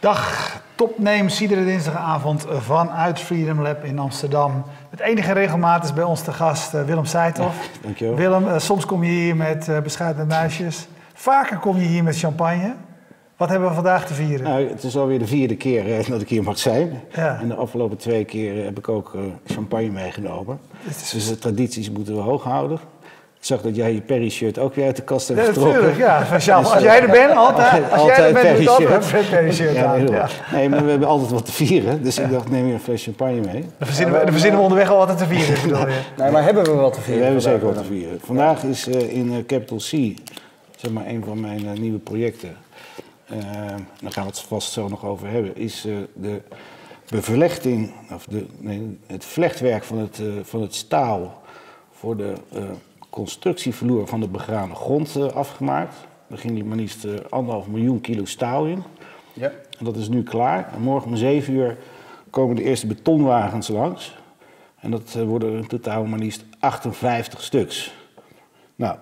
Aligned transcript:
Dag, 0.00 0.62
topnames 0.74 1.40
iedere 1.40 1.64
dinsdagavond 1.64 2.46
vanuit 2.48 3.18
Freedom 3.20 3.60
Lab 3.62 3.84
in 3.84 3.98
Amsterdam. 3.98 4.64
Met 4.90 5.00
enige 5.00 5.32
regelmaat 5.32 5.84
is 5.84 5.92
bij 5.92 6.04
ons 6.04 6.22
de 6.24 6.32
gast 6.32 6.74
eh, 6.74 6.82
Willem 6.84 7.04
Seithoff. 7.04 7.70
dankjewel. 7.82 8.14
Willem, 8.16 8.48
eh, 8.48 8.58
soms 8.58 8.86
kom 8.86 9.04
je 9.04 9.10
hier 9.10 9.36
met 9.36 9.66
uh, 9.68 9.80
bescheiden 9.80 10.26
muisjes. 10.26 10.86
Vaker 11.14 11.58
kom 11.58 11.76
je 11.76 11.86
hier 11.86 12.04
met 12.04 12.18
champagne. 12.18 12.74
Wat 13.36 13.48
hebben 13.48 13.68
we 13.68 13.74
vandaag 13.74 14.06
te 14.06 14.14
vieren? 14.14 14.44
Nou, 14.46 14.68
het 14.68 14.82
is 14.84 14.96
alweer 14.96 15.18
de 15.18 15.26
vierde 15.26 15.56
keer 15.56 15.98
eh, 15.98 16.08
dat 16.08 16.20
ik 16.20 16.28
hier 16.28 16.42
mag 16.42 16.58
zijn. 16.58 17.00
Ja. 17.14 17.38
En 17.40 17.48
de 17.48 17.54
afgelopen 17.54 17.96
twee 17.96 18.24
keer 18.24 18.64
heb 18.64 18.78
ik 18.78 18.88
ook 18.88 19.14
eh, 19.14 19.20
champagne 19.54 19.90
meegenomen. 19.90 20.58
is- 20.88 21.10
Dus 21.10 21.28
de 21.28 21.38
tradities 21.38 21.90
moeten 21.90 22.14
we 22.14 22.20
hoog 22.20 22.42
houden. 22.44 22.78
Ik 23.40 23.46
zag 23.46 23.60
dat 23.62 23.76
jij 23.76 23.94
je 23.94 24.00
Perry-shirt 24.00 24.58
ook 24.58 24.74
weer 24.74 24.84
uit 24.86 24.96
de 24.96 25.02
kast 25.02 25.28
hebt 25.28 25.40
Ja, 25.40 25.46
getrokken. 25.46 25.72
natuurlijk, 25.72 25.98
ja. 25.98 26.24
Speciaal. 26.30 26.60
Dus, 26.60 26.68
Als 26.70 26.78
eh, 26.78 26.84
jij 26.84 27.00
er 27.02 27.10
bent, 27.10 27.34
altijd. 27.36 27.92
Als 27.92 28.02
jij 28.06 28.26
er 28.26 28.32
bent, 28.32 28.58
je 28.62 28.68
altijd 28.70 28.88
Perry-shirt. 28.88 29.04
Fred 29.04 29.30
Perry 29.30 29.52
shirt 29.52 29.74
Ja, 29.74 29.84
aan. 29.84 30.06
Ja. 30.08 30.28
Nee, 30.52 30.68
maar 30.68 30.84
we 30.84 30.90
hebben 30.90 31.08
altijd 31.08 31.30
wat 31.30 31.44
te 31.46 31.52
vieren. 31.52 32.02
Dus 32.02 32.18
ik 32.18 32.30
dacht, 32.30 32.50
neem 32.50 32.66
je 32.66 32.72
een 32.72 32.80
fles 32.80 33.02
champagne 33.04 33.40
mee. 33.40 33.60
Dan 33.78 33.86
verzinnen, 33.86 34.14
we, 34.14 34.20
dan 34.20 34.30
verzinnen 34.32 34.56
we 34.58 34.62
onderweg 34.64 34.90
al 34.90 35.06
wat 35.06 35.18
te 35.18 35.26
vieren. 35.26 35.88
Nee, 36.16 36.30
maar 36.30 36.42
hebben 36.44 36.64
we 36.64 36.70
wat 36.70 36.92
te 36.92 37.00
vieren? 37.00 37.18
we 37.18 37.24
hebben 37.24 37.42
zeker 37.42 37.66
wat 37.66 37.76
te 37.76 37.84
vieren. 37.84 38.20
Vandaag 38.24 38.62
is 38.62 38.86
eh, 38.88 39.12
in 39.16 39.30
eh, 39.32 39.46
Capital 39.46 39.76
C, 39.78 39.90
zeg 40.76 40.90
maar 40.90 41.06
een 41.06 41.24
van 41.26 41.40
mijn 41.40 41.66
eh, 41.66 41.78
nieuwe 41.80 41.98
projecten. 41.98 42.56
eh, 43.26 43.36
daar 44.00 44.12
gaan 44.12 44.22
we 44.24 44.30
het 44.30 44.40
vast 44.40 44.72
zo 44.72 44.88
nog 44.88 45.04
over 45.04 45.28
hebben. 45.30 45.56
Is 45.56 45.84
eh, 45.86 45.92
de 46.12 46.40
bevlechting, 47.08 47.92
of 48.14 48.24
de, 48.24 48.46
nee, 48.58 48.98
het 49.06 49.24
vlechtwerk 49.24 49.84
van 49.84 49.98
het, 49.98 50.18
eh, 50.18 50.26
van 50.42 50.60
het 50.60 50.74
staal 50.74 51.42
voor 51.98 52.16
de 52.16 52.32
eh, 52.52 52.62
constructievloer 53.10 54.06
van 54.06 54.20
de 54.20 54.28
begane 54.28 54.74
grond 54.74 55.16
eh, 55.16 55.24
afgemaakt. 55.24 55.94
Daar 56.26 56.38
ging 56.38 56.54
die 56.54 56.64
maar 56.64 56.76
liefst 56.76 57.04
eh, 57.04 57.14
anderhalf 57.28 57.66
miljoen 57.66 58.00
kilo 58.00 58.24
staal 58.24 58.66
in. 58.66 58.82
Ja. 59.32 59.52
En 59.78 59.84
dat 59.84 59.96
is 59.96 60.08
nu 60.08 60.22
klaar. 60.22 60.72
En 60.74 60.80
morgen 60.80 61.10
om 61.10 61.16
7 61.16 61.54
uur 61.54 61.76
komen 62.30 62.56
de 62.56 62.62
eerste 62.62 62.86
betonwagens 62.86 63.68
langs. 63.68 64.14
En 64.80 64.90
dat 64.90 65.14
eh, 65.16 65.22
worden 65.22 65.56
in 65.56 65.66
totaal 65.66 66.04
maar 66.04 66.18
liefst 66.18 66.44
58 66.58 67.42
stuks. 67.42 67.94
Nou, 68.80 68.94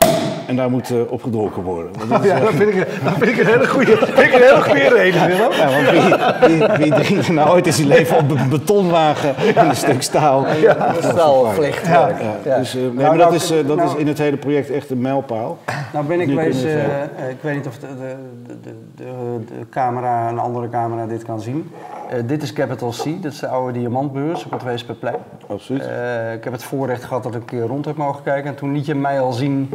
en 0.47 0.57
daar 0.57 0.71
moet 0.71 0.91
eh, 0.91 0.97
opgedronken 1.12 1.62
worden. 1.62 1.91
Want 1.98 2.11
dat 2.11 2.25
is, 2.25 2.31
Ja, 2.31 2.39
dat 2.41 2.51
vind 2.53 2.71
ik, 2.75 2.77
dat 3.05 3.12
vind 3.19 3.31
ik 3.31 3.39
een 3.39 3.47
hele 3.47 3.67
goede, 3.67 3.97
vind 4.17 4.19
ik 4.19 4.33
een 4.34 4.41
hele 4.43 4.62
goede 4.62 4.89
reden, 4.89 5.27
Willem. 5.27 5.53
ja, 5.53 5.69
want 5.71 5.91
wie, 5.91 6.59
wie, 6.59 6.67
wie 6.93 6.93
drinkt 7.05 7.27
er 7.29 7.34
nou 7.34 7.51
ooit 7.51 7.67
in 7.67 7.73
zijn 7.73 7.89
leven 7.89 8.17
op 8.17 8.31
een 8.31 8.49
betonwagen 8.49 9.37
en 9.55 9.69
een 9.69 9.77
stuk 9.77 10.03
staal? 10.03 10.47
Ja, 10.61 10.95
staalvlechtwerk. 11.01 12.21
Ja, 12.21 12.34
Ja. 12.45 12.59
Dus, 12.59 12.75
eh, 12.75 12.81
nee, 12.81 12.91
Nou, 12.93 12.95
maar 12.97 13.17
nou, 13.17 13.19
dat, 13.19 13.33
is, 13.33 13.51
eh, 13.51 13.67
dat 13.67 13.77
nou- 13.77 13.89
is 13.89 13.95
in 13.97 14.06
het 14.06 14.19
hele 14.19 14.37
project 14.37 14.71
echt 14.71 14.91
een 14.91 15.01
mijlpaal. 15.01 15.59
Nou 15.93 16.05
ben 16.06 16.21
ik 16.21 16.29
eh, 16.29 16.45
eh, 16.47 17.29
ik 17.31 17.37
weet 17.41 17.55
niet 17.55 17.67
of 17.67 17.79
de, 17.79 17.87
de, 17.87 18.15
de, 18.62 18.71
de, 18.97 19.05
de 19.49 19.69
camera, 19.71 20.29
een 20.29 20.39
andere 20.39 20.69
camera 20.69 21.06
dit 21.06 21.23
kan 21.25 21.41
zien. 21.41 21.71
Eh, 22.11 22.19
dit 22.27 22.43
is 22.43 22.53
Capital 22.53 22.91
C, 22.91 23.23
dat 23.23 23.33
is 23.33 23.39
de 23.39 23.49
oude 23.49 23.79
diamantbeurs 23.79 24.45
op 24.45 24.51
het 24.51 24.62
Weesperplein. 24.62 25.17
Absoluut. 25.47 25.83
Eh, 25.87 26.33
ik 26.33 26.45
heb 26.45 26.53
het 26.53 26.62
voorrecht 26.62 27.05
gehad 27.05 27.23
dat 27.23 27.34
ik 27.34 27.41
een 27.41 27.47
keer 27.47 27.67
rond 27.67 27.84
heb 27.84 27.97
mogen 27.97 28.23
kijken. 28.23 28.51
En 28.51 28.56
toen 28.56 28.73
liet 28.73 28.87
je 28.87 28.95
mij 28.95 29.21
al 29.21 29.33
zien 29.33 29.68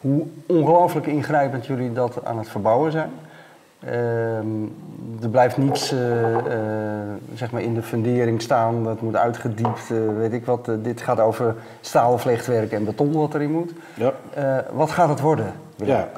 hoe 0.00 0.22
ongelooflijk 0.46 1.06
ingrijpend 1.06 1.66
jullie 1.66 1.92
dat 1.92 2.24
aan 2.24 2.38
het 2.38 2.48
verbouwen 2.48 2.92
zijn. 2.92 3.10
Ehm, 3.84 4.46
er 5.22 5.28
blijft 5.28 5.56
niets 5.56 5.92
eh, 5.92 6.34
eh, 6.36 6.42
zeg 7.34 7.50
maar 7.50 7.62
in 7.62 7.74
de 7.74 7.82
fundering 7.82 8.42
staan, 8.42 8.84
dat 8.84 9.00
moet 9.00 9.16
uitgediept, 9.16 9.90
eh, 9.90 9.96
weet 10.16 10.32
ik 10.32 10.44
wat. 10.44 10.70
Dit 10.82 11.00
gaat 11.00 11.20
over 11.20 11.54
staalvlechtwerk 11.80 12.72
en 12.72 12.84
beton 12.84 13.12
wat 13.12 13.34
erin 13.34 13.50
moet. 13.52 13.72
Ja, 13.94 14.12
Eh, 14.34 14.56
wat 14.72 14.90
gaat 14.90 15.08
het 15.08 15.20
worden? 15.20 15.52
ja. 15.76 16.08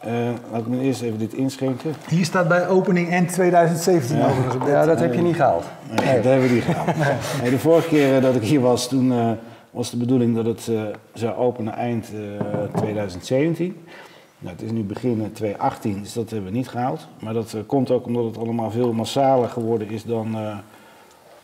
Eh, 0.00 0.12
laat 0.52 0.60
ik 0.60 0.66
me 0.66 0.80
eerst 0.80 1.02
even 1.02 1.18
dit 1.18 1.32
inschenken. 1.32 1.92
Hier 2.08 2.24
staat 2.24 2.48
bij 2.48 2.68
opening 2.68 3.10
end 3.10 3.32
2017 3.32 4.22
overigens 4.24 4.54
op 4.54 4.60
dit. 4.60 4.70
Ja, 4.70 4.84
dat 4.86 5.00
heb 5.00 5.14
je 5.14 5.20
niet 5.22 5.36
gehaald. 5.36 5.64
Nee, 6.04 6.14
dat 6.14 6.24
hebben 6.24 6.48
we 6.48 6.54
niet 6.54 6.62
gedaan. 6.64 6.84
Nee, 7.42 7.50
de 7.50 7.58
vorige 7.58 7.88
keer 7.88 8.20
dat 8.20 8.34
ik 8.34 8.42
hier 8.42 8.60
was, 8.60 8.88
toen 8.88 9.12
eh, 9.12 9.30
was 9.70 9.90
de 9.90 9.96
bedoeling 9.96 10.34
dat 10.36 10.46
het 10.46 10.68
eh, 10.68 10.82
zou 11.12 11.34
openen 11.36 11.72
eind 11.74 12.10
eh, 12.14 12.80
2017. 12.80 13.84
Nou, 14.38 14.54
het 14.56 14.64
is 14.64 14.70
nu 14.70 14.82
begin 14.82 15.20
eh, 15.24 15.26
2018, 15.32 16.02
dus 16.02 16.12
dat 16.12 16.30
hebben 16.30 16.50
we 16.50 16.56
niet 16.56 16.68
gehaald. 16.68 17.06
Maar 17.20 17.34
dat 17.34 17.52
eh, 17.52 17.60
komt 17.66 17.90
ook 17.90 18.06
omdat 18.06 18.24
het 18.24 18.38
allemaal 18.38 18.70
veel 18.70 18.92
massaler 18.92 19.48
geworden 19.48 19.90
is 19.90 20.04
dan, 20.04 20.34
eh, 20.38 20.56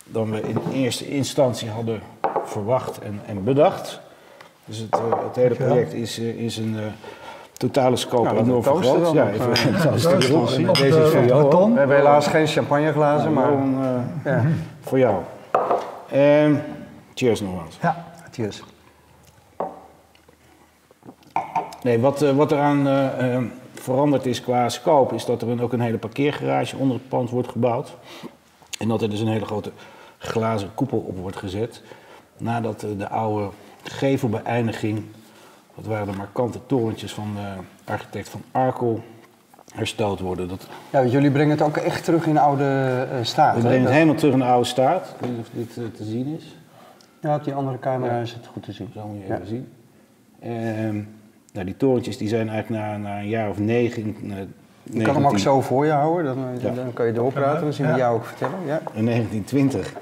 dan 0.04 0.31
we 0.31 0.41
in 0.42 0.59
eerste 0.72 1.09
instantie 1.10 1.69
hadden 1.70 2.00
verwacht 2.44 2.98
en, 2.98 3.20
en 3.26 3.44
bedacht. 3.44 4.00
Dus 4.64 4.78
het, 4.78 4.94
eh, 4.94 5.00
het 5.26 5.37
hele 5.37 5.54
project 5.54 5.93
is, 5.93 6.19
eh, 6.19 6.28
is 6.28 6.56
een 6.56 6.75
eh, 6.78 6.82
totale 7.53 7.97
scope 7.97 8.25
Nou, 8.25 8.38
enorm 8.38 8.62
vergroot. 8.62 9.03
dan 9.04 9.14
Ja, 9.14 9.31
even 9.31 9.53
eh, 9.53 9.87
op 10.69 10.75
Deze 10.75 10.88
de- 10.98 11.04
is 11.04 11.10
voor 11.10 11.25
jou. 11.25 11.72
We 11.72 11.78
hebben 11.78 11.97
helaas 11.97 12.26
geen 12.26 12.47
champagneglazen, 12.47 13.32
maar... 13.32 13.47
Gewoon, 13.47 13.84
eh, 14.25 14.32
Ja. 14.32 14.44
voor 14.81 14.98
jou. 14.98 15.14
Ehm, 16.10 16.54
cheers 17.14 17.41
nogmaals. 17.41 17.78
Ja. 17.82 18.04
Cheers. 18.37 18.63
Nee, 21.83 22.01
wat, 22.01 22.23
eh, 22.23 22.37
wat 22.37 22.53
eraan 22.53 22.87
eh, 22.87 23.35
eh, 23.35 23.43
veranderd 23.75 24.27
is 24.27 24.41
qua 24.41 24.69
scope, 24.69 25.15
is 25.15 25.25
dat 25.25 25.43
er 25.43 25.49
een, 25.49 25.61
ook 25.61 25.73
een 25.73 25.81
hele 25.81 25.99
parkeergarage 25.99 26.77
onder 26.77 26.97
het 26.97 27.09
pand 27.09 27.31
wordt 27.31 27.49
gebouwd. 27.49 27.97
En 28.79 28.89
dat 28.89 29.03
er 29.03 29.11
dus 29.11 29.21
een 29.21 29.29
hele 29.29 29.45
grote 29.45 29.73
glazen 30.19 30.75
koepel 30.75 30.99
op 30.99 31.19
wordt 31.19 31.37
gezet. 31.37 31.83
Nadat 32.37 32.81
de 32.81 33.09
oude 33.09 33.49
gevelbeëindiging, 33.83 35.05
dat 35.75 35.87
waren 35.87 36.07
de 36.07 36.17
markante 36.17 36.59
torentjes 36.67 37.13
van 37.13 37.35
de 37.35 37.93
architect 37.93 38.29
van 38.29 38.43
Arkel, 38.51 39.03
hersteld 39.75 40.21
worden. 40.21 40.49
Dat, 40.49 40.67
Ja, 40.91 41.05
jullie 41.05 41.31
brengen 41.31 41.51
het 41.51 41.67
ook 41.67 41.77
echt 41.77 42.05
terug 42.05 42.27
in 42.27 42.39
oude 42.39 42.65
eh, 43.11 43.19
staat. 43.23 43.55
we 43.55 43.61
brengen 43.61 43.85
het 43.85 43.93
helemaal 43.93 44.15
terug 44.15 44.33
in 44.33 44.39
de 44.39 44.45
oude 44.45 44.67
staat. 44.67 45.15
Ik 45.15 45.27
weet 45.27 45.31
niet 45.31 45.69
of 45.69 45.75
dit 45.75 45.97
te 45.97 46.05
zien 46.05 46.37
is. 46.37 46.57
Ja, 47.26 47.34
op 47.34 47.44
die 47.44 47.54
andere 47.54 47.78
camera 47.78 48.19
is 48.20 48.32
het 48.32 48.47
goed 48.47 48.62
te 48.62 48.72
zien. 48.72 48.88
Zo 48.94 49.06
moet 49.06 49.20
je 49.22 49.26
Ja. 49.26 49.34
even 49.34 49.47
zien. 49.47 49.69
Ehm, 50.41 51.03
nou, 51.53 51.66
die 51.66 51.76
torentjes 51.76 52.16
die 52.16 52.28
zijn 52.28 52.48
eigenlijk 52.48 52.82
na, 52.82 52.97
na 52.97 53.19
een 53.19 53.28
jaar 53.28 53.48
of 53.50 53.59
negen... 53.59 54.04
Je 54.91 55.03
kan 55.03 55.14
hem 55.14 55.25
ook 55.25 55.32
19 55.32 55.38
zo 55.38 55.60
voor 55.60 55.84
je 55.84 55.91
houden, 55.92 56.25
dan, 56.25 56.44
eh, 56.56 56.62
Ja. 56.62 56.70
dan 56.75 56.92
kan 56.92 57.06
je 57.06 57.12
doorpraten. 57.12 57.60
Dan 57.62 57.72
zien 57.72 57.87
we 57.87 57.92
Ja. 57.92 57.98
jou 57.98 58.16
ook 58.16 58.25
vertellen. 58.25 58.54
Ja. 58.66 58.81
In 58.92 59.04
1920 59.04 59.94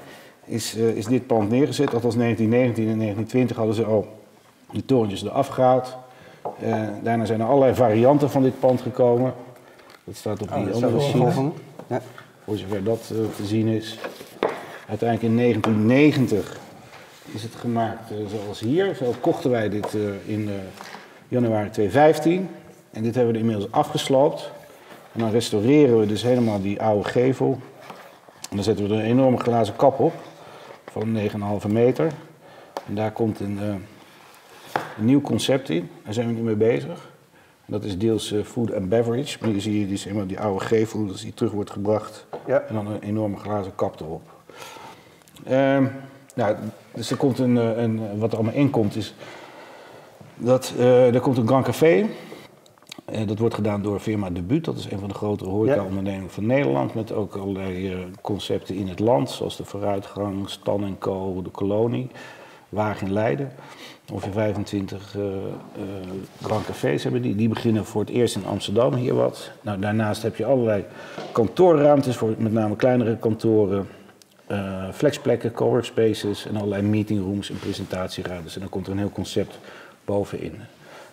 is, 0.45 0.75
eh, 0.77 0.87
is 0.95 1.05
dit 1.05 1.27
pand 1.27 1.49
neergezet. 1.49 1.93
Althans 1.93 2.15
1919 2.15 2.89
en 2.89 2.97
1920 2.97 3.55
hadden 3.57 3.75
ze 3.75 3.83
al 3.85 4.07
die 4.71 4.85
torentjes 4.85 5.23
eraf 5.23 5.47
gehaald. 5.47 5.97
Eh, 6.61 6.77
daarna 7.03 7.25
zijn 7.25 7.39
er 7.41 7.47
allerlei 7.47 7.75
varianten 7.75 8.29
van 8.29 8.41
dit 8.43 8.59
pand 8.59 8.81
gekomen. 8.81 9.33
Dat 10.03 10.15
staat 10.15 10.41
op 10.41 10.49
Oh, 10.49 10.55
die 10.55 10.65
dat 10.65 10.73
andere 10.83 10.99
volgende. 10.99 11.51
Ja. 11.87 12.01
voor 12.43 12.57
zover 12.57 12.83
dat 12.83 13.07
te 13.35 13.45
zien 13.45 13.67
is. 13.67 13.99
Uiteindelijk 14.89 15.29
in 15.29 15.35
1990 15.35 16.57
is 17.33 17.43
het 17.43 17.55
gemaakt 17.55 18.11
eh, 18.11 18.17
zoals 18.27 18.59
hier. 18.59 18.95
Zo 18.95 19.13
kochten 19.19 19.49
wij 19.49 19.69
dit 19.69 19.95
eh, 19.95 20.01
in 20.25 20.49
eh, 20.49 20.53
januari 21.27 21.69
2015. 21.69 22.49
En 22.91 23.03
dit 23.03 23.15
hebben 23.15 23.33
we 23.33 23.39
inmiddels 23.39 23.71
afgesloopt. 23.71 24.51
En 25.11 25.19
dan 25.19 25.31
restaureren 25.31 25.99
we 25.99 26.05
dus 26.05 26.21
helemaal 26.21 26.61
die 26.61 26.81
oude 26.81 27.09
gevel. 27.09 27.59
En 28.49 28.55
dan 28.55 28.63
zetten 28.63 28.87
we 28.87 28.93
er 28.93 28.99
een 28.99 29.05
enorme 29.05 29.37
glazen 29.37 29.75
kap 29.75 29.99
op 29.99 30.13
van 30.91 31.17
9,5 31.61 31.67
meter. 31.67 32.11
En 32.87 32.95
daar 32.95 33.11
komt 33.11 33.39
een, 33.39 33.57
een 34.97 35.05
nieuw 35.05 35.21
concept 35.21 35.69
in. 35.69 35.89
Daar 36.03 36.13
zijn 36.13 36.27
we 36.27 36.33
nu 36.33 36.41
mee 36.41 36.55
bezig. 36.55 37.09
En 37.65 37.73
dat 37.73 37.83
is 37.83 37.97
deels 37.97 38.33
food 38.43 38.73
and 38.73 38.89
beverage. 38.89 39.37
Maar 39.39 39.49
hier 39.49 39.61
zie 39.61 39.79
je 39.79 39.87
dus 39.87 40.03
helemaal 40.03 40.27
die 40.27 40.39
oude 40.39 40.65
gevel, 40.65 41.05
dus 41.05 41.21
die 41.21 41.33
terug 41.33 41.51
wordt 41.51 41.71
gebracht. 41.71 42.25
Ja. 42.47 42.59
En 42.59 42.73
dan 42.73 42.87
een 42.87 43.01
enorme 43.01 43.37
glazen 43.37 43.75
kap 43.75 43.99
erop. 43.99 44.21
Ehm, 45.45 45.85
nou, 46.35 46.55
dus 46.93 47.11
er 47.11 47.17
komt 47.17 47.39
een, 47.39 47.57
eh, 47.57 47.77
een, 47.77 48.19
wat 48.19 48.31
er 48.31 48.37
allemaal 48.37 48.55
in 48.55 48.69
komt 48.69 48.95
is 48.95 49.13
dat 50.37 50.73
eh, 50.77 51.13
er 51.13 51.19
komt 51.19 51.37
een 51.37 51.47
Grand 51.47 51.65
Café. 51.65 52.05
Eh, 53.05 53.27
dat 53.27 53.39
wordt 53.39 53.55
gedaan 53.55 53.81
door 53.81 53.99
firma 53.99 54.29
Debuut. 54.29 54.65
Dat 54.65 54.77
is 54.77 54.91
een 54.91 54.99
van 54.99 55.07
de 55.07 55.15
grotere 55.15 55.49
horeca-ondernemingen 55.49 56.29
van 56.29 56.45
Nederland. 56.45 56.93
Met 56.93 57.11
ook 57.11 57.35
allerlei 57.35 57.95
concepten 58.21 58.75
in 58.75 58.87
het 58.87 58.99
land. 58.99 59.29
Zoals 59.29 59.57
de 59.57 59.65
Vooruitgang, 59.65 60.49
Stan 60.49 60.95
Co, 60.99 61.41
de 61.41 61.49
Kolonie. 61.49 62.09
Wagen 62.69 63.07
in 63.07 63.13
Leiden. 63.13 63.51
Ongeveer 64.11 64.31
25 64.31 65.15
eh, 65.15 65.23
eh, 65.23 65.31
Grand 66.41 66.65
Cafés 66.65 67.03
hebben 67.03 67.21
die. 67.21 67.35
Die 67.35 67.49
beginnen 67.49 67.85
voor 67.85 68.01
het 68.01 68.09
eerst 68.09 68.35
in 68.35 68.45
Amsterdam, 68.45 68.93
hier 68.93 69.13
wat. 69.13 69.51
Nou, 69.61 69.79
daarnaast 69.79 70.23
heb 70.23 70.35
je 70.35 70.45
allerlei 70.45 70.85
kantoorruimtes 71.31 72.15
voor 72.15 72.33
met 72.37 72.51
name 72.51 72.75
kleinere 72.75 73.17
kantoren. 73.17 73.87
Eh, 74.47 74.91
flexplekken, 74.93 75.51
coworkspaces 75.51 76.47
en 76.47 76.55
allerlei 76.55 76.81
meetingrooms 76.81 77.49
en 77.49 77.59
presentatieruimtes. 77.59 78.53
En 78.53 78.59
dan 78.59 78.69
komt 78.69 78.85
er 78.85 78.91
een 78.91 78.97
heel 78.97 79.11
concept 79.11 79.59
bovenin. 80.03 80.59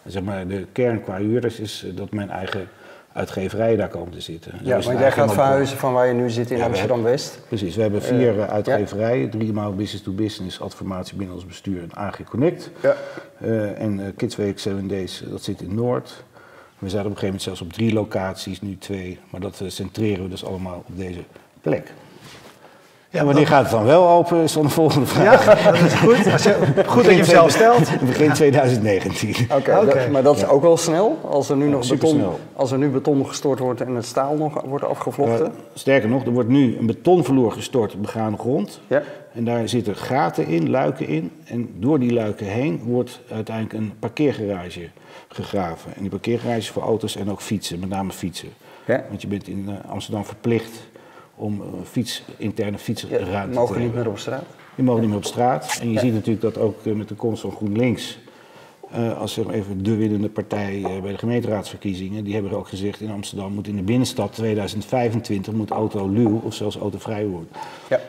En 0.02 0.10
zeg 0.10 0.22
maar, 0.22 0.46
de 0.46 0.66
kern 0.72 1.02
qua 1.02 1.16
huurders 1.16 1.60
is 1.60 1.84
eh, 1.84 1.96
dat 1.96 2.10
mijn 2.10 2.30
eigen 2.30 2.68
uitgeverij 3.12 3.76
daar 3.76 3.88
komen 3.88 4.12
te 4.12 4.20
zitten. 4.20 4.52
Ja, 4.62 4.80
want 4.80 4.98
jij 4.98 5.12
gaat 5.12 5.32
verhuizen 5.32 5.78
van 5.78 5.92
waar 5.92 6.06
je 6.06 6.12
nu 6.12 6.30
zit 6.30 6.50
in 6.50 6.56
Ja, 6.56 6.64
Amsterdam-West. 6.64 7.40
Precies, 7.48 7.76
we 7.76 7.82
hebben 7.82 8.02
vier 8.02 8.40
eh, 8.40 8.48
uitgeverijen. 8.48 9.30
Driemaal 9.30 9.74
Business 9.74 10.04
to 10.04 10.12
Business, 10.12 10.60
Adformatie 10.60 11.16
Binnenlands 11.16 11.46
Bestuur 11.46 11.82
en 11.82 11.96
AG 11.96 12.22
Connect. 12.24 12.70
Ja. 12.82 12.94
En 13.74 14.12
Kids 14.16 14.36
Week 14.36 14.58
7 14.58 14.88
Days, 14.88 15.22
dat 15.30 15.42
zit 15.42 15.60
in 15.60 15.74
Noord. 15.74 16.24
We 16.78 16.88
zaten 16.88 17.06
op 17.06 17.12
een 17.12 17.18
gegeven 17.18 17.24
moment 17.24 17.42
zelfs 17.42 17.60
op 17.60 17.72
drie 17.72 17.92
locaties, 17.92 18.60
nu 18.60 18.78
twee. 18.78 19.18
Maar 19.30 19.40
dat 19.40 19.62
centreren 19.66 20.22
we 20.22 20.30
dus 20.30 20.44
allemaal 20.44 20.84
op 20.88 20.96
deze 20.96 21.20
plek. 21.60 21.92
Ja, 23.12 23.20
en 23.20 23.26
wanneer 23.26 23.46
gaat 23.46 23.62
het 23.62 23.70
dan 23.70 23.84
wel 23.84 24.08
open, 24.08 24.42
is 24.42 24.52
dan 24.52 24.62
de 24.62 24.68
volgende 24.68 25.06
vraag. 25.06 25.62
Ja, 25.62 25.70
dat 25.72 25.80
is 25.80 25.92
goed. 25.92 26.32
Als 26.32 26.42
je, 26.42 26.56
goed 26.86 27.04
dat 27.04 27.12
je 27.12 27.18
hem 27.18 27.24
zelf 27.24 27.50
stelt. 27.50 28.00
Begin 28.06 28.32
2019. 28.32 29.46
Oké, 29.56 30.08
maar 30.10 30.22
dat 30.22 30.36
is 30.36 30.46
ook 30.46 30.62
wel 30.62 30.76
snel. 30.76 31.18
Als 31.30 31.48
er 31.48 31.56
nu 31.56 31.68
nog 31.68 31.88
beton, 31.88 32.24
als 32.52 32.72
er 32.72 32.78
nu 32.78 32.88
beton 32.88 33.26
gestort 33.26 33.58
wordt 33.58 33.80
en 33.80 33.94
het 33.94 34.04
staal 34.04 34.36
nog 34.36 34.62
wordt 34.64 34.84
afgevlochten. 34.84 35.52
Sterker 35.74 36.08
nog, 36.08 36.24
er 36.24 36.32
wordt 36.32 36.48
nu 36.48 36.76
een 36.78 36.86
betonvloer 36.86 37.52
gestort 37.52 37.94
op 37.94 38.02
begane 38.02 38.36
grond. 38.36 38.80
ja. 38.86 39.02
En 39.34 39.44
daar 39.44 39.68
zitten 39.68 39.96
gaten 39.96 40.46
in, 40.46 40.70
luiken 40.70 41.06
in. 41.06 41.30
En 41.44 41.68
door 41.78 41.98
die 41.98 42.12
luiken 42.12 42.46
heen 42.46 42.82
wordt 42.84 43.20
uiteindelijk 43.30 43.74
een 43.74 43.92
parkeergarage 43.98 44.88
gegraven. 45.28 45.94
En 45.94 46.00
die 46.00 46.10
parkeergarage 46.10 46.58
is 46.58 46.70
voor 46.70 46.82
auto's 46.82 47.16
en 47.16 47.30
ook 47.30 47.40
fietsen, 47.40 47.78
met 47.78 47.88
name 47.88 48.12
fietsen. 48.12 48.48
Ja. 48.86 49.04
Want 49.08 49.22
je 49.22 49.28
bent 49.28 49.48
in 49.48 49.68
eh, 49.68 49.90
Amsterdam 49.90 50.24
verplicht 50.24 50.90
om 51.34 51.60
eh, 51.60 51.66
fiets, 51.90 52.22
interne 52.36 52.70
Ja, 52.72 52.78
fietsruimte 52.78 53.28
we 53.48 53.52
te 53.52 53.58
mogen 53.58 53.80
niet 53.80 53.94
meer 53.94 54.08
op 54.08 54.18
straat. 54.18 54.44
Je 54.74 54.82
mag 54.82 54.98
niet 54.98 55.08
meer 55.08 55.16
op 55.16 55.24
straat. 55.24 55.78
En 55.80 55.90
je 55.90 55.98
ziet 55.98 56.12
natuurlijk 56.12 56.40
dat 56.54 56.58
ook 56.58 56.86
eh, 56.86 56.92
met 56.92 57.08
de 57.08 57.14
komst 57.14 57.40
van 57.42 57.50
GroenLinks, 57.50 58.18
eh, 58.90 59.18
als 59.18 59.32
zeg 59.32 59.44
maar 59.44 59.54
even 59.54 59.82
de 59.84 59.96
winnende 59.96 60.28
partij 60.28 60.80
bij 61.02 61.12
de 61.12 61.18
gemeenteraadsverkiezingen, 61.18 62.24
die 62.24 62.34
hebben 62.34 62.52
ook 62.52 62.68
gezegd 62.68 63.00
in 63.00 63.10
Amsterdam 63.10 63.52
moet 63.52 63.66
in 63.68 63.76
de 63.76 63.82
binnenstad 63.82 64.32
2025 64.32 65.52
moet 65.52 65.70
autoluw 65.70 66.40
of 66.44 66.54
zelfs 66.54 66.76
autovrij 66.76 67.26
worden. 67.26 67.48
Ja. 67.88 68.00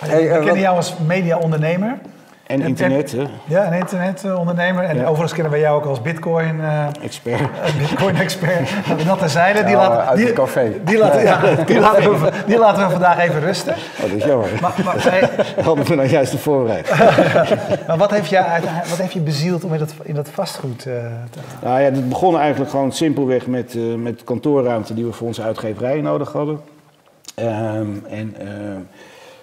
Hey, 0.00 0.22
We 0.22 0.28
kennen 0.28 0.48
wat- 0.48 0.58
jou 0.58 0.76
als 0.76 0.94
media-ondernemer. 1.06 1.98
En 2.50 2.60
En- 2.60 2.66
internet, 2.68 3.12
hè, 3.12 3.22
Ja, 3.44 3.66
een 3.66 3.78
internetondernemer. 3.78 4.84
En 4.84 4.96
Ja. 4.96 5.02
overigens 5.02 5.32
kennen 5.32 5.50
wij 5.52 5.60
jou 5.60 5.76
ook 5.80 5.84
als 5.86 6.02
bitcoin, 6.02 6.60
eh, 6.60 6.84
expert. 7.02 7.40
bitcoin-expert. 7.78 8.70
Dat 9.06 9.18
terzijde. 9.18 9.60
Die 9.64 9.70
Ja, 9.70 9.76
laten, 9.76 10.06
uit 10.06 10.16
die, 10.16 10.26
het 10.26 10.34
café. 10.34 10.72
Die 10.84 10.98
laten, 10.98 11.22
ja, 11.22 11.40
die, 11.66 11.80
laten 11.80 12.20
we, 12.20 12.30
die 12.46 12.58
laten 12.58 12.84
we 12.84 12.90
vandaag 12.90 13.18
even 13.18 13.40
rusten. 13.40 13.74
Oh, 13.74 14.00
dat 14.00 14.10
is 14.10 14.24
jammer. 14.24 14.48
Maar, 14.60 14.72
maar, 14.84 14.94
hey, 15.10 15.28
Hadden 15.64 15.84
we 15.84 15.94
nou 15.94 16.08
juist 16.08 16.32
de 16.32 16.38
voorbereid. 16.38 16.90
maar 17.86 17.96
wat, 17.96 18.10
heeft 18.10 18.34
uit- 18.34 18.64
wat 18.88 18.98
heeft 18.98 19.12
je 19.12 19.20
bezield 19.20 19.64
om 19.64 19.72
in 19.72 19.78
dat, 19.78 19.94
in 20.02 20.14
dat 20.14 20.28
vastgoed 20.28 20.78
eh, 20.86 20.92
te 21.30 21.38
gaan? 21.48 21.68
Nou 21.68 21.78
ja, 21.80 21.84
het 21.84 22.08
begon 22.08 22.38
eigenlijk 22.38 22.70
gewoon 22.70 22.92
simpelweg 22.92 23.46
met, 23.46 23.74
eh, 23.74 23.82
met 23.94 24.24
kantoorruimte 24.24 24.94
die 24.94 25.04
we 25.04 25.12
voor 25.12 25.26
onze 25.26 25.42
uitgeverij 25.42 26.00
nodig 26.00 26.32
hadden. 26.32 26.60
Ehm, 27.34 27.86
en 28.10 28.34
ehm, 28.38 28.80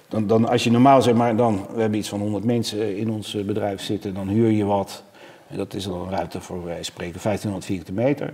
dan, 0.07 0.27
dan 0.27 0.50
als 0.50 0.63
je 0.63 0.71
normaal 0.71 1.01
zeg 1.01 1.13
maar, 1.13 1.36
dan, 1.36 1.65
we 1.74 1.81
hebben 1.81 2.00
iets 2.00 2.09
van 2.09 2.19
100 2.19 2.44
mensen 2.44 2.98
in 2.98 3.09
ons 3.09 3.36
eh, 3.36 3.44
bedrijf 3.44 3.81
zitten, 3.81 4.13
dan 4.13 4.27
huur 4.27 4.51
je 4.51 4.65
wat. 4.65 5.04
En 5.48 5.57
dat 5.57 5.74
is 5.74 5.83
dan 5.83 6.01
een 6.01 6.09
ruimte 6.09 6.42
voor, 6.42 6.63
wij 6.63 6.83
spreken, 6.83 7.19
1500 7.21 7.65
vierkante 7.65 8.01
meter. 8.01 8.33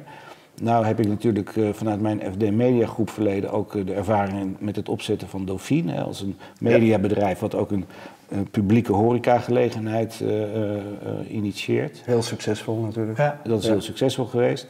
Nou 0.61 0.85
heb 0.85 0.99
ik 0.99 1.07
natuurlijk 1.07 1.55
eh, 1.55 1.69
vanuit 1.71 2.01
mijn 2.01 2.21
FD 2.31 2.51
Media 2.51 2.87
Groep 2.87 3.09
verleden 3.09 3.51
ook 3.51 3.75
eh, 3.75 3.85
de 3.85 3.93
ervaring 3.93 4.55
met 4.59 4.75
het 4.75 4.89
opzetten 4.89 5.27
van 5.27 5.45
Dauphine. 5.45 6.01
Als 6.01 6.21
een 6.21 6.37
mediabedrijf 6.59 7.39
wat 7.39 7.55
ook 7.55 7.71
een, 7.71 7.85
een 8.33 8.49
publieke 8.49 8.93
horecagelegenheid 8.93 10.21
eh, 10.21 10.43
eh, 10.43 10.89
initieert. 11.27 12.01
Heel 12.05 12.21
succesvol 12.21 12.79
natuurlijk. 12.79 13.17
Ja. 13.17 13.39
Dat 13.43 13.59
is 13.59 13.67
heel 13.67 13.81
succesvol 13.81 14.25
geweest. 14.25 14.67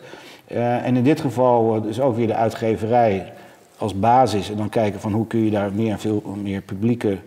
En 0.47 0.95
in 0.95 1.03
dit 1.03 1.21
geval 1.21 1.75
eh, 1.75 1.81
dus 1.81 2.00
ook 2.00 2.15
weer 2.15 2.27
de 2.27 2.35
uitgeverij 2.35 3.33
als 3.83 4.00
basis. 4.00 4.50
En 4.50 4.57
dan 4.57 4.69
kijken 4.69 5.00
van 5.00 5.12
hoe 5.13 5.27
kun 5.27 5.39
je 5.39 5.51
daar 5.51 5.74
meer 5.74 5.91
en 5.91 6.00
veel 6.00 6.21
meer 6.44 6.62
publieke 6.62 7.18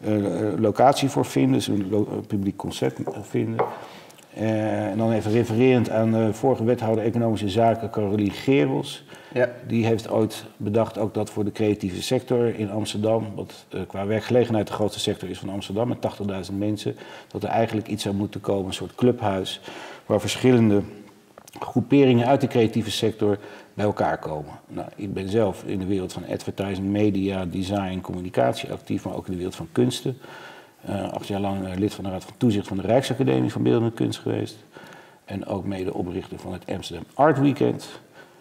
eh, 0.00 0.12
locatie 0.58 1.08
voor 1.08 1.24
vinden. 1.24 1.52
Dus 1.52 1.66
een 1.66 1.92
eh, 1.92 2.18
publiek 2.26 2.56
concept 2.56 3.00
vinden. 3.20 3.64
Eh, 4.34 4.86
en 4.86 4.98
dan 4.98 5.12
even 5.12 5.32
refererend 5.32 5.90
aan 5.90 6.12
de 6.12 6.32
vorige 6.32 6.64
wethouder 6.64 7.04
Economische 7.04 7.48
Zaken, 7.48 7.90
Caroline 7.90 8.30
Gerels. 8.30 9.04
Ja. 9.32 9.50
Die 9.66 9.86
heeft 9.86 10.10
ooit 10.10 10.44
bedacht 10.56 10.98
ook 10.98 11.14
dat 11.14 11.30
voor 11.30 11.44
de 11.44 11.52
creatieve 11.52 12.02
sector 12.02 12.58
in 12.58 12.70
Amsterdam, 12.70 13.26
wat 13.34 13.66
qua 13.86 14.06
werkgelegenheid 14.06 14.66
de 14.66 14.72
grootste 14.72 15.00
sector 15.00 15.28
is 15.28 15.38
van 15.38 15.48
Amsterdam 15.48 15.88
met 15.88 15.98
80.000 16.50 16.56
mensen, 16.58 16.96
dat 17.28 17.42
er 17.42 17.48
eigenlijk 17.48 17.88
iets 17.88 18.02
zou 18.02 18.14
moeten 18.14 18.40
komen, 18.40 18.66
een 18.66 18.72
soort 18.72 18.94
clubhuis, 18.94 19.60
waar 20.06 20.20
verschillende 20.20 20.82
groeperingen 21.60 22.26
uit 22.26 22.40
de 22.40 22.46
creatieve 22.46 22.90
sector 22.90 23.38
bij 23.76 23.84
elkaar 23.84 24.18
komen. 24.18 24.52
Nou, 24.68 24.88
ik 24.96 25.12
ben 25.12 25.28
zelf 25.28 25.64
in 25.64 25.78
de 25.78 25.86
wereld 25.86 26.12
van 26.12 26.26
advertising, 26.26 26.86
media, 26.86 27.44
design, 27.44 28.00
communicatie 28.00 28.72
actief, 28.72 29.04
maar 29.04 29.14
ook 29.14 29.24
in 29.24 29.30
de 29.30 29.36
wereld 29.36 29.56
van 29.56 29.68
kunsten. 29.72 30.18
Eh, 30.84 31.12
acht 31.12 31.26
jaar 31.26 31.40
lang 31.40 31.66
eh, 31.66 31.76
lid 31.78 31.94
van 31.94 32.04
de 32.04 32.10
Raad 32.10 32.24
van 32.24 32.34
Toezicht 32.36 32.66
van 32.66 32.76
de 32.76 32.82
Rijksacademie 32.82 33.52
van 33.52 33.62
Beeldende 33.62 33.92
Kunst 33.92 34.18
geweest. 34.18 34.56
En 35.24 35.46
ook 35.46 35.64
mede 35.64 35.94
oprichter 35.94 36.38
van 36.38 36.52
het 36.52 36.62
Amsterdam 36.66 37.04
Art 37.14 37.38
Weekend. 37.38 38.00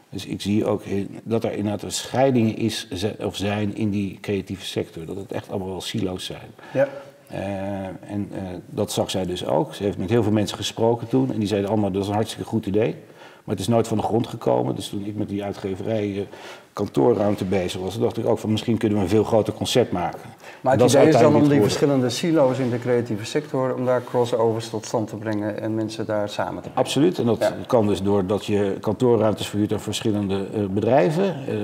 Dus 0.09 0.25
ik 0.25 0.41
zie 0.41 0.65
ook 0.65 0.83
dat 1.23 1.43
er 1.43 1.51
inderdaad 1.51 1.81
een 1.81 1.91
scheiding 1.91 2.57
is 2.57 2.87
of 3.19 3.35
zijn 3.35 3.75
in 3.75 3.89
die 3.89 4.17
creatieve 4.21 4.65
sector. 4.65 5.05
Dat 5.05 5.15
het 5.15 5.31
echt 5.31 5.49
allemaal 5.49 5.67
wel 5.67 5.81
silo's 5.81 6.25
zijn. 6.25 6.49
Ja. 6.73 6.87
Eh, 7.27 7.85
en 7.85 8.31
dat 8.65 8.91
zag 8.91 9.09
zij 9.09 9.25
dus 9.25 9.45
ook. 9.45 9.75
Ze 9.75 9.83
heeft 9.83 9.97
met 9.97 10.09
heel 10.09 10.23
veel 10.23 10.31
mensen 10.31 10.57
gesproken 10.57 11.07
toen. 11.07 11.33
En 11.33 11.39
die 11.39 11.47
zeiden 11.47 11.69
allemaal, 11.69 11.91
dat 11.91 12.01
is 12.01 12.07
een 12.07 12.13
hartstikke 12.13 12.45
goed 12.45 12.65
idee. 12.65 12.95
Maar 13.45 13.55
het 13.55 13.63
is 13.63 13.67
nooit 13.71 13.87
van 13.87 13.97
de 13.97 14.03
grond 14.03 14.27
gekomen. 14.27 14.75
Dus 14.75 14.89
toen 14.89 15.05
ik 15.05 15.15
met 15.15 15.29
die 15.29 15.43
uitgeverij 15.43 16.13
eh, 16.15 16.21
kantoorruimte 16.73 17.45
bezig 17.45 17.81
was, 17.81 17.99
dacht 17.99 18.17
ik 18.17 18.25
ook 18.27 18.39
van 18.39 18.51
misschien 18.51 18.77
kunnen 18.77 18.97
we 18.97 19.03
een 19.03 19.09
veel 19.09 19.23
groter 19.23 19.53
concept 19.53 19.91
maken. 19.91 20.19
Maar 20.61 20.71
het 20.71 20.81
dat 20.81 20.89
idee 20.93 21.07
is 21.07 21.17
dan 21.17 21.35
om 21.35 21.49
die 21.49 21.61
verschillende 21.61 22.09
silo's 22.09 22.59
in 22.59 22.69
de 22.69 22.79
creatieve 22.79 23.25
sector, 23.25 23.75
om 23.75 23.85
daar 23.85 24.03
crossovers 24.03 24.69
tot 24.69 24.85
stand 24.85 25.07
te 25.07 25.15
brengen 25.15 25.61
en 25.61 25.75
mensen 25.75 26.05
daar 26.05 26.29
samen 26.29 26.53
te 26.55 26.59
brengen. 26.61 26.77
Absoluut, 26.77 27.19
en 27.19 27.25
dat 27.25 27.37
Ja. 27.39 27.53
kan 27.67 27.87
dus 27.87 28.01
doordat 28.01 28.45
je 28.45 28.77
kantoorruimtes 28.81 29.47
verhuurt 29.47 29.73
aan 29.73 29.79
verschillende 29.79 30.45
eh, 30.53 30.65
bedrijven, 30.69 31.25
eh, 31.47 31.55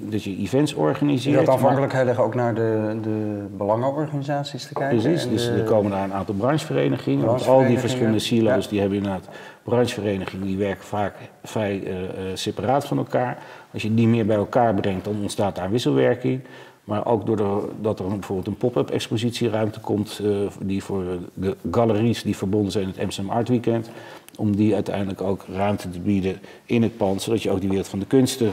dat 0.00 0.22
je 0.24 0.36
events 0.36 0.70
Je 0.72 0.78
organiseert. 0.78 1.36
had 1.36 1.46
maar- 1.46 1.54
afhankelijkheid 1.54 2.04
leggen 2.06 2.24
ook 2.24 2.34
naar 2.34 2.54
de, 2.54 2.98
de 3.02 3.44
belangenorganisaties 3.56 4.66
te 4.66 4.72
kijken. 4.74 4.98
Precies, 5.00 5.28
dus 5.28 5.44
de- 5.44 5.50
er 5.52 5.62
komen 5.64 5.90
daar 5.90 6.04
een 6.04 6.12
aantal 6.14 6.34
brancheverenigingen. 6.34 7.26
Want 7.26 7.46
al 7.46 7.66
die 7.66 7.78
verschillende 7.78 8.18
silo's 8.18 8.64
ja. 8.64 8.70
die 8.70 8.80
hebben 8.80 8.98
inderdaad 8.98 9.28
brancheverenigingen, 9.62 10.46
die 10.46 10.56
werken 10.56 10.84
vaak 10.84 11.14
vrij 11.44 11.82
eh, 11.84 12.02
eh, 12.02 12.10
separaat 12.34 12.86
van 12.86 12.98
elkaar. 12.98 13.42
Als 13.72 13.82
je 13.82 13.94
die 13.94 14.08
meer 14.08 14.26
bij 14.26 14.36
elkaar 14.36 14.74
brengt, 14.74 15.04
dan 15.04 15.20
ontstaat 15.20 15.56
daar 15.56 15.70
wisselwerking. 15.70 16.40
Maar 16.84 17.06
ook 17.06 17.26
doordat 17.26 17.98
er 17.98 18.06
bijvoorbeeld 18.06 18.46
een 18.46 18.56
pop-up 18.56 18.90
expositieruimte 18.90 19.80
komt, 19.80 20.20
eh, 20.22 20.30
die 20.62 20.82
voor 20.82 21.04
de 21.34 21.56
galeries 21.70 22.22
die 22.22 22.36
verbonden 22.36 22.72
zijn 22.72 22.86
met 22.86 23.16
het 23.16 23.28
Art 23.28 23.48
Weekend, 23.48 23.90
om 24.36 24.56
die 24.56 24.74
uiteindelijk 24.74 25.20
ook 25.20 25.44
ruimte 25.54 25.90
te 25.90 26.00
bieden 26.00 26.40
in 26.64 26.82
het 26.82 26.96
pand, 26.96 27.22
zodat 27.22 27.42
je 27.42 27.50
ook 27.50 27.60
die 27.60 27.68
wereld 27.68 27.88
van 27.88 27.98
de 27.98 28.06
kunsten 28.06 28.52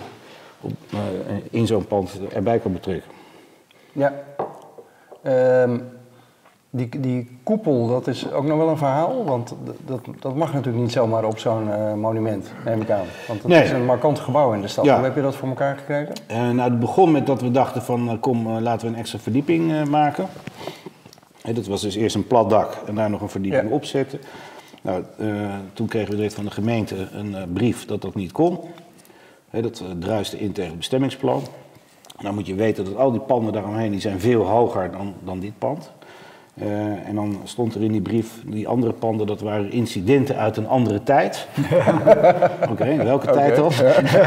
op, 0.62 0.72
in 1.50 1.68
zo'n 1.68 1.88
pand 1.88 2.20
erbij 2.34 2.60
kan 2.60 2.74
betrekken. 2.74 3.12
Ja. 3.92 4.14
Ehm, 5.24 5.80
die, 6.70 7.00
die 7.00 7.38
koepel, 7.44 7.88
dat 7.88 8.08
is 8.08 8.32
ook 8.32 8.46
nog 8.46 8.58
wel 8.58 8.70
een 8.70 8.78
verhaal, 8.78 9.24
want 9.24 9.56
dat, 9.86 10.00
dat 10.20 10.36
mag 10.36 10.54
natuurlijk 10.54 10.84
niet 10.84 10.92
zomaar 10.92 11.24
op 11.26 11.40
zo'n 11.40 11.72
eh, 11.72 11.94
monument, 11.94 12.52
neem 12.66 12.82
ik 12.82 12.90
aan. 12.90 13.06
Want 13.28 13.40
het 13.42 13.48
Nee. 13.52 13.64
is 13.64 13.72
een 13.72 13.86
markant 13.86 14.20
gebouw 14.20 14.54
in 14.54 14.62
de 14.62 14.68
stad. 14.68 14.86
Ja. 14.86 14.96
Hoe 14.96 15.04
heb 15.06 15.16
je 15.16 15.22
dat 15.22 15.36
voor 15.36 15.48
elkaar 15.48 15.78
gekregen? 15.78 16.16
Eh, 16.28 16.38
nou, 16.50 16.70
het 16.70 16.80
begon 16.80 17.12
met 17.12 17.26
dat 17.26 17.42
we 17.42 17.52
dachten 17.52 17.82
van, 17.82 18.10
eh, 18.10 18.16
kom, 18.20 18.50
laten 18.60 18.88
we 18.88 18.94
een 18.94 19.00
extra 19.00 19.20
verdieping 19.20 19.86
maken. 19.90 20.28
Dat 21.54 21.68
was 21.68 21.82
dus 21.82 21.96
eerst 21.96 22.16
een 22.16 22.28
plat 22.28 22.50
dak 22.50 22.78
en 22.88 22.96
daar 22.96 23.10
nog 23.10 23.22
een 23.22 23.30
verdieping 23.30 23.70
Ja. 23.70 23.76
opzetten. 23.76 24.20
Nou, 24.82 25.04
eh, 25.18 25.28
toen 25.74 25.88
kregen 25.88 26.10
we 26.10 26.16
direct 26.16 26.34
van 26.34 26.46
de 26.46 26.52
gemeente 26.52 26.96
een 27.12 27.36
brief 27.54 27.86
dat 27.86 28.02
dat 28.02 28.16
niet 28.16 28.32
kon. 28.32 28.60
Dat 29.52 29.84
druiste 30.00 30.40
in 30.40 30.52
tegen 30.52 30.70
het 30.70 30.78
bestemmingsplan. 30.78 31.42
Nou 32.20 32.34
moet 32.36 32.48
je 32.48 32.56
weten 32.56 32.86
dat 32.86 32.96
al 32.96 33.12
die 33.12 33.20
panden 33.20 33.54
daaromheen 33.54 33.92
die 33.92 34.00
zijn 34.00 34.20
veel 34.20 34.44
hoger 34.44 34.92
dan, 34.92 35.14
dan 35.24 35.40
dit 35.40 35.52
pand. 35.58 35.92
Eh, 36.60 37.08
en 37.08 37.16
dan 37.16 37.40
stond 37.44 37.76
er 37.76 37.84
in 37.84 37.92
die 37.92 38.02
brief, 38.02 38.44
die 38.46 38.68
andere 38.68 38.94
panden, 38.94 39.28
dat 39.28 39.42
waren 39.42 39.72
incidenten 39.72 40.38
uit 40.38 40.58
een 40.58 40.68
andere 40.68 41.04
tijd. 41.04 41.48
Oké, 42.72 42.96
welke 42.96 43.32
tijd 43.32 43.56
dan? 43.56 43.72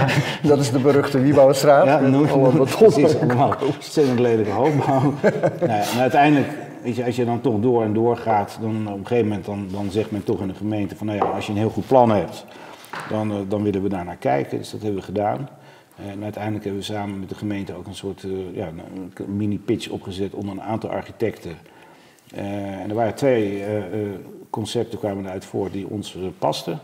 Dat 0.50 0.58
is 0.58 0.70
de 0.70 0.78
beruchte 0.78 1.20
Wiebouwstraat. 1.20 1.84
Ja, 1.84 2.00
noem, 2.00 2.22
beton. 2.52 2.66
precies, 2.66 3.20
allemaal 3.20 3.54
ontzettend 3.74 4.18
lelijke 4.18 4.50
hoogbouw. 4.50 5.14
nou 5.22 5.70
ja, 5.72 5.82
en 5.92 6.00
uiteindelijk, 6.00 6.48
weet 6.82 6.96
je, 6.96 7.04
als 7.04 7.16
je 7.16 7.24
dan 7.24 7.40
toch 7.40 7.60
door 7.60 7.82
en 7.82 7.92
door 7.92 8.16
gaat, 8.16 8.58
dan 8.60 8.88
op 8.88 8.98
een 8.98 9.06
gegeven 9.06 9.28
moment 9.28 9.46
dan, 9.46 9.68
dan 9.72 9.90
zegt 9.90 10.10
men 10.10 10.24
toch 10.24 10.40
in 10.40 10.48
de 10.48 10.54
gemeente 10.54 10.96
van, 10.96 11.06
nou 11.06 11.18
ja, 11.18 11.24
als 11.24 11.46
je 11.46 11.52
een 11.52 11.58
heel 11.58 11.70
goed 11.70 11.86
plan 11.86 12.10
hebt, 12.10 12.44
dan, 13.08 13.30
eh, 13.30 13.36
dan 13.48 13.62
willen 13.62 13.82
we 13.82 13.88
daar 13.88 14.04
naar 14.04 14.16
kijken. 14.16 14.58
Dus 14.58 14.70
dat 14.70 14.82
hebben 14.82 14.98
we 14.98 15.04
gedaan. 15.04 15.48
En 15.96 16.22
uiteindelijk 16.22 16.64
hebben 16.64 16.82
we 16.82 16.92
samen 16.92 17.20
met 17.20 17.28
de 17.28 17.34
gemeente 17.34 17.74
ook 17.74 17.86
een 17.86 17.94
soort 17.94 18.24
eh, 18.24 18.30
ja, 18.56 18.68
mini-pitch 19.26 19.88
opgezet 19.88 20.34
onder 20.34 20.52
een 20.52 20.62
aantal 20.62 20.90
architecten. 20.90 21.52
Eh, 22.34 22.44
en 22.80 22.88
er 22.88 22.94
waren 22.94 23.14
twee 23.14 23.64
eh, 23.64 23.76
eh, 23.76 23.84
concepten 24.50 24.98
kwamen 24.98 25.24
eruit 25.24 25.44
voort 25.44 25.72
die 25.72 25.88
ons 25.88 26.16
pasten. 26.38 26.78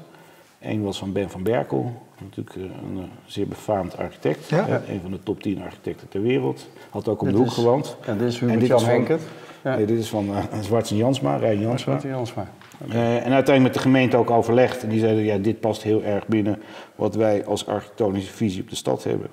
Eén 0.61 0.83
was 0.83 0.99
van 0.99 1.13
Ben 1.13 1.31
van 1.31 1.43
Berkel, 1.43 2.03
natuurlijk 2.21 2.57
een 2.57 3.09
zeer 3.27 3.49
befaamd 3.49 3.99
architect. 3.99 4.49
Ja. 4.49 4.83
Een 4.89 5.01
van 5.01 5.11
de 5.11 5.23
top 5.23 5.43
10 5.43 5.63
architecten 5.63 6.09
ter 6.09 6.23
wereld. 6.23 6.69
Had 6.91 7.09
ook 7.09 7.21
om 7.21 7.27
Dit 7.27 7.37
de 7.37 7.43
hoek 7.43 7.51
is- 7.51 7.57
gewoond. 7.57 7.97
Ja, 8.07 8.15
dit 8.15 8.29
is 8.29 8.35
En 8.35 8.41
Hubert 8.41 8.61
dit 8.61 8.69
Jan 8.69 8.85
Henkert. 8.85 9.23
Ja. 9.65 9.77
Nee, 9.77 9.87
dit 9.87 9.99
is 9.99 10.09
van 10.09 10.29
uh, 10.31 10.39
Zwarts 10.61 10.91
en 10.91 10.97
Jansma, 10.97 11.37
Rijn 11.37 11.61
Jansma. 11.61 11.99
Jansma. 12.03 12.49
En 12.89 13.33
uiteindelijk 13.33 13.63
met 13.63 13.75
de 13.75 13.79
gemeente 13.79 14.17
ook 14.17 14.31
overlegd. 14.31 14.83
En 14.83 14.89
die 14.89 15.01
zeiden, 15.01 15.25
ja, 15.25 15.39
dit 15.39 15.61
past 15.61 15.83
heel 15.83 16.03
erg 16.03 16.27
binnen 16.27 16.63
wat 16.95 17.15
wij 17.15 17.45
als 17.45 17.67
architectonische 17.67 18.33
visie 18.33 18.63
op 18.63 18.71
de 18.71 18.77
stad 18.77 19.05
hebben. 19.05 19.29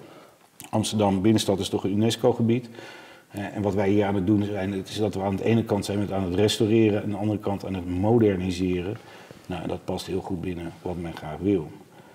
Amsterdam 0.70 1.22
binnenstad 1.22 1.60
is 1.60 1.70
toch 1.70 1.84
een 1.84 1.92
UNESCO-gebied. 1.92 2.70
Eh, 3.34 3.56
en 3.56 3.62
wat 3.62 3.74
wij 3.74 3.90
hier 3.90 4.06
aan 4.06 4.16
het 4.16 4.28
doen 4.28 4.44
zijn, 4.44 4.74
het 4.74 4.90
is 4.90 4.98
dat 4.98 5.14
we 5.14 5.22
aan 5.22 5.36
de 5.36 5.44
ene 5.44 5.64
kant 5.64 5.86
zijn 5.86 6.00
met 6.00 6.12
aan 6.12 6.24
het 6.24 6.36
restaureren 6.36 6.98
en 6.98 7.04
aan 7.04 7.10
de 7.10 7.18
andere 7.18 7.40
kant 7.40 7.66
aan 7.66 7.74
het 7.74 7.90
moderniseren. 7.90 8.98
Nou, 9.46 9.68
dat 9.68 9.80
past 9.84 10.08
heel 10.08 10.22
goed 10.22 10.42
binnen 10.42 10.72
wat 10.82 10.98
men 10.98 11.16
graag 11.16 11.38
wil. 11.40 11.68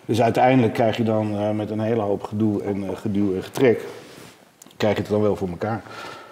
Dus 0.04 0.22
uiteindelijk 0.22 0.74
krijg 0.74 0.96
je 0.96 1.02
dan 1.02 1.38
eh, 1.38 1.50
met 1.50 1.70
een 1.70 1.80
hele 1.80 2.00
hoop 2.00 2.22
gedoe 2.22 2.62
en 2.62 2.82
uh, 2.82 2.88
geduw 2.94 3.34
en 3.34 3.42
getrek, 3.42 3.84
krijg 4.76 4.94
je 4.94 5.00
het 5.00 5.10
dan 5.10 5.20
wel 5.20 5.36
voor 5.36 5.48
elkaar. 5.48 5.82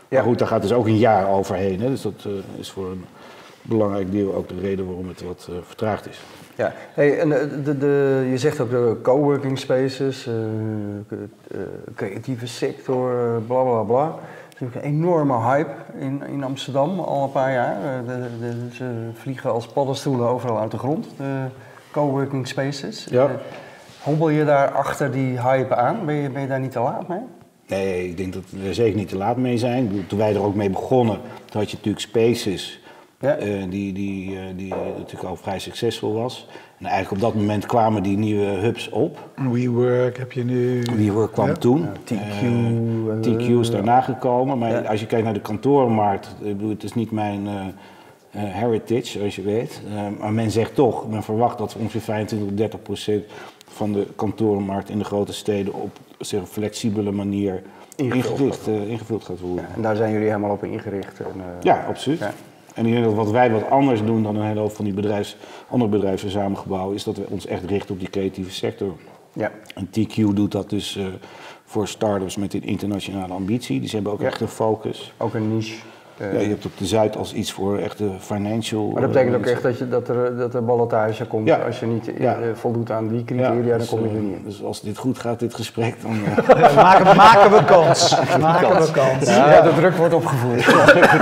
Ja. 0.08 0.16
Maar 0.16 0.22
goed, 0.22 0.38
daar 0.38 0.48
gaat 0.48 0.62
dus 0.62 0.72
ook 0.72 0.86
een 0.86 0.98
jaar 0.98 1.28
overheen. 1.28 1.80
Hè? 1.80 1.88
Dus 1.88 2.02
dat 2.02 2.24
uh, 2.26 2.32
is 2.58 2.70
voor 2.70 2.90
een 2.90 3.04
belangrijk 3.62 4.10
deel 4.10 4.34
ook 4.34 4.48
de 4.48 4.60
reden 4.60 4.86
waarom 4.86 5.08
het 5.08 5.22
wat 5.22 5.48
vertraagd 5.62 6.08
is. 6.08 6.20
Ja, 6.56 6.72
hey, 6.94 7.18
en 7.18 7.28
de, 7.28 7.62
de, 7.62 7.78
de, 7.78 8.26
je 8.30 8.38
zegt 8.38 8.60
ook 8.60 8.70
de 8.70 8.96
coworking 9.02 9.58
spaces, 9.58 10.28
creatieve 11.94 12.46
sector, 12.46 13.42
bla 13.46 13.62
bla 13.62 13.82
bla. 13.82 14.18
Is 14.56 14.62
natuurlijk 14.62 14.86
een 14.86 14.92
enorme 14.92 15.38
hype 15.38 15.74
in, 15.98 16.22
in 16.22 16.44
Amsterdam 16.44 17.00
al 17.00 17.22
een 17.22 17.32
paar 17.32 17.52
jaar. 17.52 18.04
De, 18.06 18.28
de, 18.40 18.74
ze 18.74 19.10
vliegen 19.12 19.52
als 19.52 19.66
paddenstoelen 19.66 20.28
overal 20.28 20.58
uit 20.58 20.70
de 20.70 20.78
grond, 20.78 21.06
de 21.16 21.44
coworking 21.90 22.48
spaces. 22.48 23.06
Ja. 23.10 23.30
Hobbel 24.02 24.28
je 24.28 24.44
daar 24.44 24.70
achter 24.70 25.10
die 25.10 25.40
hype 25.40 25.74
aan? 25.74 26.06
Ben 26.06 26.14
je, 26.14 26.30
ben 26.30 26.42
je 26.42 26.48
daar 26.48 26.60
niet 26.60 26.72
te 26.72 26.80
laat 26.80 27.08
mee? 27.08 27.20
Nee, 27.66 28.08
ik 28.08 28.16
denk 28.16 28.32
dat 28.32 28.42
we 28.50 28.68
er 28.68 28.74
zeker 28.74 28.96
niet 28.96 29.08
te 29.08 29.16
laat 29.16 29.36
mee 29.36 29.58
zijn. 29.58 30.06
Toen 30.06 30.18
wij 30.18 30.34
er 30.34 30.42
ook 30.42 30.54
mee 30.54 30.70
begonnen, 30.70 31.20
toen 31.44 31.60
had 31.60 31.70
je 31.70 31.76
natuurlijk 31.76 32.04
Spaces, 32.04 32.80
Ja. 33.20 33.34
eh, 33.36 33.62
die, 33.70 33.92
die, 33.92 34.36
eh, 34.36 34.42
die 34.56 34.74
natuurlijk 34.96 35.24
al 35.28 35.36
vrij 35.36 35.58
succesvol 35.58 36.12
was. 36.14 36.46
En 36.78 36.86
eigenlijk 36.86 37.22
op 37.22 37.30
dat 37.32 37.40
moment 37.40 37.66
kwamen 37.66 38.02
die 38.02 38.16
nieuwe 38.18 38.44
hubs 38.46 38.88
op. 38.88 39.18
WeWork 39.50 40.18
heb 40.18 40.32
je 40.32 40.44
nu. 40.44 40.82
WeWork 40.96 41.32
kwam 41.32 41.46
Ja. 41.46 41.52
toen. 41.52 41.86
TQ, 42.04 42.12
Eh, 42.12 43.20
TQ 43.20 43.60
is 43.60 43.70
daarna 43.70 44.00
gekomen. 44.00 44.58
Maar 44.58 44.70
Ja. 44.70 44.80
als 44.80 45.00
je 45.00 45.06
kijkt 45.06 45.24
naar 45.24 45.34
de 45.34 45.40
kantorenmarkt, 45.40 46.26
ik 46.42 46.56
bedoel, 46.56 46.70
het 46.70 46.82
is 46.82 46.94
niet 46.94 47.10
mijn 47.10 47.46
eh, 47.46 47.54
eh, 48.30 48.54
heritage, 48.54 49.06
zoals 49.18 49.36
je 49.36 49.42
weet. 49.42 49.82
Maar 50.18 50.32
men 50.32 50.50
zegt 50.50 50.74
toch, 50.74 51.08
men 51.08 51.22
verwacht 51.22 51.58
dat 51.58 51.76
ongeveer 51.78 52.00
25 52.00 52.48
tot 52.48 52.56
30 52.56 52.82
procent 52.82 53.24
van 53.68 53.92
de 53.92 54.06
kantorenmarkt 54.16 54.88
in 54.90 54.98
de 54.98 55.04
grote 55.04 55.32
steden 55.32 55.74
op 55.74 55.90
zeg, 56.18 56.40
een 56.40 56.46
flexibele 56.46 57.10
manier 57.12 57.62
Ingevuld 57.96 58.30
ingericht, 58.40 58.66
eh, 58.68 58.88
ingevuld 58.90 59.24
gaat 59.24 59.40
worden. 59.40 59.66
En 59.74 59.82
daar 59.82 59.96
zijn 59.96 60.12
jullie 60.12 60.26
helemaal 60.26 60.50
op 60.50 60.64
ingericht. 60.64 61.20
En, 61.20 61.26
eh, 61.36 61.44
Ja, 61.62 61.84
absoluut. 61.88 62.20
En 62.76 62.86
ik 62.86 62.92
denk 62.92 63.04
dat 63.04 63.14
wat 63.14 63.30
wij 63.30 63.50
wat 63.50 63.70
anders 63.70 64.02
doen 64.04 64.22
dan 64.22 64.36
een 64.36 64.46
hele 64.46 64.60
hoop 64.60 64.72
van 64.76 64.84
die 64.84 64.94
bedrijfs, 64.94 65.36
andere 65.68 65.90
bedrijven 65.90 66.30
samengebouwen, 66.30 66.94
is 66.94 67.04
dat 67.04 67.16
we 67.16 67.26
ons 67.30 67.46
echt 67.46 67.64
richten 67.64 67.94
op 67.94 68.00
die 68.00 68.10
creatieve 68.10 68.50
sector. 68.50 68.92
ja. 69.32 69.52
En 69.74 69.88
TQ 69.90 70.14
doet 70.34 70.52
dat 70.52 70.70
dus 70.70 70.96
eh, 70.96 71.04
voor 71.64 71.88
start-ups 71.88 72.36
met 72.36 72.54
een 72.54 72.62
internationale 72.62 73.32
ambitie. 73.32 73.80
Die 73.80 73.90
hebben 73.90 74.12
ook 74.12 74.20
Ja. 74.20 74.26
echt 74.26 74.40
een 74.40 74.48
focus. 74.48 75.12
ook 75.16 75.34
een 75.34 75.56
niche. 75.56 75.74
Eh, 76.18 76.32
Ja, 76.32 76.38
je 76.40 76.48
hebt 76.48 76.66
op 76.66 76.78
de 76.78 76.86
Zuid 76.86 77.16
als 77.16 77.32
iets 77.34 77.52
voor 77.52 77.78
echte 77.78 78.10
financial. 78.18 78.90
maar 78.90 79.00
dat 79.00 79.10
betekent 79.10 79.34
eh, 79.34 79.40
ook 79.40 79.46
echt 79.46 79.62
dat, 79.62 79.78
je, 79.78 79.88
dat, 79.88 80.08
er, 80.08 80.36
dat 80.36 80.54
er 80.54 80.64
ballotage 80.64 81.26
komt. 81.26 81.48
Ja. 81.48 81.56
Als 81.56 81.80
je 81.80 81.86
niet 81.86 82.08
eh, 82.14 82.20
Ja. 82.20 82.38
voldoet 82.54 82.90
aan 82.90 83.08
die 83.08 83.18
ja, 83.18 83.24
criteria, 83.24 83.68
dan 83.70 83.78
dus, 83.78 83.88
kom 83.88 84.00
je 84.02 84.08
eh, 84.08 84.14
er 84.14 84.20
niet 84.20 84.36
in. 84.36 84.42
Dus 84.44 84.62
als 84.64 84.80
dit 84.80 84.98
goed 84.98 85.18
gaat, 85.18 85.38
dit 85.38 85.54
gesprek, 85.54 85.94
dan... 86.02 86.10
eh, 86.56 86.76
maken, 86.84 87.16
maken 87.16 87.50
we 87.50 87.64
kans. 87.64 88.18
Maken 88.40 88.68
we 88.68 88.90
kans. 88.92 89.26
Ja, 89.36 89.60
de 89.60 89.72
druk 89.76 89.94
wordt 89.96 90.14
opgevoerd. 90.14 90.64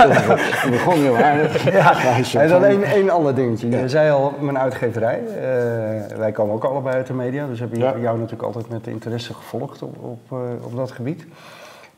we 0.63 0.67
begonnen 0.69 1.03
heel 1.03 1.17
aardig. 1.17 1.71
Ja. 1.73 2.41
En 2.41 2.49
dan 2.49 2.63
één, 2.63 2.83
één 2.83 3.09
ander 3.09 3.35
dingetje. 3.35 3.69
Je 3.69 3.89
zei 3.89 4.11
al, 4.11 4.33
mijn 4.39 4.57
uitgeverij. 4.59 5.21
eh, 5.27 6.17
wij 6.17 6.31
komen 6.31 6.55
ook 6.55 6.63
allebei 6.63 6.95
uit 6.95 7.07
de 7.07 7.13
media, 7.13 7.47
dus 7.47 7.59
hebben 7.59 7.79
Ja. 7.79 7.93
jou 8.01 8.15
natuurlijk 8.17 8.43
altijd 8.43 8.69
met 8.69 8.87
interesse 8.87 9.33
gevolgd 9.33 9.81
op, 9.81 9.95
op, 10.03 10.19
eh, 10.31 10.65
op 10.65 10.75
dat 10.75 10.91
gebied. 10.91 11.25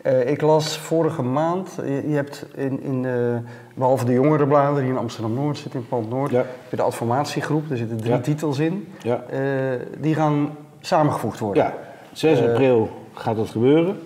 Eh, 0.01 0.29
ik 0.29 0.41
las 0.41 0.77
vorige 0.77 1.21
maand, 1.21 1.69
je, 1.85 2.09
je 2.09 2.15
hebt 2.15 2.45
in, 2.55 2.81
in 2.81 3.01
de, 3.01 3.39
behalve 3.75 4.05
de 4.05 4.13
jongerenbladen 4.13 4.81
die 4.81 4.91
in 4.91 4.97
Amsterdam-Noord 4.97 5.57
zit, 5.57 5.73
in 5.73 5.87
Pand 5.87 6.09
Noord, 6.09 6.31
Ja. 6.31 6.45
de 6.69 6.81
adformatiegroep, 6.81 7.67
daar 7.67 7.77
zitten 7.77 7.97
drie 7.97 8.11
Ja. 8.11 8.19
titels 8.19 8.59
in. 8.59 8.87
Ja. 9.01 9.23
Eh, 9.29 9.39
die 9.99 10.15
gaan 10.15 10.49
samengevoegd 10.79 11.39
worden. 11.39 11.63
ja, 11.63 11.73
6 12.11 12.39
Eh, 12.39 12.49
april 12.49 12.89
gaat 13.13 13.35
dat 13.35 13.49
gebeuren. 13.49 13.99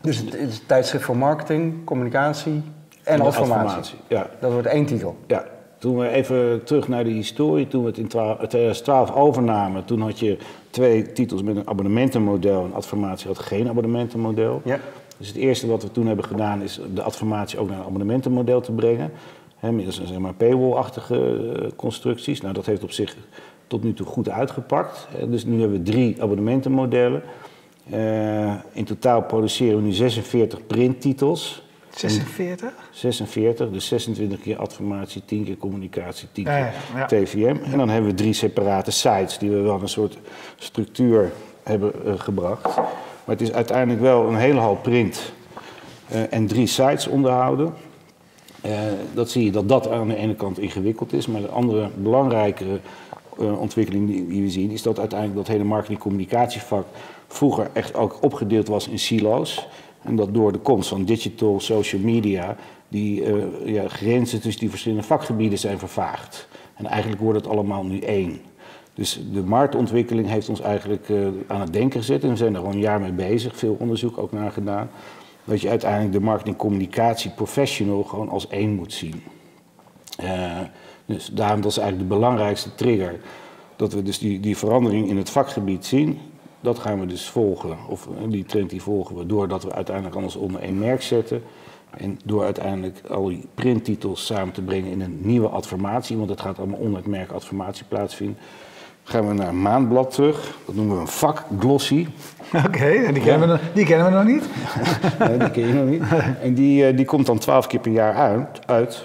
Dus 0.00 0.16
het 0.16 0.34
is 0.34 0.58
een 0.58 0.66
tijdschrift 0.66 1.04
voor 1.04 1.16
marketing, 1.16 1.84
communicatie 1.84 2.62
en 3.02 3.16
de 3.18 3.22
adformatie. 3.24 3.98
Ja, 4.08 4.26
Dat 4.40 4.52
wordt 4.52 4.66
één 4.66 4.86
titel. 4.86 5.16
Ja, 5.26 5.44
toen 5.78 5.98
we 5.98 6.08
even 6.08 6.64
terug 6.64 6.88
naar 6.88 7.04
de 7.04 7.10
historie, 7.10 7.68
toen 7.68 7.82
we 7.82 7.88
het 7.88 7.98
in 7.98 8.08
12 8.08 8.36
2012 8.36 9.14
overnamen, 9.14 9.84
toen 9.84 10.00
had 10.00 10.18
je 10.18 10.36
twee 10.70 11.12
titels 11.12 11.42
met 11.42 11.56
een 11.56 11.68
abonnementenmodel 11.68 12.64
en 12.64 12.74
adformatie 12.74 13.26
had 13.26 13.38
geen 13.38 13.68
abonnementenmodel. 13.68 14.60
Ja. 14.64 14.80
Dus 15.18 15.28
het 15.28 15.36
eerste 15.36 15.66
wat 15.66 15.82
we 15.82 15.90
toen 15.90 16.06
hebben 16.06 16.24
gedaan 16.24 16.62
is 16.62 16.80
de 16.94 17.02
adformatie 17.02 17.58
ook 17.58 17.68
naar 17.68 17.78
een 17.78 17.84
abonnementenmodel 17.84 18.60
te 18.60 18.72
brengen. 18.72 19.12
Hè, 19.56 19.72
middels 19.72 19.98
een 19.98 20.06
zeg 20.06 20.18
maar, 20.18 20.34
paywall-achtige 20.34 21.52
eh, 21.62 21.68
constructies. 21.76 22.40
Nou, 22.40 22.54
dat 22.54 22.66
heeft 22.66 22.82
op 22.82 22.90
zich 22.90 23.16
tot 23.66 23.82
nu 23.82 23.94
toe 23.94 24.06
goed 24.06 24.28
uitgepakt. 24.28 25.08
Dus 25.28 25.44
nu 25.44 25.60
hebben 25.60 25.78
we 25.78 25.90
drie 25.90 26.22
abonnementenmodellen. 26.22 27.22
Eh, 27.90 28.54
in 28.72 28.84
totaal 28.84 29.22
produceren 29.22 29.76
we 29.76 29.82
nu 29.82 29.92
46 29.92 30.66
printtitels. 30.66 31.62
46? 31.98 32.72
46, 32.90 33.70
dus 33.70 33.86
26 33.86 34.40
keer 34.40 34.56
adformatie, 34.56 35.22
10 35.24 35.44
keer 35.44 35.56
communicatie, 35.56 36.28
10 36.32 36.44
keer 36.44 36.52
Ja, 36.52 36.58
ja, 36.58 36.72
ja. 36.96 37.06
TVM. 37.06 37.56
En 37.72 37.78
dan 37.78 37.88
hebben 37.88 38.10
we 38.10 38.16
drie 38.16 38.32
separate 38.32 38.90
sites 38.90 39.38
die 39.38 39.50
we 39.50 39.60
wel 39.60 39.80
een 39.80 39.88
soort 39.88 40.18
structuur 40.56 41.32
hebben 41.62 41.92
eh, 42.06 42.12
gebracht. 42.16 42.76
Maar 43.24 43.36
het 43.36 43.40
is 43.40 43.52
uiteindelijk 43.52 44.00
wel 44.00 44.28
een 44.28 44.36
hele 44.36 44.60
hoop 44.60 44.82
print 44.82 45.32
eh, 46.08 46.32
en 46.32 46.46
drie 46.46 46.66
sites 46.66 47.06
onderhouden. 47.06 47.74
Eh, 48.60 48.72
dat 49.14 49.30
zie 49.30 49.44
je 49.44 49.50
dat 49.50 49.68
dat 49.68 49.90
aan 49.90 50.08
de 50.08 50.16
ene 50.16 50.34
kant 50.34 50.58
ingewikkeld 50.58 51.12
is, 51.12 51.26
maar 51.26 51.40
de 51.40 51.48
andere 51.48 51.90
belangrijkere 51.94 52.80
eh, 53.38 53.60
ontwikkeling 53.60 54.06
die, 54.08 54.26
die 54.26 54.42
we 54.42 54.50
zien 54.50 54.70
is 54.70 54.82
dat 54.82 54.98
uiteindelijk 54.98 55.38
dat 55.38 55.48
hele 55.48 55.64
marketing-communicatievak 55.64 56.86
vroeger 57.26 57.70
echt 57.72 57.94
ook 57.94 58.18
opgedeeld 58.20 58.68
was 58.68 58.88
in 58.88 58.98
silo's. 58.98 59.68
En 60.06 60.16
dat 60.16 60.34
door 60.34 60.52
de 60.52 60.58
komst 60.58 60.88
van 60.88 61.04
digital, 61.04 61.60
social 61.60 62.00
media, 62.00 62.56
die 62.88 63.24
eh, 63.24 63.34
ja, 63.64 63.88
grenzen 63.88 64.40
tussen 64.40 64.60
die 64.60 64.70
verschillende 64.70 65.04
vakgebieden 65.04 65.58
zijn 65.58 65.78
vervaagd. 65.78 66.48
En 66.74 66.86
eigenlijk 66.86 67.22
wordt 67.22 67.38
het 67.38 67.48
allemaal 67.48 67.84
nu 67.84 67.98
één. 67.98 68.40
Dus 68.94 69.20
de 69.32 69.42
marktontwikkeling 69.42 70.28
heeft 70.28 70.48
ons 70.48 70.60
eigenlijk 70.60 71.08
eh, 71.08 71.26
aan 71.46 71.60
het 71.60 71.72
denken 71.72 72.00
gezet. 72.00 72.22
En 72.22 72.28
we 72.28 72.36
zijn 72.36 72.54
er 72.54 72.60
al 72.60 72.72
een 72.72 72.78
jaar 72.78 73.00
mee 73.00 73.12
bezig, 73.12 73.56
veel 73.56 73.76
onderzoek 73.78 74.18
ook 74.18 74.32
naar 74.32 74.52
gedaan. 74.52 74.90
Dat 75.44 75.60
je 75.60 75.68
uiteindelijk 75.68 76.12
de 76.12 76.20
marketing-communicatie 76.20 77.30
professional 77.30 78.02
gewoon 78.02 78.28
als 78.28 78.48
één 78.48 78.74
moet 78.74 78.92
zien. 78.92 79.22
Eh, 80.16 80.60
dus 81.06 81.26
daarom 81.32 81.60
dat 81.60 81.70
is 81.70 81.78
eigenlijk 81.78 82.08
de 82.08 82.14
belangrijkste 82.14 82.74
trigger. 82.74 83.20
Dat 83.76 83.92
we 83.92 84.02
dus 84.02 84.18
die, 84.18 84.40
die 84.40 84.56
verandering 84.56 85.08
in 85.08 85.16
het 85.16 85.30
vakgebied 85.30 85.86
zien. 85.86 86.18
Dat 86.60 86.78
gaan 86.78 87.00
we 87.00 87.06
dus 87.06 87.28
volgen. 87.28 87.76
Of 87.88 88.08
die 88.28 88.44
trend 88.44 88.70
die 88.70 88.82
volgen 88.82 89.16
we 89.16 89.26
doordat 89.26 89.62
we 89.62 89.72
uiteindelijk 89.72 90.16
alles 90.16 90.36
onder 90.36 90.60
één 90.60 90.78
merk 90.78 91.02
zetten. 91.02 91.42
En 91.90 92.18
door 92.24 92.44
uiteindelijk 92.44 93.00
al 93.08 93.24
die 93.28 93.46
printtitels 93.54 94.26
samen 94.26 94.54
te 94.54 94.62
brengen 94.62 94.90
in 94.90 95.00
een 95.00 95.18
nieuwe 95.22 95.48
adformatie. 95.48 96.16
Want 96.16 96.30
het 96.30 96.40
gaat 96.40 96.58
allemaal 96.58 96.78
onder 96.78 96.96
het 96.96 97.06
merk 97.06 97.30
adformatie 97.30 97.84
plaatsvinden. 97.88 98.36
Gaan 99.04 99.28
we 99.28 99.34
naar 99.34 99.48
een 99.48 99.62
maandblad 99.62 100.10
terug. 100.14 100.56
Dat 100.64 100.74
noemen 100.74 100.94
we 100.94 101.00
een 101.00 101.08
vakglossy. 101.08 102.06
Oké, 102.66 102.84
en 102.86 103.14
die, 103.14 103.22
kennen 103.22 103.48
we 103.48 103.54
nog- 103.54 103.72
die 103.74 103.84
kennen 103.84 104.06
we 104.06 104.12
nog 104.12 104.24
niet. 104.24 104.44
Nee, 105.28 105.38
die 105.38 105.50
ken 105.50 105.66
je 105.66 105.72
nog 105.74 105.88
niet. 105.88 106.02
En 106.42 106.54
die, 106.54 106.86
eh, 106.86 106.96
die 106.96 107.06
komt 107.06 107.26
dan 107.26 107.38
twaalf 107.38 107.66
keer 107.66 107.80
per 107.80 107.92
jaar 107.92 108.14
uit. 108.14 108.66
uit. 108.66 109.04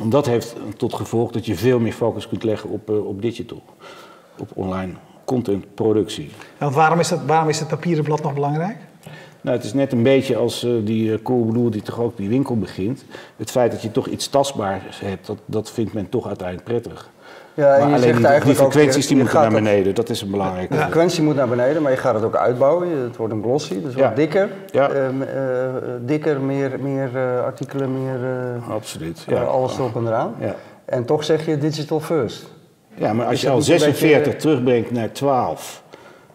En 0.00 0.10
dat 0.10 0.26
heeft 0.26 0.56
tot 0.76 0.94
gevolg 0.94 1.30
dat 1.32 1.46
je 1.46 1.54
veel 1.54 1.80
meer 1.80 1.92
focus 1.92 2.28
kunt 2.28 2.42
leggen 2.44 2.70
op, 2.70 2.88
eh, 2.90 3.06
op 3.06 3.22
digital. 3.22 3.62
Op 4.38 4.50
online 4.54 4.92
contentproductie. 5.28 6.30
Want 6.58 6.74
waarom 6.74 6.98
is, 7.00 7.08
dat, 7.08 7.20
waarom 7.26 7.48
is 7.48 7.58
het 7.58 7.68
papieren 7.68 8.04
blad 8.04 8.22
nog 8.22 8.34
belangrijk? 8.34 8.76
Nou, 9.40 9.56
het 9.56 9.64
is 9.66 9.72
net 9.74 9.92
een 9.92 10.02
beetje 10.02 10.36
als 10.36 10.64
eh, 10.64 10.70
die 10.84 11.10
uh, 11.10 11.18
Coolblue 11.22 11.70
die 11.70 11.82
toch 11.82 12.00
ook 12.00 12.16
die 12.16 12.28
winkel 12.28 12.56
begint. 12.58 13.04
Het 13.36 13.50
feit 13.50 13.70
dat 13.70 13.82
je 13.82 13.90
toch 13.90 14.06
iets 14.06 14.28
tastbaars 14.28 15.00
hebt, 15.00 15.26
dat, 15.26 15.36
dat 15.46 15.70
vindt 15.70 15.92
men 15.92 16.08
toch 16.08 16.26
uiteindelijk 16.26 16.68
prettig. 16.68 17.10
Ja, 17.54 17.64
en 17.64 17.70
maar 17.70 17.78
je 17.78 17.84
alleen 17.84 17.98
zegt 17.98 18.12
die, 18.12 18.16
die 18.20 18.26
eigenlijk 18.26 18.60
ook, 18.60 18.70
frequenties 18.72 19.02
je- 19.02 19.08
die 19.08 19.16
je 19.16 19.22
moeten 19.22 19.40
naar 19.42 19.62
beneden, 19.62 19.94
dat 19.94 20.08
is 20.08 20.20
een 20.22 20.30
belangrijke. 20.30 20.72
De 20.74 20.80
frequentie 20.80 21.22
moet 21.22 21.34
naar 21.34 21.48
beneden, 21.48 21.82
maar 21.82 21.90
je 21.90 21.96
gaat 21.96 22.14
het 22.14 22.24
ook 22.24 22.36
uitbouwen. 22.36 22.88
Het 23.02 23.16
wordt 23.16 23.32
een 23.32 23.42
glossy, 23.42 23.82
dus 23.82 23.94
Ja. 23.94 24.00
wat 24.06 24.16
dikker. 24.16 24.48
Ja. 24.72 24.88
Ehm, 24.88 25.22
eh, 25.22 25.28
dikker, 26.00 26.40
meer, 26.40 26.72
meer 26.80 27.10
eh, 27.16 27.42
artikelen, 27.44 28.02
meer 28.02 28.18
eh, 28.24 28.70
Absoluut. 28.70 29.24
Ja. 29.26 29.42
alles 29.42 29.78
erop 29.78 29.96
en 29.96 30.06
eraan. 30.06 30.34
Ja. 30.40 30.54
En 30.84 31.04
toch 31.04 31.24
zeg 31.24 31.46
je 31.46 31.58
digital 31.58 32.00
first. 32.00 32.46
Ja, 32.98 33.12
maar 33.12 33.24
als 33.26 33.34
Is 33.34 33.40
je 33.40 33.48
al 33.50 33.56
niet 33.58 33.68
een 33.68 33.78
46 33.78 34.22
beetje- 34.24 34.38
terugbrengt 34.40 34.90
naar 34.90 35.12
12, 35.12 35.82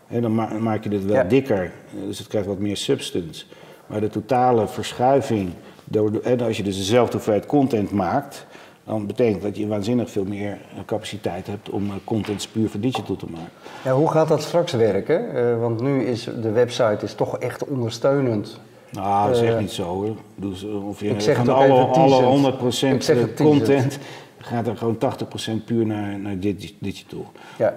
hè, 0.08 0.22
dan 0.22 0.36
ma- 0.36 0.54
maak 0.60 0.84
je 0.84 0.90
het 0.90 1.06
wel 1.06 1.16
Ja. 1.16 1.24
dikker. 1.24 1.72
Dus 2.08 2.18
het 2.18 2.28
krijgt 2.28 2.48
wat 2.48 2.60
meer 2.60 2.78
substance. 2.78 3.46
Maar 3.88 4.00
de 4.00 4.10
totale 4.10 4.68
verschuiving, 4.68 5.50
door 5.84 6.12
hè, 6.24 6.36
als 6.46 6.58
je 6.58 6.64
dus 6.64 6.78
dezelfde 6.78 7.14
hoeveelheid 7.14 7.46
content 7.46 7.92
maakt, 7.92 8.46
dan 8.86 9.08
betekent 9.08 9.42
dat 9.42 9.58
je 9.58 9.68
waanzinnig 9.68 10.10
veel 10.12 10.26
meer 10.26 10.52
eh, 10.52 10.80
capaciteit 10.86 11.48
hebt 11.48 11.70
om 11.70 11.86
eh, 11.88 11.94
content 12.04 12.48
puur 12.52 12.70
voor 12.70 12.80
digital 12.80 13.16
te 13.16 13.26
maken. 13.30 13.50
Ja, 13.84 13.92
hoe 13.94 14.12
gaat 14.12 14.28
dat 14.28 14.42
straks 14.42 14.72
werken? 14.72 15.36
Eh, 15.36 15.60
want 15.60 15.82
nu 15.82 16.04
is 16.06 16.24
de 16.42 16.52
website 16.52 16.98
is 17.06 17.14
toch 17.14 17.38
echt 17.38 17.68
ondersteunend. 17.68 18.60
Nou, 18.92 19.28
dat 19.28 19.36
is 19.38 19.42
echt 19.44 19.54
Eh, 19.54 19.60
niet 19.60 19.72
zo 19.72 19.84
hoor. 19.84 20.16
Dus 20.36 20.64
uh, 20.64 20.86
ongeveer 20.86 21.12
ik 21.12 21.22
zeg 21.22 21.36
van 21.38 21.50
alle, 21.50 21.74
alle 21.74 22.22
Ik 22.22 22.24
100% 22.24 23.04
zeg 23.04 23.18
het 23.20 23.36
teasend. 23.38 23.38
content 23.38 24.00
gaat 24.46 24.68
er 24.68 24.78
gewoon 24.78 24.98
80% 24.98 25.64
puur 25.66 25.86
naar, 25.86 26.20
naar 26.20 26.40
digi- 26.40 26.78
digital. 26.80 27.26
Ja. 27.58 27.74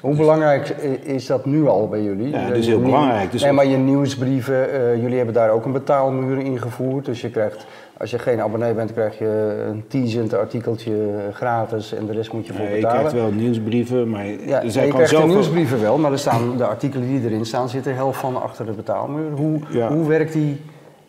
Hoe 0.00 0.16
belangrijk 0.16 0.68
is 1.02 1.26
dat 1.26 1.44
nu 1.44 1.66
al 1.68 1.88
bij 1.88 2.02
jullie? 2.02 2.28
Ja, 2.30 2.48
dat 2.48 2.56
is 2.56 2.66
heel 2.66 2.76
nieuw- 2.78 2.84
belangrijk. 2.90 3.32
Dus 3.32 3.42
nee, 3.42 3.52
maar 3.52 3.66
je 3.66 3.76
nieuwsbrieven, 3.76 4.72
eh, 4.72 5.00
jullie 5.02 5.16
hebben 5.16 5.34
daar 5.34 5.50
ook 5.50 5.64
een 5.64 5.72
betaalmuur 5.72 6.38
ingevoerd. 6.38 7.04
Dus 7.04 7.20
je 7.20 7.30
krijgt, 7.30 7.66
als 7.98 8.10
je 8.10 8.18
geen 8.18 8.40
abonnee 8.40 8.72
bent, 8.74 8.92
krijg 8.92 9.18
je 9.18 9.64
een 9.68 9.84
teasend 9.88 10.34
artikeltje 10.34 10.92
gratis 11.32 11.94
en 11.94 12.06
de 12.06 12.12
rest 12.12 12.32
moet 12.32 12.46
je 12.46 12.52
voor 12.52 12.64
Nee, 12.64 12.74
je 12.74 12.80
betalen. 12.80 12.98
krijgt 12.98 13.16
wel 13.26 13.32
nieuwsbrieven, 13.32 14.10
maar 14.10 14.26
Ja, 14.26 14.62
er 14.62 14.70
zijn 14.70 14.86
je 14.86 14.92
krijgt 14.92 15.10
de 15.16 15.22
nieuwsbrieven 15.26 15.80
wel, 15.80 15.98
maar 15.98 16.12
er 16.12 16.18
staan 16.18 16.56
de 16.56 16.66
artikelen 16.66 17.06
die 17.08 17.24
erin 17.24 17.46
staan, 17.46 17.68
zitten 17.68 17.94
helft 17.94 18.18
van 18.20 18.42
achter 18.42 18.66
de 18.66 18.72
betaalmuur. 18.72 19.30
Hoe, 19.30 19.58
Ja. 19.70 19.88
hoe 19.92 20.08
werkt 20.08 20.32
die? 20.32 20.60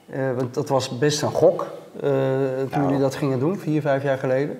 eh, 0.09 0.19
want 0.37 0.53
dat 0.53 0.69
was 0.69 0.97
best 0.97 1.21
een 1.21 1.31
gok 1.31 1.67
eh, 2.01 2.09
toen 2.71 2.83
jullie 2.83 2.99
dat 2.99 3.15
gingen 3.15 3.39
doen, 3.39 3.57
vier, 3.57 3.81
vijf 3.81 4.03
jaar 4.03 4.17
geleden. 4.17 4.57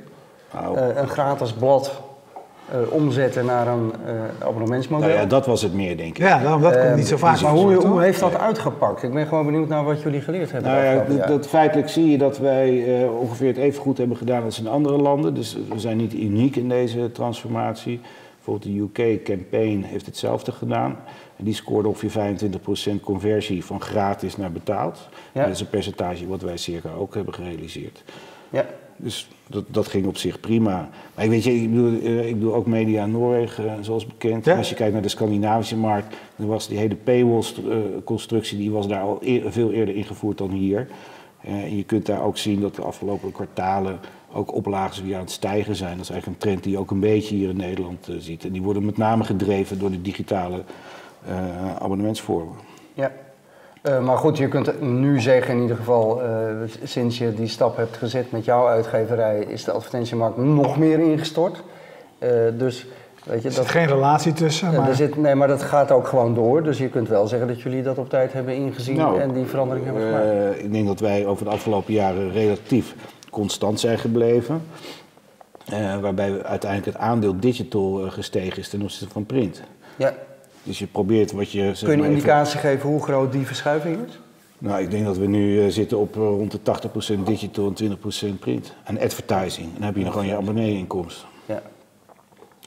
Eh, 0.55 1.01
een 1.01 1.07
gratis 1.07 1.53
blad 1.53 2.01
eh, 2.71 2.77
omzetten 2.89 3.45
naar 3.45 3.67
een 3.67 3.93
eh, 4.05 4.47
abonnementsmodel. 4.47 5.07
nou 5.07 5.19
ja, 5.19 5.25
dat 5.25 5.45
was 5.45 5.61
het 5.61 5.73
meer, 5.73 5.97
denk 5.97 6.17
ik. 6.17 6.17
Ja, 6.17 6.57
dat 6.57 6.79
komt 6.79 6.95
niet 6.95 7.07
zo 7.07 7.17
vaak 7.17 7.41
Maar 7.41 7.51
hoe, 7.51 7.73
hoe 7.73 8.01
heeft 8.01 8.19
dat 8.19 8.37
uitgepakt? 8.37 9.03
Ik 9.03 9.13
ben 9.13 9.27
gewoon 9.27 9.45
benieuwd 9.45 9.67
naar 9.67 9.83
wat 9.83 10.01
jullie 10.01 10.21
geleerd 10.21 10.51
hebben. 10.51 10.71
Nou 10.71 10.83
ja, 10.83 11.27
dat, 11.27 11.47
feitelijk 11.47 11.89
zie 11.89 12.11
je 12.11 12.17
dat 12.17 12.37
wij 12.37 13.01
eh, 13.01 13.19
ongeveer 13.19 13.47
het 13.47 13.57
even 13.57 13.81
goed 13.81 13.97
hebben 13.97 14.17
gedaan 14.17 14.43
als 14.43 14.59
in 14.59 14.67
andere 14.67 14.97
landen. 14.97 15.33
Dus 15.33 15.57
we 15.69 15.79
zijn 15.79 15.97
niet 15.97 16.13
uniek 16.13 16.55
in 16.55 16.69
deze 16.69 17.11
transformatie. 17.11 18.01
Bijvoorbeeld 18.35 18.95
de 18.95 19.03
UK 19.03 19.23
Campaign 19.23 19.81
heeft 19.81 20.05
hetzelfde 20.05 20.51
gedaan. 20.51 20.97
En 21.35 21.43
die 21.43 21.55
scoorde 21.55 21.87
ongeveer 21.87 22.37
25% 22.97 22.99
conversie 23.01 23.65
van 23.65 23.81
gratis 23.81 24.37
naar 24.37 24.51
betaald. 24.51 25.09
Ja. 25.31 25.43
Dat 25.43 25.53
is 25.53 25.59
een 25.59 25.69
percentage 25.69 26.27
wat 26.27 26.41
wij 26.41 26.57
circa 26.57 26.89
ook 26.99 27.15
hebben 27.15 27.33
gerealiseerd. 27.33 28.03
Ja, 28.49 28.65
Dus 28.97 29.27
dat, 29.47 29.63
dat 29.67 29.87
ging 29.87 30.05
op 30.05 30.17
zich 30.17 30.39
prima. 30.39 30.89
Maar 31.15 31.23
ik 31.23 31.29
weet 31.29 31.43
je, 31.43 31.61
ik 31.61 31.69
bedoel, 31.69 32.01
eh, 32.01 32.27
ik 32.27 32.39
doe 32.39 32.51
ook 32.53 32.65
media 32.65 33.05
Noorwegen, 33.05 33.67
eh, 33.69 33.73
zoals 33.81 34.05
bekend. 34.05 34.45
Ja. 34.45 34.57
Als 34.57 34.69
je 34.69 34.75
kijkt 34.75 34.93
naar 34.93 35.01
de 35.01 35.07
Scandinavische 35.07 35.77
markt, 35.77 36.15
dan 36.35 36.47
was 36.47 36.67
die 36.67 36.77
hele 36.77 36.95
paywall-constructie, 36.95 38.57
die 38.57 38.71
was 38.71 38.87
daar 38.87 39.01
al 39.01 39.17
eer- 39.21 39.51
veel 39.51 39.71
eerder 39.71 39.95
ingevoerd 39.95 40.37
dan 40.37 40.49
hier. 40.49 40.87
Eh, 41.41 41.53
en 41.53 41.77
je 41.77 41.83
kunt 41.83 42.05
daar 42.05 42.23
ook 42.23 42.37
zien 42.37 42.61
dat 42.61 42.75
de 42.75 42.81
afgelopen 42.81 43.31
kwartalen 43.31 43.99
ook 44.33 44.53
oplages 44.55 45.01
weer 45.01 45.15
aan 45.15 45.21
het 45.21 45.31
stijgen 45.31 45.75
zijn. 45.75 45.95
Dat 45.97 46.03
is 46.03 46.09
eigenlijk 46.09 46.41
een 46.41 46.47
trend 46.49 46.63
die 46.63 46.71
je 46.71 46.77
ook 46.79 46.91
een 46.91 46.99
beetje 46.99 47.35
hier 47.35 47.49
in 47.49 47.57
Nederland 47.57 48.07
ziet. 48.17 48.45
En 48.45 48.51
die 48.51 48.61
worden 48.61 48.85
met 48.85 48.97
name 48.97 49.23
gedreven 49.23 49.79
door 49.79 49.91
de 49.91 50.01
digitale 50.01 50.63
eh, 51.27 51.75
abonnementsvormen. 51.75 52.55
ja. 52.93 53.11
Eh, 53.85 53.99
maar 53.99 54.17
goed, 54.17 54.37
je 54.37 54.47
kunt 54.47 54.81
nu 54.81 55.21
zeggen 55.21 55.55
in 55.55 55.61
ieder 55.61 55.75
geval, 55.75 56.21
eh, 56.21 56.29
sinds 56.83 57.17
je 57.17 57.33
die 57.33 57.47
stap 57.47 57.77
hebt 57.77 57.97
gezet 57.97 58.31
met 58.31 58.45
jouw 58.45 58.67
uitgeverij, 58.67 59.45
is 59.47 59.63
de 59.63 59.71
advertentiemarkt 59.71 60.37
nog 60.37 60.77
meer 60.77 60.99
ingestort. 60.99 61.63
Eh, 62.19 62.29
dus 62.57 62.85
weet 63.23 63.41
je, 63.41 63.47
Er 63.47 63.53
zit 63.53 63.63
dat, 63.63 63.71
geen 63.71 63.87
relatie 63.87 64.33
tussen, 64.33 64.73
maar... 64.73 64.89
er 64.89 64.95
zit, 64.95 65.17
nee, 65.17 65.35
maar 65.35 65.47
dat 65.47 65.61
gaat 65.61 65.91
ook 65.91 66.07
gewoon 66.07 66.33
door. 66.33 66.63
Dus 66.63 66.77
je 66.77 66.89
kunt 66.89 67.07
wel 67.07 67.27
zeggen 67.27 67.47
dat 67.47 67.61
jullie 67.61 67.83
dat 67.83 67.97
op 67.97 68.09
tijd 68.09 68.33
hebben 68.33 68.55
ingezien 68.55 68.95
Nou, 68.95 69.19
en 69.19 69.33
die 69.33 69.45
verandering 69.45 69.85
hebben 69.85 70.03
gemaakt. 70.03 70.25
Eh, 70.25 70.63
ik 70.63 70.71
denk 70.71 70.87
dat 70.87 70.99
wij 70.99 71.25
over 71.25 71.45
de 71.45 71.51
afgelopen 71.51 71.93
jaren 71.93 72.31
relatief 72.31 72.95
constant 73.29 73.79
zijn 73.79 73.97
gebleven. 73.97 74.61
Eh, 75.65 75.99
waarbij 75.99 76.33
we 76.33 76.43
uiteindelijk 76.43 76.97
het 76.97 77.03
aandeel 77.05 77.39
digital 77.39 77.93
gestegen 78.09 78.57
is 78.57 78.69
ten 78.69 78.81
opzichte 78.81 79.13
van 79.13 79.25
print. 79.25 79.61
ja. 79.95 80.13
Dus 80.65 80.79
je 80.79 80.87
probeert 80.87 81.31
wat 81.31 81.51
je. 81.51 81.59
Kun 81.59 81.71
je 81.71 81.81
een 81.81 81.87
maar 81.87 81.97
even- 81.97 82.11
indicatie 82.11 82.59
geven 82.59 82.89
hoe 82.89 83.03
groot 83.03 83.31
die 83.31 83.45
verschuiving 83.45 83.97
is? 84.07 84.19
nou, 84.57 84.81
ik 84.81 84.91
denk 84.91 85.05
dat 85.05 85.17
we 85.17 85.27
nu 85.27 85.61
eh, 85.65 85.69
zitten 85.71 85.97
op 85.97 86.15
eh, 86.15 86.21
rond 86.21 86.51
de 86.51 86.59
80% 87.19 87.23
digital 87.23 87.73
en 87.75 87.97
20% 88.33 88.39
print. 88.39 88.73
En 88.83 88.99
advertising. 88.99 89.65
En 89.67 89.73
dan 89.75 89.83
heb 89.83 89.95
je 89.95 90.03
nog 90.03 90.11
gewoon 90.13 90.27
je 90.27 90.35
abonnee-inkomsten. 90.35 91.27
Ja. 91.45 91.61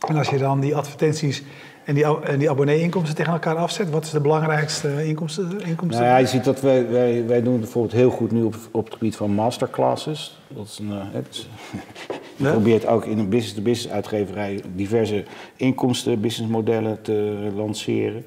En 0.09 0.17
als 0.17 0.29
je 0.29 0.39
dan 0.39 0.61
die 0.61 0.77
advertenties 0.77 1.43
en 1.89 1.95
die, 1.95 2.21
en 2.21 2.39
die 2.39 2.51
abonnee-inkomsten 2.51 3.17
tegen 3.17 3.33
elkaar 3.33 3.57
afzet, 3.57 3.91
wat 3.91 4.05
is 4.05 4.11
de 4.11 4.21
belangrijkste 4.21 5.07
inkomsten? 5.07 5.61
inkomsten? 5.61 6.01
Nou 6.05 6.13
ja, 6.13 6.17
je 6.17 6.27
ziet 6.27 6.45
dat 6.45 6.61
wij, 6.61 6.89
wij, 6.89 7.27
wij 7.27 7.43
doen 7.43 7.53
het 7.53 7.63
bijvoorbeeld 7.63 7.95
heel 7.95 8.11
goed 8.11 8.31
nu 8.33 8.43
op, 8.43 8.57
op 8.71 8.85
het 8.85 8.93
gebied 8.93 9.17
van 9.17 9.31
masterclasses. 9.31 10.39
Dat 10.49 10.67
is 10.67 10.79
een, 10.79 10.91
eh, 10.93 10.97
het 11.13 11.27
is- 11.31 11.49
je 12.37 12.45
Ja? 12.45 12.51
probeert 12.51 12.87
ook 12.87 13.05
in 13.05 13.19
een 13.19 13.29
business-to-business 13.29 13.95
uitgeverij 13.95 14.61
diverse 14.75 15.25
inkomsten, 15.57 16.21
businessmodellen 16.21 17.03
te 17.03 17.49
lanceren. 17.55 18.25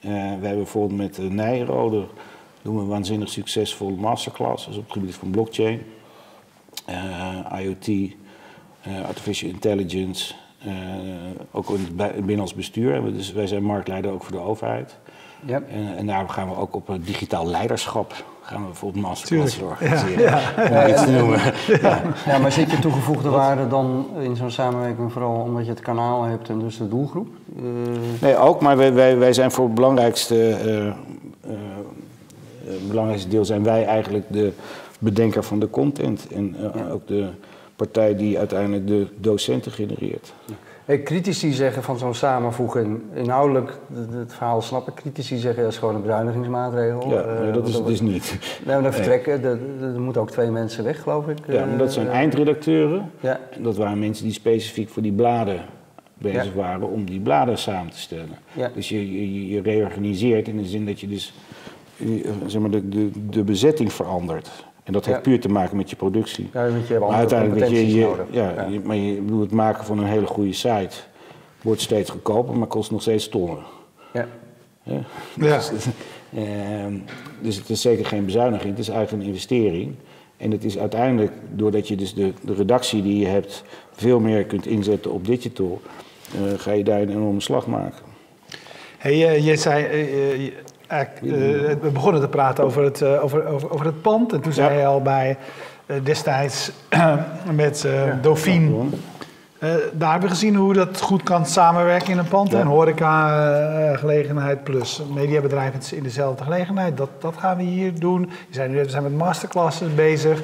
Eh, 0.00 0.10
we 0.10 0.16
hebben 0.16 0.56
bijvoorbeeld 0.56 1.00
met 1.00 1.18
uh, 1.18 1.30
Nijrode 1.30 2.04
doen 2.62 2.76
we 2.78 2.84
waanzinnig 2.84 3.28
succesvolle 3.28 3.96
masterclasses 3.96 4.76
op 4.76 4.84
het 4.84 4.92
gebied 4.92 5.14
van 5.14 5.30
blockchain, 5.30 5.82
eh, 6.86 7.60
IoT, 7.62 7.88
eh, 7.88 9.04
artificial 9.06 9.50
intelligence, 9.50 10.32
eh, 10.34 10.38
ook 11.50 11.68
in 11.70 11.74
het 11.84 11.96
bij- 11.96 12.12
binnenlands 12.14 12.54
bestuur. 12.54 13.12
Dus 13.12 13.32
wij 13.32 13.46
zijn 13.46 13.62
marktleider 13.62 14.10
ook 14.12 14.22
voor 14.22 14.32
de 14.32 14.42
overheid. 14.42 14.96
Ja. 15.44 15.60
En, 15.70 15.96
en 15.96 16.06
daar 16.06 16.28
gaan 16.28 16.48
we 16.48 16.56
ook 16.56 16.74
op 16.74 16.86
het 16.86 17.06
digitaal 17.06 17.46
leiderschap 17.46 18.14
gaan 18.42 18.60
we 18.60 18.66
bijvoorbeeld 18.66 19.04
masterclasses 19.04 19.62
organiseren. 19.62 20.32
Om 20.70 20.88
iets 20.90 21.04
te 21.04 21.10
noemen. 21.10 21.40
Ja, 22.26 22.38
maar 22.38 22.52
zit 22.52 22.70
je 22.70 22.78
toegevoegde 22.78 23.28
waarde 23.28 23.68
dan 23.68 24.06
in 24.20 24.36
zo'n 24.36 24.50
samenwerking 24.50 25.12
vooral 25.12 25.34
omdat 25.40 25.64
je 25.64 25.70
het 25.70 25.80
kanaal 25.80 26.22
hebt 26.22 26.48
en 26.48 26.58
dus 26.58 26.76
de 26.76 26.88
doelgroep? 26.88 27.28
Eh, 27.56 27.62
Nee, 28.20 28.36
ook, 28.36 28.60
maar 28.60 28.76
wij, 28.76 28.92
wij, 28.92 29.18
wij 29.18 29.32
zijn 29.32 29.50
voor 29.50 29.64
het 29.64 29.74
belangrijkste, 29.74 30.48
eh, 30.50 30.86
eh, 30.86 30.94
belangrijkste 32.88 33.28
deel 33.28 33.44
zijn 33.44 33.62
wij 33.62 33.84
eigenlijk 33.84 34.24
de 34.28 34.52
bedenker 34.98 35.44
van 35.44 35.58
de 35.58 35.70
content. 35.70 36.26
En 36.28 36.56
eh, 36.74 36.92
ook 36.92 37.06
de 37.06 37.28
partij 37.86 38.16
die 38.16 38.38
uiteindelijk 38.38 38.86
de 38.86 39.06
docenten 39.16 39.72
genereert. 39.72 40.32
hey, 40.84 41.02
critici 41.02 41.52
zeggen 41.52 41.82
van 41.82 41.98
zo'n 41.98 42.14
samenvoeging, 42.14 43.00
inhoudelijk, 43.14 43.78
het, 44.12 44.32
verhaal 44.34 44.62
snap 44.62 44.88
ik, 44.88 44.94
critici 44.94 45.36
zeggen 45.36 45.62
dat 45.62 45.72
is 45.72 45.78
gewoon 45.78 45.94
een 45.94 46.00
bezuinigingsmaatregel. 46.02 47.08
Ja, 47.10 47.22
Eh, 47.22 47.40
nee, 47.40 47.50
dat 47.52 47.68
is 47.68 47.74
het 47.74 47.86
dus 47.86 48.00
niet. 48.00 48.38
Nee, 48.64 48.74
maar 48.74 48.82
dan 48.82 48.92
vertrekken, 48.92 49.44
er, 49.44 49.58
er 49.94 50.00
moeten 50.00 50.22
ook 50.22 50.30
twee 50.30 50.50
mensen 50.50 50.84
weg 50.84 51.02
geloof 51.02 51.28
ik. 51.28 51.38
Ja, 51.46 51.64
maar 51.64 51.78
dat 51.78 51.92
zijn 51.92 52.06
Eh, 52.06 52.12
eindredacteuren. 52.14 53.10
Ja, 53.20 53.40
dat 53.58 53.76
waren 53.76 53.98
mensen 53.98 54.24
die 54.24 54.32
specifiek 54.34 54.88
voor 54.88 55.02
die 55.02 55.12
bladen 55.12 55.60
bezig 56.18 56.44
Ja. 56.44 56.52
waren 56.54 56.88
om 56.90 57.04
die 57.04 57.20
bladen 57.20 57.58
samen 57.58 57.92
te 57.92 57.98
stellen. 57.98 58.38
Ja. 58.52 58.70
Dus 58.74 58.88
je, 58.88 59.12
je, 59.12 59.48
je 59.48 59.60
reorganiseert 59.62 60.48
in 60.48 60.56
de 60.56 60.64
zin 60.66 60.86
dat 60.86 61.00
je 61.00 61.08
dus 61.08 61.34
eh, 61.98 62.06
zeg 62.46 62.60
maar, 62.60 62.70
de, 62.70 62.88
de, 62.88 63.10
de 63.30 63.42
bezetting 63.42 63.92
verandert. 63.92 64.50
En 64.90 64.96
dat 64.96 65.04
heeft 65.04 65.16
Ja. 65.16 65.22
puur 65.30 65.40
te 65.40 65.48
maken 65.48 65.76
met 65.76 65.90
je 65.90 65.96
productie. 65.96 66.48
ja 66.52 66.68
want 66.70 66.86
je 66.86 66.92
hebt 66.92 67.06
Maar 67.06 67.16
uiteindelijk 67.16 67.60
dat 67.60 67.70
je, 67.70 67.74
competenties 67.76 68.00
je, 68.02 68.06
nodig. 68.08 68.26
ja, 68.56 68.66
je- 68.70 68.80
maar 68.80 68.96
je, 68.96 69.20
bedoel, 69.20 69.40
het 69.40 69.50
maken 69.50 69.84
van 69.84 69.98
een 69.98 70.04
hele 70.06 70.26
goede 70.26 70.52
site 70.52 70.96
wordt 71.62 71.80
steeds 71.80 72.10
goedkoper, 72.10 72.56
maar 72.58 72.66
kost 72.66 72.90
nog 72.90 73.00
steeds 73.02 73.28
tonnen. 73.28 73.58
Ja. 74.12 74.26
Ja. 74.82 75.00
Dus, 75.36 75.70
ehm, 76.34 76.94
dus 77.40 77.56
het 77.56 77.70
is 77.70 77.80
zeker 77.80 78.06
geen 78.06 78.24
bezuiniging, 78.24 78.70
het 78.70 78.78
is 78.78 78.88
eigenlijk 78.88 79.22
een 79.22 79.28
investering. 79.28 79.94
En 80.36 80.50
het 80.50 80.64
is 80.64 80.78
uiteindelijk, 80.78 81.32
doordat 81.52 81.88
je 81.88 81.96
dus 81.96 82.14
de, 82.14 82.32
de 82.42 82.54
redactie 82.54 83.02
die 83.02 83.18
je 83.20 83.26
hebt 83.26 83.62
veel 83.92 84.20
meer 84.20 84.44
kunt 84.44 84.66
inzetten 84.66 85.12
op 85.12 85.26
digital, 85.26 85.80
eh, 86.34 86.58
ga 86.58 86.72
je 86.72 86.84
daar 86.84 87.00
een 87.00 87.10
enorme 87.10 87.40
slag 87.40 87.66
maken. 87.66 88.02
Hey, 88.98 89.28
eh, 89.28 89.46
je 89.46 89.56
zei, 89.56 89.84
eh, 90.90 91.06
we 91.80 91.90
begonnen 91.92 92.20
te 92.20 92.28
praten 92.28 92.64
over 92.64 92.84
het, 92.84 93.02
eh, 93.02 93.24
over, 93.24 93.46
over, 93.46 93.70
over 93.70 93.86
het 93.86 94.02
pand. 94.02 94.32
En 94.32 94.40
toen 94.40 94.52
zei 94.52 94.78
je 94.78 94.86
al 94.86 95.02
bij 95.02 95.36
eh, 95.86 95.96
destijds 96.02 96.72
met 97.52 97.88
Dauphine. 98.22 98.84
Eh, 99.60 99.74
daar 99.92 100.10
hebben 100.10 100.28
we 100.28 100.34
gezien 100.34 100.54
hoe 100.54 100.72
dat 100.72 101.00
goed 101.00 101.22
kan 101.22 101.46
samenwerken 101.46 102.10
in 102.10 102.18
een 102.18 102.28
pand. 102.28 102.50
Ja. 102.50 102.60
En 102.60 102.66
horeca, 102.66 103.48
eh, 103.90 103.98
gelegenheid 103.98 104.64
plus 104.64 105.02
mediabedrijven 105.14 105.96
in 105.96 106.02
dezelfde 106.02 106.44
gelegenheid. 106.44 106.96
Dat, 106.96 107.10
dat 107.18 107.36
gaan 107.36 107.56
we 107.56 107.62
hier 107.62 108.00
doen. 108.00 108.20
Nu 108.20 108.68
net, 108.68 108.84
we 108.84 108.90
zijn 108.90 109.02
met 109.02 109.16
masterclasses 109.16 109.94
bezig. 109.94 110.42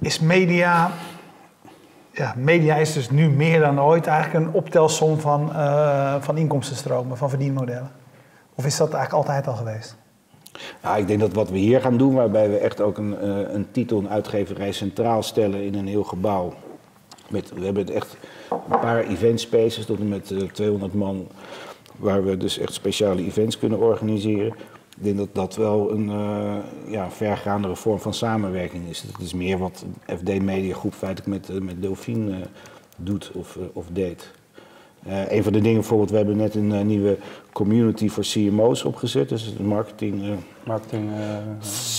Is 0.00 0.20
media... 0.20 0.90
Ja, 2.12 2.34
media 2.36 2.74
is 2.74 2.92
dus 2.92 3.10
nu 3.10 3.28
meer 3.28 3.60
dan 3.60 3.80
ooit 3.80 4.06
eigenlijk 4.06 4.46
een 4.46 4.52
optelsom 4.52 5.20
van, 5.20 5.52
van 6.20 6.36
inkomstenstromen, 6.36 7.16
van 7.16 7.28
verdienmodellen. 7.28 7.90
Of 8.56 8.66
is 8.66 8.76
dat 8.76 8.92
eigenlijk 8.92 9.26
altijd 9.26 9.46
al 9.46 9.54
geweest? 9.54 9.96
Ik 10.96 11.06
denk 11.06 11.20
dat 11.20 11.32
wat 11.32 11.50
we 11.50 11.58
hier 11.58 11.80
gaan 11.80 11.96
doen, 11.96 12.14
waarbij 12.14 12.50
we 12.50 12.56
echt 12.56 12.80
ook 12.80 12.98
een, 12.98 13.18
eh, 13.18 13.54
een 13.54 13.66
titel, 13.70 13.98
een 13.98 14.08
uitgeverij 14.08 14.72
centraal 14.72 15.22
stellen 15.22 15.62
in 15.62 15.74
een 15.74 15.86
heel 15.86 16.04
gebouw. 16.04 16.54
Met, 17.28 17.52
we 17.54 17.64
hebben 17.64 17.88
echt 17.94 18.16
een 18.50 18.78
paar 18.80 19.04
event 19.04 19.40
spaces 19.40 19.84
tot 19.84 19.98
en 19.98 20.08
met 20.08 20.30
eh, 20.30 20.42
200 20.42 20.94
man, 20.94 21.28
waar 21.96 22.24
we 22.24 22.36
dus 22.36 22.58
echt 22.58 22.72
speciale 22.72 23.24
events 23.24 23.58
kunnen 23.58 23.78
organiseren. 23.78 24.54
Ik 24.96 25.04
denk 25.04 25.16
dat 25.16 25.34
dat 25.34 25.56
wel 25.56 25.92
een 25.92 26.08
uh, 26.08 26.56
ja, 26.88 27.10
vergaandere 27.10 27.76
vorm 27.76 27.98
van 28.00 28.14
samenwerking 28.14 28.88
is. 28.88 29.02
Het 29.02 29.20
is 29.20 29.34
meer 29.34 29.58
wat 29.58 29.84
FD 30.06 30.42
Media 30.42 30.74
Groep 30.74 30.94
feitelijk 30.94 31.48
met, 31.48 31.62
met 31.62 31.82
Delphine 31.82 32.40
doet 32.96 33.30
of, 33.34 33.58
of 33.72 33.86
deed. 33.92 34.30
Uh, 35.08 35.30
een 35.32 35.42
van 35.42 35.52
de 35.52 35.60
dingen 35.60 35.78
bijvoorbeeld, 35.78 36.10
we 36.10 36.16
hebben 36.16 36.36
net 36.36 36.54
een 36.54 36.70
uh, 36.70 36.80
nieuwe 36.80 37.16
community 37.52 38.08
voor 38.08 38.22
CMO's 38.22 38.84
opgezet. 38.84 39.28
Dus 39.28 39.52
marketing, 39.60 40.22
uh, 40.22 40.28
marketing 40.64 41.10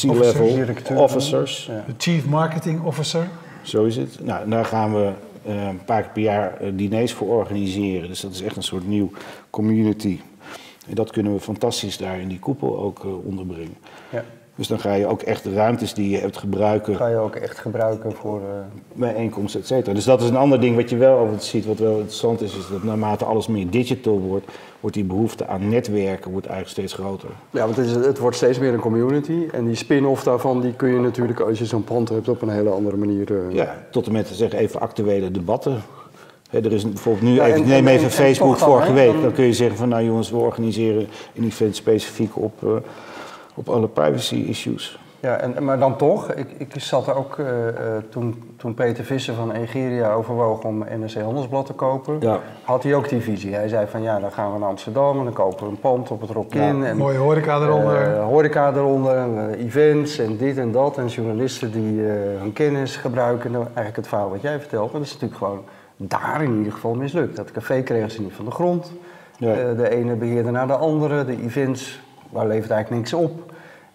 C-level 0.01 0.97
officers. 0.97 1.65
Ja. 1.65 1.83
De 1.87 1.93
Chief 1.97 2.25
Marketing 2.25 2.83
Officer. 2.83 3.27
Zo 3.61 3.83
is 3.83 3.95
het. 3.95 4.19
Nou, 4.23 4.49
daar 4.49 4.65
gaan 4.65 4.93
we 4.93 5.11
een 5.45 5.83
paar 5.85 6.01
keer 6.01 6.11
per 6.11 6.21
jaar 6.21 6.57
diners 6.73 7.13
voor 7.13 7.27
organiseren. 7.27 8.07
Dus 8.07 8.21
dat 8.21 8.31
is 8.31 8.41
echt 8.41 8.55
een 8.55 8.63
soort 8.63 8.87
nieuw 8.87 9.11
community. 9.49 10.19
En 10.87 10.95
dat 10.95 11.11
kunnen 11.11 11.33
we 11.33 11.39
fantastisch 11.39 11.97
daar 11.97 12.19
in 12.19 12.27
die 12.27 12.39
koepel 12.39 12.79
ook 12.79 13.05
onderbrengen. 13.25 13.77
Ja. 14.11 14.23
Dus 14.57 14.67
dan 14.67 14.79
ga 14.79 14.93
je 14.93 15.07
ook 15.07 15.21
echt 15.21 15.43
de 15.43 15.53
ruimtes 15.53 15.93
die 15.93 16.09
je 16.09 16.17
hebt 16.17 16.37
gebruiken. 16.37 16.95
Ga 16.95 17.07
je 17.07 17.17
ook 17.17 17.35
echt 17.35 17.57
gebruiken 17.57 18.13
voor. 18.13 18.39
Uh... 18.39 18.45
Bijeenkomsten, 18.93 19.59
et 19.59 19.67
cetera. 19.67 19.93
Dus 19.93 20.03
dat 20.03 20.21
is 20.21 20.29
een 20.29 20.35
ander 20.35 20.59
ding 20.59 20.75
wat 20.75 20.89
je 20.89 20.97
wel 20.97 21.17
over 21.17 21.41
ziet, 21.41 21.65
wat 21.65 21.77
wel 21.77 21.91
interessant 21.91 22.41
is, 22.41 22.57
is 22.57 22.67
dat 22.71 22.83
naarmate 22.83 23.25
alles 23.25 23.47
meer 23.47 23.69
digital 23.69 24.19
wordt, 24.19 24.45
wordt 24.79 24.95
die 24.95 25.05
behoefte 25.05 25.47
aan 25.47 25.69
netwerken 25.69 26.31
wordt 26.31 26.47
eigenlijk 26.47 26.77
steeds 26.77 26.93
groter. 26.93 27.29
Ja, 27.49 27.63
want 27.63 27.75
het, 27.75 27.85
is, 27.85 27.91
het 27.91 28.17
wordt 28.17 28.35
steeds 28.35 28.59
meer 28.59 28.73
een 28.73 28.79
community. 28.79 29.47
En 29.51 29.65
die 29.65 29.75
spin-off 29.75 30.23
daarvan, 30.23 30.61
die 30.61 30.73
kun 30.73 30.89
je 30.89 30.99
natuurlijk 30.99 31.39
als 31.39 31.59
je 31.59 31.65
zo'n 31.65 31.83
pand 31.83 32.09
hebt 32.09 32.29
op 32.29 32.41
een 32.41 32.49
hele 32.49 32.69
andere 32.69 32.97
manier. 32.97 33.31
Uh... 33.31 33.53
Ja, 33.53 33.75
tot 33.91 34.05
en 34.05 34.11
met 34.11 34.27
zeg 34.27 34.53
even 34.53 34.79
actuele 34.79 35.31
debatten. 35.31 35.81
er 36.51 36.73
is 36.73 36.83
bijvoorbeeld 36.83 37.25
nu, 37.25 37.41
even, 37.41 37.67
neem 37.67 37.87
even 37.87 38.11
Facebook 38.11 38.57
vorige 38.57 38.93
week. 38.93 39.21
Dan 39.21 39.31
kun 39.31 39.45
je 39.45 39.53
zeggen 39.53 39.77
van 39.77 39.89
nou 39.89 40.03
jongens, 40.03 40.29
we 40.29 40.37
organiseren 40.37 41.07
een 41.35 41.43
event 41.43 41.75
specifiek 41.75 42.37
op. 42.37 42.61
Uh, 42.63 42.69
op 43.57 43.69
alle 43.69 43.87
privacy 43.87 44.35
issues. 44.35 44.99
Ja, 45.19 45.37
en, 45.37 45.63
maar 45.63 45.79
dan 45.79 45.95
toch, 45.95 46.33
ik, 46.33 46.47
ik 46.57 46.73
zat 46.77 47.07
er 47.07 47.15
ook 47.15 47.37
uh, 47.37 47.47
toen, 48.09 48.53
toen 48.57 48.73
Peter 48.73 49.03
Visser 49.03 49.33
van 49.33 49.51
Egeria 49.51 50.11
overwoog 50.11 50.63
om 50.63 50.77
NRC 50.77 51.13
Handelsblad 51.13 51.65
te 51.65 51.73
kopen, 51.73 52.17
ja. 52.19 52.39
had 52.63 52.83
hij 52.83 52.95
ook 52.95 53.09
die 53.09 53.21
visie. 53.21 53.53
Hij 53.53 53.67
zei 53.67 53.87
van 53.87 54.01
ja, 54.01 54.19
dan 54.19 54.31
gaan 54.31 54.53
we 54.53 54.59
naar 54.59 54.69
Amsterdam 54.69 55.17
en 55.17 55.23
dan 55.23 55.33
kopen 55.33 55.65
we 55.65 55.71
een 55.71 55.79
pand 55.79 56.11
op 56.11 56.21
het 56.21 56.29
Rokin. 56.29 56.77
Ja, 56.77 56.85
en, 56.85 56.97
mooie 56.97 57.17
horeca 57.17 57.61
eronder. 57.61 58.15
Uh, 58.15 58.23
horeca 58.23 58.73
eronder, 58.73 59.49
events 59.49 60.17
en 60.17 60.37
dit 60.37 60.57
en 60.57 60.71
dat. 60.71 60.97
En 60.97 61.07
journalisten 61.07 61.71
die 61.71 62.01
hun 62.39 62.53
kennis 62.53 62.95
gebruiken. 62.95 63.51
Nou, 63.51 63.63
eigenlijk 63.63 63.95
het 63.95 64.07
verhaal 64.07 64.29
wat 64.29 64.41
jij 64.41 64.59
vertelt, 64.59 64.91
dat 64.91 65.01
is 65.01 65.13
natuurlijk 65.13 65.39
gewoon 65.39 65.63
daar 65.97 66.43
in 66.43 66.57
ieder 66.57 66.73
geval 66.73 66.93
mislukt. 66.93 67.35
Dat 67.35 67.51
café 67.51 67.81
kregen 67.81 68.11
ze 68.11 68.21
niet 68.21 68.33
van 68.33 68.45
de 68.45 68.51
grond. 68.51 68.91
Ja. 69.39 69.73
de 69.73 69.89
ene 69.89 70.15
beheerde 70.15 70.51
naar 70.51 70.67
de 70.67 70.75
andere, 70.75 71.25
de 71.25 71.41
events 71.43 71.99
waar 72.29 72.47
levert 72.47 72.71
eigenlijk 72.71 73.01
niks 73.01 73.13
op. 73.13 73.53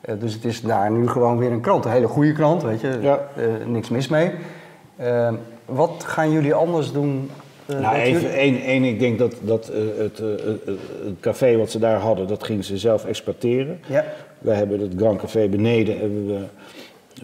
Uh, 0.08 0.14
dus 0.20 0.34
het 0.34 0.44
is 0.44 0.60
daar 0.60 0.90
nu 0.90 1.08
gewoon 1.08 1.38
weer 1.38 1.52
een 1.52 1.60
krant. 1.60 1.84
Een 1.84 1.90
hele 1.90 2.08
goede 2.08 2.32
krant, 2.32 2.62
weet 2.62 2.80
je. 2.80 2.98
Ja. 3.00 3.28
Uh, 3.38 3.66
niks 3.66 3.88
mis 3.88 4.08
mee. 4.08 4.30
Uh, 5.00 5.32
wat 5.64 6.04
gaan 6.06 6.30
jullie 6.30 6.54
anders 6.54 6.92
doen? 6.92 7.30
nou, 7.66 7.96
even 7.96 8.32
één, 8.32 8.62
één. 8.62 8.84
Ik 8.84 8.98
denk 8.98 9.18
dat, 9.18 9.34
dat 9.40 9.66
het, 9.96 10.18
het, 10.18 10.60
café 11.20 11.56
wat 11.56 11.70
ze 11.70 11.78
daar 11.78 11.98
hadden, 11.98 12.28
dat 12.28 12.44
gingen 12.44 12.64
ze 12.64 12.78
zelf 12.78 13.04
exploiteren. 13.04 13.80
Ja. 13.86 14.04
Wij 14.38 14.56
hebben 14.56 14.80
het 14.80 14.92
Grand 14.96 15.20
Café 15.20 15.48
beneden 15.48 15.98
hebben 15.98 16.26
we 16.26 16.40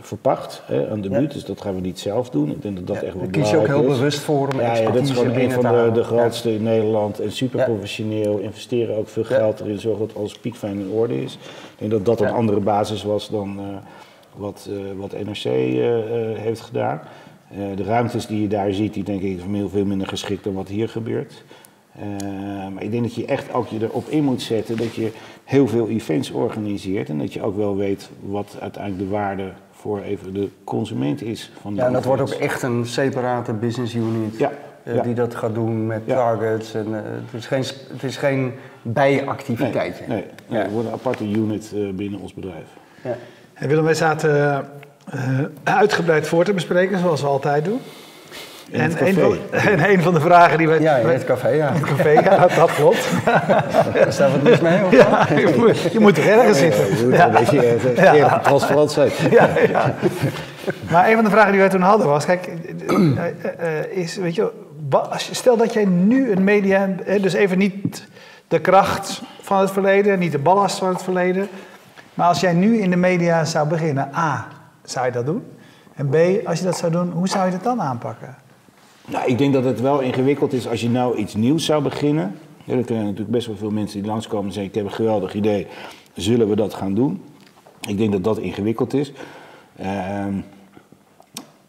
verpacht 0.01 0.63
hè, 0.67 0.91
aan 0.91 1.01
de 1.01 1.09
buurt. 1.09 1.33
Dus 1.33 1.45
dat 1.45 1.61
gaan 1.61 1.75
we 1.75 1.81
niet 1.81 1.99
zelf 1.99 2.31
doen. 2.31 2.51
Ik 2.51 2.63
denk 2.63 2.77
dat 2.77 2.87
dat 2.87 3.03
echt 3.03 3.15
wel 3.15 3.29
kies 3.31 3.51
je 3.51 3.57
ook 3.57 3.67
heel 3.67 3.83
bewust 3.83 4.19
voor 4.19 4.49
om 4.49 4.61
ja, 4.61 4.77
ja, 4.77 4.91
dat 4.91 5.03
is 5.03 5.11
gewoon 5.11 5.35
een 5.35 5.51
van 5.51 5.63
de, 5.63 5.91
de 5.93 6.03
grootste 6.03 6.55
in 6.55 6.63
Nederland. 6.63 7.21
En 7.21 7.33
super 7.33 7.65
professioneel. 7.65 8.39
Investeren 8.39 8.97
ook 8.97 9.09
veel 9.09 9.25
geld 9.25 9.61
erin. 9.61 9.79
Zorgen 9.79 10.07
dat 10.07 10.17
alles 10.17 10.39
piekfijn 10.39 10.81
in 10.81 10.91
orde 10.91 11.23
is. 11.23 11.35
Ik 11.35 11.79
denk 11.79 11.91
dat 11.91 12.05
dat 12.05 12.21
een 12.21 12.35
andere 12.35 12.61
basis 12.61 13.03
was 13.03 13.31
dan 13.31 13.61
uh, 13.61 13.67
wat, 14.37 14.69
uh, 14.71 14.79
wat 14.97 15.13
NRC 15.13 15.45
uh, 15.45 15.95
heeft 16.39 16.61
gedaan. 16.61 17.01
de 17.77 17.85
ruimtes 17.85 18.27
die 18.27 18.43
je 18.43 18.49
daar 18.49 18.73
ziet, 18.73 18.95
die 18.95 19.05
denk 19.05 19.23
ik 19.23 19.41
veel, 19.51 19.69
veel 19.69 19.85
minder 19.85 20.07
geschikt 20.07 20.45
dan 20.45 20.55
wat 20.55 20.69
hier 20.69 20.89
gebeurt. 20.89 21.45
maar 22.73 22.83
ik 22.83 22.91
denk 22.91 23.03
dat 23.03 23.15
je 23.15 23.25
echt 23.25 23.53
ook 23.53 23.69
je 23.69 23.83
erop 23.83 24.09
in 24.09 24.25
moet 24.25 24.43
zetten 24.43 24.77
dat 24.77 24.95
je 24.95 25.13
heel 25.45 25.67
veel 25.67 25.89
events 25.89 26.31
organiseert. 26.31 27.09
En 27.09 27.19
dat 27.19 27.33
je 27.33 27.43
ook 27.43 27.57
wel 27.57 27.77
weet 27.77 28.11
wat 28.21 28.57
uiteindelijk 28.61 29.03
de 29.05 29.15
waarde 29.17 29.53
voor 29.79 30.01
even 30.01 30.35
de 30.35 30.49
consument 30.65 31.23
is. 31.23 31.53
Van 31.61 31.75
ja, 31.75 31.87
en 31.87 31.93
dat 31.93 32.05
wordt 32.05 32.23
ook 32.23 32.31
echt 32.31 32.63
een 32.63 32.87
separate 32.87 33.53
business 33.53 33.95
unit. 33.95 34.39
Ja. 34.39 34.53
Uh, 34.85 35.03
die 35.03 35.15
dat 35.15 35.35
gaat 35.35 35.55
doen 35.55 35.87
met 35.87 36.07
targets. 36.07 36.75
En, 36.75 36.89
uh, 36.89 36.97
het, 37.31 37.41
is 37.41 37.47
geen, 37.47 37.65
het 37.93 38.03
is 38.03 38.17
geen 38.17 38.53
bijactiviteitje. 38.83 40.05
Nee, 40.07 40.25
nee, 40.47 40.63
het 40.63 40.73
wordt 40.73 40.87
een 40.87 40.95
aparte 40.95 41.25
unit 41.25 41.73
uh, 41.75 41.93
binnen 41.93 42.21
ons 42.21 42.35
bedrijf. 42.35 42.67
Ja. 43.05 43.17
En 43.55 43.69
Willem, 43.69 43.85
wij 43.85 43.95
zaten 43.95 44.67
uitgebreid 45.65 46.29
voor 46.29 46.45
te 46.45 46.53
bespreken, 46.53 46.99
zoals 46.99 47.21
we 47.21 47.27
altijd 47.27 47.65
doen. 47.65 47.81
En 48.71 49.07
een, 49.07 49.15
van, 49.15 49.37
en 49.73 49.91
een 49.91 50.03
van 50.03 50.15
de 50.15 50.21
vragen 50.21 50.59
die 50.59 50.69
wij... 50.69 50.81
Ja, 50.81 50.97
in 50.97 51.09
het 51.09 51.25
café, 51.25 51.49
ja. 51.49 51.73
Het 51.73 51.83
café, 51.83 52.11
ja, 52.11 52.37
dat, 52.37 52.51
dat 52.55 52.75
klopt. 52.75 53.09
Wat 54.19 54.43
mis 54.43 54.61
mee? 54.61 54.85
Of 54.85 54.93
ja, 54.93 55.27
je 55.35 55.55
moet, 55.57 55.93
je 55.93 56.01
moet 56.01 56.19
er 56.19 56.29
ergens 56.29 56.59
zitten. 56.59 56.97
je 56.97 57.05
moet 57.05 57.19
een 57.19 57.31
beetje 57.31 57.77
uh, 57.97 58.15
ja. 58.15 58.39
transparant 58.39 58.93
zijn. 58.93 59.11
Ja, 59.31 59.49
ja. 59.69 59.95
Maar 60.91 61.09
een 61.09 61.15
van 61.15 61.25
de 61.25 61.31
vragen 61.31 61.51
die 61.51 61.61
wij 61.61 61.71
toen 61.71 61.81
hadden 61.81 62.07
was... 62.07 62.25
Kijk, 62.25 62.49
uh, 62.89 63.23
is, 63.91 64.17
weet 64.17 64.35
je, 64.35 64.51
stel 65.17 65.57
dat 65.57 65.73
jij 65.73 65.85
nu 65.85 66.33
een 66.33 66.45
media... 66.45 66.89
Dus 67.21 67.33
even 67.33 67.59
niet 67.59 68.07
de 68.49 68.61
kracht 68.61 69.23
van 69.43 69.61
het 69.61 69.71
verleden, 69.71 70.19
niet 70.19 70.33
de 70.33 70.39
ballast 70.39 70.79
van 70.79 70.89
het 70.89 71.03
verleden... 71.03 71.49
Maar 72.19 72.29
als 72.29 72.41
jij 72.41 72.53
nu 72.53 72.79
in 72.79 72.91
de 72.91 72.97
media 72.97 73.45
zou 73.45 73.69
beginnen, 73.69 74.11
A, 74.17 74.47
zou 74.83 75.07
je 75.07 75.13
dat 75.13 75.27
doen? 75.27 75.43
En 75.95 76.09
B, 76.09 76.47
als 76.47 76.59
je 76.59 76.65
dat 76.65 76.77
zou 76.77 76.93
doen, 76.93 77.11
hoe 77.11 77.29
zou 77.29 77.45
je 77.45 77.51
dat 77.51 77.63
dan 77.63 77.81
aanpakken? 77.83 78.37
Nou, 79.11 79.27
ik 79.27 79.39
denk 79.39 79.53
dat 79.53 79.65
het 79.65 79.81
wel 79.81 80.01
ingewikkeld 80.01 80.53
is 80.53 80.69
als 80.69 80.81
je 80.81 80.91
nou 80.91 81.17
iets 81.17 81.35
nieuws 81.35 81.65
zou 81.65 81.83
beginnen. 81.83 82.35
Dan 82.65 82.85
kunnen 82.85 83.05
natuurlijk 83.05 83.31
best 83.31 83.47
wel 83.47 83.57
veel 83.57 83.71
mensen 83.71 84.03
die 84.03 84.11
langskomen 84.11 84.47
en 84.47 84.53
zeggen: 84.53 84.71
Ik 84.71 84.77
heb 84.79 84.85
een 84.85 84.97
geweldig 84.97 85.35
idee, 85.35 85.67
zullen 86.15 86.49
we 86.49 86.57
dat 86.57 86.75
gaan 86.75 86.95
doen? 86.95 87.23
Ik 87.89 87.99
denk 87.99 88.13
dat 88.13 88.25
dat 88.25 88.39
ingewikkeld 88.39 88.95
is. 88.95 89.13
Uh, 89.81 90.27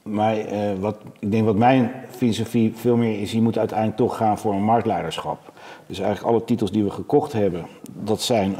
maar 0.03 0.37
uh, 0.37 0.71
wat, 0.79 0.97
ik 1.19 1.31
denk 1.31 1.45
wat 1.45 1.55
mijn 1.55 1.91
filosofie 2.09 2.71
veel 2.75 2.95
meer 2.95 3.21
is: 3.21 3.31
je 3.31 3.41
moet 3.41 3.57
uiteindelijk 3.57 3.97
toch 3.97 4.17
gaan 4.17 4.37
voor 4.37 4.53
een 4.53 4.63
marktleiderschap. 4.63 5.51
Dus 5.87 5.99
eigenlijk 5.99 6.35
alle 6.35 6.45
titels 6.45 6.71
die 6.71 6.83
we 6.83 6.89
gekocht 6.89 7.33
hebben, 7.33 7.65
dat 8.03 8.21
zijn 8.21 8.55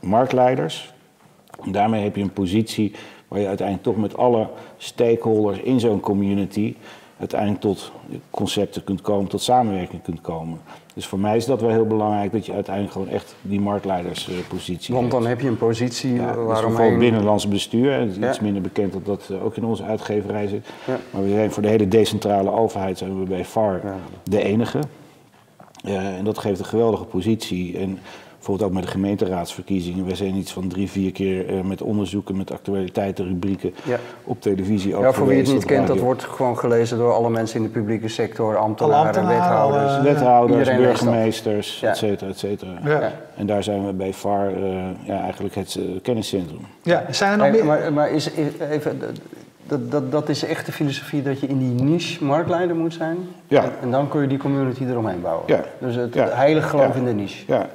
marktleiders. 0.00 0.92
En 1.64 1.72
daarmee 1.72 2.02
heb 2.02 2.16
je 2.16 2.22
een 2.22 2.32
positie 2.32 2.92
waar 3.28 3.40
je 3.40 3.46
uiteindelijk 3.46 3.86
toch 3.86 3.96
met 3.96 4.16
alle 4.16 4.48
stakeholders 4.76 5.58
in 5.58 5.80
zo'n 5.80 6.00
community 6.00 6.74
uiteindelijk 7.20 7.60
tot 7.60 7.92
concepten 8.30 8.84
kunt 8.84 9.00
komen, 9.00 9.28
tot 9.28 9.42
samenwerking 9.42 10.02
kunt 10.02 10.20
komen. 10.20 10.60
Dus 10.94 11.06
voor 11.06 11.18
mij 11.18 11.36
is 11.36 11.44
dat 11.44 11.60
wel 11.60 11.70
heel 11.70 11.86
belangrijk 11.86 12.32
dat 12.32 12.46
je 12.46 12.52
uiteindelijk 12.52 12.94
gewoon 12.94 13.08
echt 13.08 13.34
die 13.42 13.60
marktleiderspositie 13.60 14.94
Want 14.94 15.10
dan 15.10 15.26
heb 15.26 15.40
je 15.40 15.48
een 15.48 15.56
positie 15.56 16.14
ja, 16.14 16.34
waarom 16.34 16.76
dus 16.76 16.98
binnenlands 16.98 17.48
bestuur, 17.48 18.00
is 18.00 18.16
iets 18.16 18.40
minder 18.40 18.62
bekend 18.62 18.92
dat 18.92 19.06
dat 19.06 19.30
ook 19.42 19.56
in 19.56 19.64
onze 19.64 19.82
uitgeverij 19.82 20.46
zit. 20.46 20.66
Ja. 20.86 20.98
Maar 21.10 21.22
we 21.22 21.28
zijn 21.28 21.50
voor 21.50 21.62
de 21.62 21.68
hele 21.68 21.88
decentrale 21.88 22.50
overheid 22.50 22.98
zijn 22.98 23.20
we 23.20 23.26
bij 23.26 23.44
VAR 23.44 23.80
de 24.22 24.42
enige. 24.42 24.78
Uh, 25.84 26.16
en 26.16 26.24
dat 26.24 26.38
geeft 26.38 26.58
een 26.58 26.64
geweldige 26.64 27.04
positie. 27.04 27.78
En 27.78 27.98
Bijvoorbeeld 28.40 28.70
ook 28.70 28.76
met 28.76 28.84
de 28.84 28.90
gemeenteraadsverkiezingen. 28.90 30.04
We 30.04 30.14
zijn 30.14 30.34
iets 30.34 30.52
van 30.52 30.68
drie, 30.68 30.90
vier 30.90 31.12
keer 31.12 31.50
uh, 31.50 31.60
met 31.60 31.82
onderzoeken, 31.82 32.36
met 32.36 32.52
actualiteiten, 32.52 33.26
rubrieken 33.26 33.74
ja. 33.84 33.98
op 34.24 34.40
televisie. 34.40 34.96
Ook 34.96 35.02
ja, 35.02 35.12
voor 35.12 35.26
wie 35.26 35.38
het 35.38 35.52
niet 35.52 35.64
kent, 35.64 35.86
dat 35.86 35.98
wordt 35.98 36.24
gewoon 36.24 36.58
gelezen 36.58 36.98
door 36.98 37.12
alle 37.12 37.30
mensen 37.30 37.56
in 37.56 37.62
de 37.62 37.68
publieke 37.68 38.08
sector, 38.08 38.56
ambtenaren, 38.56 39.06
ambtenaren 39.06 39.40
wethouders. 39.40 39.92
Alle, 39.92 40.02
wethouders, 40.02 40.76
burgemeesters, 40.76 41.82
et 41.82 41.96
cetera, 41.96 42.30
et 42.30 42.38
cetera. 42.38 42.70
Ja. 42.84 43.12
En 43.36 43.46
daar 43.46 43.62
zijn 43.62 43.86
we 43.86 43.92
bij 43.92 44.12
VAR 44.12 44.52
uh, 44.52 44.74
ja, 45.02 45.20
eigenlijk 45.20 45.54
het 45.54 45.74
uh, 45.74 46.00
kenniscentrum. 46.02 46.60
Ja, 46.82 47.04
zijn 47.10 47.30
er 47.30 47.38
nog 47.38 47.50
meer? 47.50 47.64
Maar, 47.64 47.92
maar 47.92 48.10
is, 48.10 48.30
even, 48.70 49.00
dat, 49.66 49.90
dat, 49.90 50.12
dat 50.12 50.28
is 50.28 50.44
echt 50.44 50.66
de 50.66 50.72
filosofie 50.72 51.22
dat 51.22 51.40
je 51.40 51.46
in 51.46 51.58
die 51.58 51.84
niche 51.84 52.24
marktleider 52.24 52.76
moet 52.76 52.94
zijn. 52.94 53.16
Ja. 53.48 53.62
En, 53.62 53.70
en 53.82 53.90
dan 53.90 54.08
kun 54.08 54.20
je 54.20 54.26
die 54.26 54.38
community 54.38 54.84
eromheen 54.84 55.20
bouwen. 55.20 55.44
Ja. 55.46 55.64
Dus 55.78 55.94
het, 55.94 56.14
ja. 56.14 56.28
heilig 56.28 56.70
geloof 56.70 56.96
in 56.96 57.04
de 57.04 57.12
niche. 57.12 57.44
Ja. 57.46 57.68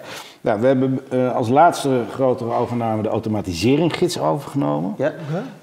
Nou, 0.46 0.60
we 0.60 0.68
hebben 0.68 1.00
uh, 1.14 1.36
als 1.36 1.50
laatste 1.50 2.04
grotere 2.12 2.54
overname 2.54 3.02
de 3.02 3.10
automatiseringsgids 3.10 4.20
overgenomen. 4.20 4.94
Ja. 4.98 5.14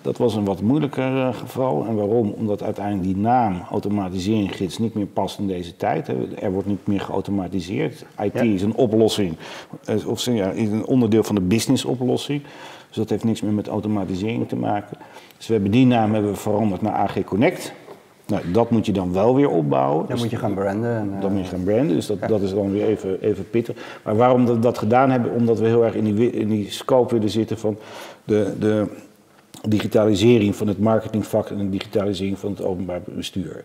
Dat 0.02 0.16
was 0.16 0.34
een 0.34 0.44
wat 0.44 0.60
moeilijker 0.60 1.16
uh, 1.16 1.34
geval. 1.34 1.86
En 1.86 1.94
waarom? 1.94 2.34
Omdat 2.36 2.62
uiteindelijk 2.62 3.04
die 3.04 3.16
naam 3.16 3.62
automatiseringsgids 3.70 4.78
niet 4.78 4.94
meer 4.94 5.06
past 5.06 5.38
in 5.38 5.46
deze 5.46 5.76
tijd. 5.76 6.08
Er 6.40 6.52
wordt 6.52 6.68
niet 6.68 6.86
meer 6.86 7.00
geautomatiseerd. 7.00 8.04
IT 8.22 8.34
is 8.34 8.62
een 8.62 8.74
oplossing, 8.74 9.36
uh, 9.88 10.08
of 10.08 10.24
ja, 10.24 10.50
is 10.50 10.68
een 10.68 10.86
onderdeel 10.86 11.22
van 11.22 11.34
de 11.34 11.40
businessoplossing. 11.40 12.42
Dus 12.88 12.96
dat 12.96 13.10
heeft 13.10 13.24
niks 13.24 13.40
meer 13.40 13.52
met 13.52 13.68
automatisering 13.68 14.48
te 14.48 14.56
maken. 14.56 14.96
Dus 15.36 15.46
we 15.46 15.52
hebben 15.52 15.70
die 15.70 15.86
naam 15.86 16.12
hebben 16.12 16.30
we 16.30 16.36
veranderd 16.36 16.82
naar 16.82 16.92
AG 16.92 17.24
Connect. 17.24 17.72
Nou, 18.32 18.50
dat 18.52 18.70
moet 18.70 18.86
je 18.86 18.92
dan 18.92 19.12
wel 19.12 19.34
weer 19.34 19.48
opbouwen. 19.48 19.98
Dan 19.98 20.06
Dus 20.10 20.20
moet 20.20 20.30
je 20.30 20.36
gaan 20.36 20.54
branden. 20.54 20.96
En, 20.96 21.10
dan 21.20 21.30
eh, 21.30 21.36
moet 21.36 21.44
je 21.44 21.50
gaan 21.50 21.64
branden, 21.64 21.94
dus 21.96 22.06
dat, 22.06 22.18
dat 22.28 22.40
is 22.40 22.54
dan 22.54 22.72
weer 22.72 22.86
even, 22.86 23.20
even 23.20 23.50
pittig. 23.50 23.76
Maar 24.04 24.16
waarom 24.16 24.46
we 24.46 24.58
dat 24.58 24.78
gedaan 24.78 25.10
hebben, 25.10 25.32
omdat 25.32 25.58
we 25.58 25.66
heel 25.66 25.84
erg 25.84 25.94
in 25.94 26.14
die, 26.14 26.30
in 26.30 26.48
die 26.48 26.70
scope 26.70 27.14
willen 27.14 27.30
zitten 27.30 27.58
van 27.58 27.78
de, 28.24 28.52
de 28.58 28.86
digitalisering 29.68 30.56
van 30.56 30.66
het 30.68 30.78
marketingvak 30.78 31.50
en 31.50 31.56
de 31.58 31.70
digitalisering 31.70 32.38
van 32.38 32.50
het 32.50 32.62
openbaar 32.62 33.00
bestuur. 33.04 33.64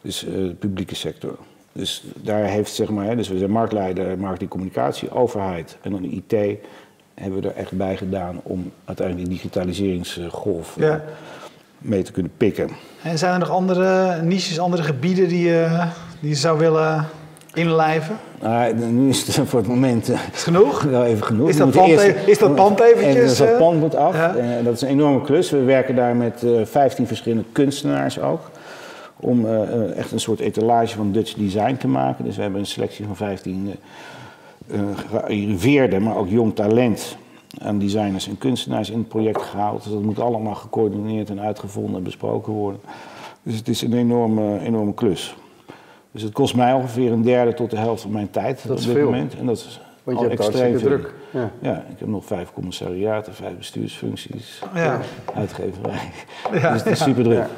Dus 0.00 0.26
eh, 0.26 0.32
de 0.32 0.54
publieke 0.58 0.94
sector. 0.94 1.36
Dus 1.72 2.04
daar 2.22 2.44
heeft, 2.44 2.72
zeg 2.72 2.90
maar, 2.90 3.06
hè, 3.06 3.16
dus 3.16 3.28
we 3.28 3.38
zijn 3.38 3.50
marktleider, 3.50 4.18
marketing, 4.18 4.50
communicatie, 4.50 5.10
overheid 5.10 5.78
en 5.82 5.90
dan 5.90 6.04
IT 6.04 6.34
hebben 7.14 7.40
we 7.40 7.48
er 7.48 7.56
echt 7.56 7.72
bij 7.72 7.96
gedaan 7.96 8.40
om 8.42 8.72
uiteindelijk 8.84 9.28
die 9.28 9.36
digitaliseringsgolf 9.36 10.76
eh, 10.76 10.82
Ja. 10.84 11.04
Mee 11.82 12.02
te 12.02 12.12
kunnen 12.12 12.32
pikken. 12.36 12.68
En 13.02 13.18
zijn 13.18 13.32
er 13.32 13.38
nog 13.38 13.50
andere 13.50 14.20
niches, 14.22 14.58
andere 14.58 14.82
gebieden 14.82 15.28
die 15.28 15.44
je, 15.46 15.86
die 16.20 16.28
je 16.30 16.36
zou 16.36 16.58
willen 16.58 17.06
inlijven? 17.54 18.16
Nou, 18.40 18.74
nu 18.74 19.08
is 19.08 19.26
het 19.36 19.48
voor 19.48 19.58
het 19.58 19.68
moment 19.68 20.08
eh, 20.08 20.14
Is 20.14 20.20
het 20.24 20.36
genoeg? 20.36 20.82
wel 20.90 21.04
even 21.04 21.24
genoeg. 21.24 21.48
Is 21.48 21.56
dat 21.56 21.70
pand 21.70 21.90
even- 21.90 22.28
is 22.28 22.38
dat 22.38 22.54
pand 22.54 22.80
eventjes, 22.80 23.40
En 23.40 23.46
dat 23.46 23.54
eh? 23.54 23.60
pand 23.60 23.80
moet 23.80 23.94
af. 23.94 24.14
Ja. 24.14 24.34
En 24.36 24.64
dat 24.64 24.74
is 24.74 24.80
een 24.82 24.88
enorme 24.88 25.20
klus. 25.22 25.50
We 25.50 25.62
werken 25.62 25.94
daar 25.96 26.16
met 26.16 26.42
eh 26.42 26.50
15 26.64 27.06
verschillende 27.06 27.44
kunstenaars 27.52 28.20
ook. 28.20 28.50
Om 29.16 29.46
eh, 29.46 29.62
eh, 29.62 29.96
echt 29.96 30.12
een 30.12 30.20
soort 30.20 30.40
etalage 30.40 30.96
van 30.96 31.12
Dutch 31.12 31.34
design 31.34 31.76
te 31.76 31.88
maken. 31.88 32.24
Dus 32.24 32.36
we 32.36 32.42
hebben 32.42 32.60
een 32.60 32.66
selectie 32.66 33.04
van 33.06 33.16
15 33.16 33.72
eh, 34.70 34.78
eh, 34.78 34.84
gearriveerde, 35.10 35.98
maar 35.98 36.16
ook 36.16 36.28
jong 36.28 36.54
talent 36.54 37.16
aan 37.58 37.78
designers 37.78 38.28
en 38.28 38.38
kunstenaars 38.38 38.90
in 38.90 38.98
het 38.98 39.08
project 39.08 39.42
gehaald. 39.42 39.82
Dus 39.82 39.92
dat 39.92 40.02
moet 40.02 40.20
allemaal 40.20 40.54
gecoördineerd 40.54 41.30
en 41.30 41.40
uitgevonden 41.40 41.96
en 41.96 42.02
besproken 42.02 42.52
worden. 42.52 42.80
Dus 43.42 43.56
het 43.56 43.68
is 43.68 43.82
een 43.82 43.92
enorme, 43.94 44.60
enorme 44.60 44.94
klus. 44.94 45.36
Dus 46.10 46.22
het 46.22 46.32
kost 46.32 46.54
mij 46.56 46.72
ongeveer 46.72 47.12
een 47.12 47.22
derde 47.22 47.54
tot 47.54 47.70
de 47.70 47.76
helft 47.76 48.02
van 48.02 48.10
mijn 48.10 48.30
tijd 48.30 48.66
Dat 48.66 48.78
is 48.78 48.84
op 48.84 48.90
dit 48.92 49.02
veel. 49.02 49.10
moment. 49.10 49.36
En 49.38 49.46
dat 49.46 49.56
is 49.56 49.80
Want 50.04 50.18
je 50.18 50.24
al 50.24 50.30
hebt 50.30 50.40
extreem 50.42 50.76
druk. 50.78 51.14
Ja. 51.30 51.50
Ja, 51.60 51.76
ik 51.90 51.98
heb 51.98 52.08
nog 52.08 52.24
vijf 52.24 52.52
commissariaten, 52.52 53.34
vijf 53.34 53.56
bestuursfuncties, 53.56 54.62
Ja. 54.74 55.00
uitgeverij. 55.34 55.98
Ja, 56.52 56.72
dus 56.72 56.82
het 56.82 56.92
is 56.92 57.02
super 57.02 57.22
druk. 57.22 57.38
Ja. 57.38 57.48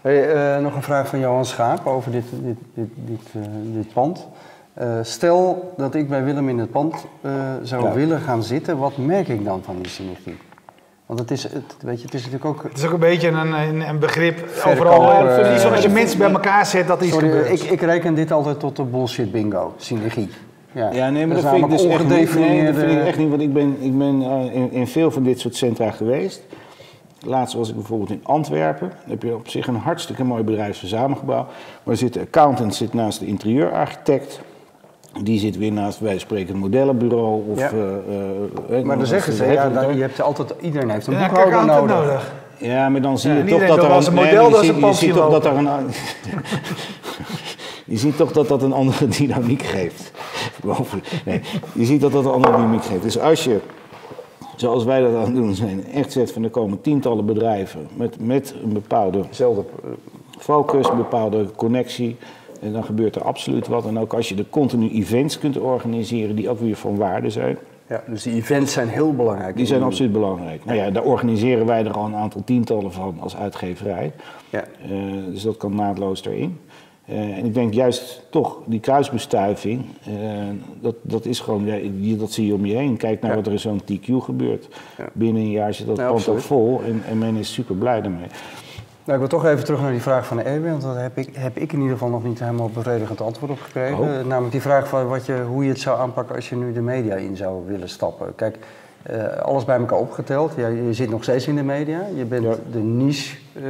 Hey, 0.00 0.32
eh, 0.56 0.62
nog 0.62 0.74
een 0.74 0.82
vraag 0.82 1.08
van 1.08 1.18
Johan 1.18 1.44
Schaap 1.44 1.86
over 1.86 2.10
dit, 2.12 2.24
dit, 2.42 2.56
dit, 2.74 2.88
dit, 2.94 3.20
eh, 3.34 3.40
dit 3.74 3.92
pand. 3.92 4.28
Eh, 4.76 4.98
stel 5.02 5.72
dat 5.76 5.94
ik 5.94 6.08
bij 6.08 6.24
Willem 6.24 6.48
in 6.48 6.58
het 6.58 6.70
pand 6.70 6.94
eh, 7.20 7.32
zou 7.62 7.84
Ja. 7.84 7.92
willen 7.92 8.20
gaan 8.20 8.42
zitten, 8.42 8.78
wat 8.78 8.96
merk 8.96 9.28
ik 9.28 9.44
dan 9.44 9.60
van 9.62 9.76
die 9.76 9.88
synergie? 9.88 10.36
Want 11.06 11.18
het 11.20 11.30
is, 11.30 11.42
het, 11.42 11.76
weet 11.80 11.98
je, 11.98 12.04
het 12.04 12.14
is 12.14 12.24
natuurlijk 12.24 12.44
ook... 12.44 12.62
Het 12.62 12.78
is 12.78 12.84
ook 12.86 12.92
een 12.92 12.98
beetje 12.98 13.28
een, 13.28 13.52
een, 13.52 13.88
een 13.88 13.98
begrip 13.98 14.48
Verkoop, 14.48 14.72
overal. 14.86 15.34
voor 15.34 15.44
die, 15.44 15.66
als 15.66 15.82
je 15.82 15.88
mensen 15.88 16.18
bij 16.18 16.30
elkaar 16.30 16.66
zet, 16.66 16.86
dat 16.86 17.02
Sorry, 17.04 17.28
gebeurt. 17.28 17.62
ik, 17.62 17.70
ik 17.70 17.80
reken 17.80 18.14
dit 18.14 18.32
altijd 18.32 18.60
tot 18.60 18.76
de 18.76 18.82
bullshit 18.82 19.32
bingo, 19.32 19.74
synergie. 19.76 20.28
Ja, 20.72 21.10
nee, 21.10 21.26
maar 21.26 21.36
dat 21.36 21.44
dat, 21.44 21.54
is 21.54 21.58
vind 21.60 21.72
ik 21.72 21.78
dus 21.78 21.90
echt 21.90 22.04
niet. 22.08 22.34
Nee, 22.34 22.66
dat 22.66 22.74
vind 22.74 22.90
ik 22.92 23.06
echt 23.06 23.18
niet, 23.18 23.28
want 23.28 23.42
ik 23.42 23.52
ben, 23.52 23.76
ik 23.80 23.98
ben 23.98 24.22
eh, 24.22 24.54
in, 24.54 24.72
in 24.72 24.86
veel 24.86 25.10
van 25.10 25.22
dit 25.22 25.40
soort 25.40 25.56
centra 25.56 25.90
geweest. 25.90 26.42
Laatst 27.20 27.54
was 27.56 27.68
ik 27.68 27.74
bijvoorbeeld 27.74 28.10
in 28.10 28.20
Antwerpen. 28.22 28.88
Daar 28.88 28.98
heb 29.08 29.22
je 29.22 29.34
op 29.34 29.48
zich 29.48 29.66
een 29.66 29.76
hartstikke 29.76 30.24
mooi 30.24 30.42
bedrijfsverzamelgebouw. 30.42 31.46
Maar 31.82 31.96
zit 31.96 32.12
de 32.12 32.20
accountant 32.20 32.74
zit 32.74 32.94
naast 32.94 33.18
de 33.20 33.26
interieurarchitect. 33.26 34.40
Die 35.22 35.38
zit 35.38 35.56
weer 35.58 35.72
naast, 35.72 35.98
wij 36.00 36.18
spreken, 36.18 36.54
een 36.54 36.60
modellenbureau. 36.60 37.42
Of, 37.50 37.58
Ja. 37.58 37.70
eh, 37.70 37.78
eh, 38.70 38.78
eh, 38.78 38.84
Maar 38.84 38.96
dan 38.96 39.06
zeggen 39.06 39.32
ze, 39.32 39.44
ja, 39.44 39.68
dan, 39.68 39.94
je 39.96 40.00
hebt 40.00 40.20
altijd, 40.20 40.54
iedereen 40.60 40.90
heeft 40.90 41.06
een 41.06 41.12
Ja, 41.12 41.28
boekhouder 41.28 41.64
nodig. 41.66 41.96
nodig. 41.96 42.32
Ja, 42.58 42.88
maar 42.88 43.00
dan 43.00 43.18
zie 43.18 43.30
Ja, 43.32 43.36
je 43.36 43.44
toch 43.44 43.66
dat 43.66 43.78
er 43.84 44.06
een... 44.06 44.14
model 44.14 44.50
je, 44.64 44.92
ziet, 44.94 45.12
toch 45.12 45.30
dat 45.30 45.44
er 45.46 45.56
een... 45.56 45.68
je 47.92 47.96
ziet 47.96 48.16
toch 48.16 48.32
dat 48.32 48.48
dat 48.48 48.62
een 48.62 48.72
andere 48.72 49.08
dynamiek 49.18 49.62
geeft. 49.62 50.10
Nee, 51.24 51.40
je 51.72 51.84
ziet 51.84 52.00
dat 52.00 52.12
dat 52.12 52.24
een 52.24 52.30
andere 52.30 52.52
dynamiek 52.56 52.84
geeft. 52.84 53.02
Dus 53.02 53.18
als 53.18 53.44
je, 53.44 53.58
zoals 54.56 54.84
wij 54.84 55.00
dat 55.00 55.14
aan 55.14 55.24
het 55.24 55.34
doen 55.34 55.54
zijn, 55.54 55.84
echt 55.92 56.12
zet 56.12 56.32
van 56.32 56.44
er 56.44 56.50
komen 56.50 56.80
tientallen 56.80 57.26
bedrijven 57.26 57.88
met, 57.96 58.16
met 58.20 58.54
een 58.62 58.72
bepaalde 58.72 59.24
focus, 60.38 60.88
een 60.88 60.96
bepaalde 60.96 61.46
connectie. 61.56 62.16
En 62.66 62.72
dan 62.72 62.84
gebeurt 62.84 63.16
er 63.16 63.22
absoluut 63.22 63.66
wat. 63.66 63.86
En 63.86 63.98
ook 63.98 64.14
als 64.14 64.28
je 64.28 64.34
de 64.34 64.48
continu 64.50 64.90
events 64.90 65.38
kunt 65.38 65.58
organiseren 65.58 66.36
die 66.36 66.48
ook 66.48 66.60
weer 66.60 66.76
van 66.76 66.96
waarde 66.96 67.30
zijn. 67.30 67.58
Ja, 67.88 68.02
dus 68.08 68.22
die 68.22 68.34
events 68.34 68.72
zijn 68.72 68.88
heel 68.88 69.14
belangrijk. 69.14 69.56
Die 69.56 69.66
zijn 69.66 69.82
absoluut 69.82 70.12
belangrijk. 70.12 70.64
Nou 70.64 70.78
ja, 70.78 70.90
daar 70.90 71.02
organiseren 71.02 71.66
wij 71.66 71.84
er 71.84 71.92
al 71.92 72.04
een 72.04 72.14
aantal 72.14 72.42
tientallen 72.44 72.92
van 72.92 73.16
als 73.20 73.36
uitgeverij. 73.36 74.12
Ja. 74.50 74.64
Eh, 74.82 74.90
dus 75.30 75.42
dat 75.42 75.56
kan 75.56 75.74
naadloos 75.74 76.24
erin. 76.24 76.58
Eh, 77.04 77.38
en 77.38 77.44
ik 77.44 77.54
denk 77.54 77.74
juist 77.74 78.26
toch, 78.30 78.58
die 78.64 78.80
kruisbestuiving, 78.80 79.84
eh, 80.04 80.12
dat, 80.80 80.94
dat 81.02 81.24
is 81.24 81.40
gewoon, 81.40 81.64
ja, 81.66 81.76
dat 82.18 82.32
zie 82.32 82.46
je 82.46 82.54
om 82.54 82.66
je 82.66 82.76
heen. 82.76 82.96
Kijk 82.96 83.20
naar 83.20 83.30
Ja. 83.30 83.36
wat 83.36 83.46
er 83.46 83.52
in 83.52 83.58
zo'n 83.58 83.80
TQ 83.84 84.22
gebeurt. 84.22 84.68
Ja. 84.98 85.08
Binnen 85.12 85.42
een 85.42 85.50
jaar 85.50 85.74
zit 85.74 85.86
dat 85.86 85.96
Ja, 85.96 86.08
pand 86.08 86.28
ook 86.28 86.40
vol 86.40 86.80
en, 86.86 87.02
en 87.08 87.18
men 87.18 87.36
is 87.36 87.52
super 87.52 87.74
blij 87.74 88.00
daarmee. 88.00 88.26
Nou, 89.06 89.22
ik 89.22 89.28
wil 89.28 89.38
toch 89.40 89.50
even 89.50 89.64
terug 89.64 89.80
naar 89.80 89.90
die 89.90 90.00
vraag 90.02 90.26
van 90.26 90.42
Erwin, 90.42 90.70
want 90.70 90.82
daar 90.82 91.02
heb 91.02 91.18
ik, 91.18 91.28
heb 91.32 91.56
ik 91.56 91.72
in 91.72 91.78
ieder 91.78 91.92
geval 91.92 92.08
nog 92.08 92.24
niet 92.24 92.38
helemaal 92.38 92.70
bevredigend 92.70 93.20
antwoord 93.20 93.52
op 93.52 93.60
gekregen. 93.60 93.98
Oh. 93.98 94.18
Eh, 94.18 94.24
namelijk 94.24 94.52
die 94.52 94.60
vraag 94.60 94.88
van 94.88 95.06
wat 95.08 95.26
je, 95.26 95.42
hoe 95.48 95.62
je 95.64 95.68
het 95.68 95.80
zou 95.80 95.98
aanpakken 96.00 96.34
als 96.34 96.48
je 96.48 96.56
nu 96.56 96.72
de 96.72 96.80
media 96.80 97.14
in 97.14 97.36
zou 97.36 97.66
willen 97.66 97.88
stappen. 97.88 98.34
Kijk, 98.34 98.56
eh, 99.02 99.24
alles 99.36 99.64
bij 99.64 99.78
elkaar 99.78 99.98
opgeteld. 99.98 100.52
Ja, 100.56 100.66
je 100.68 100.92
zit 100.94 101.10
nog 101.10 101.22
steeds 101.22 101.46
in 101.46 101.54
de 101.56 101.62
media. 101.62 102.00
Je 102.14 102.24
bent 102.24 102.44
Ja. 102.44 102.54
de 102.72 102.78
niche 102.78 103.36
eh, 103.52 103.62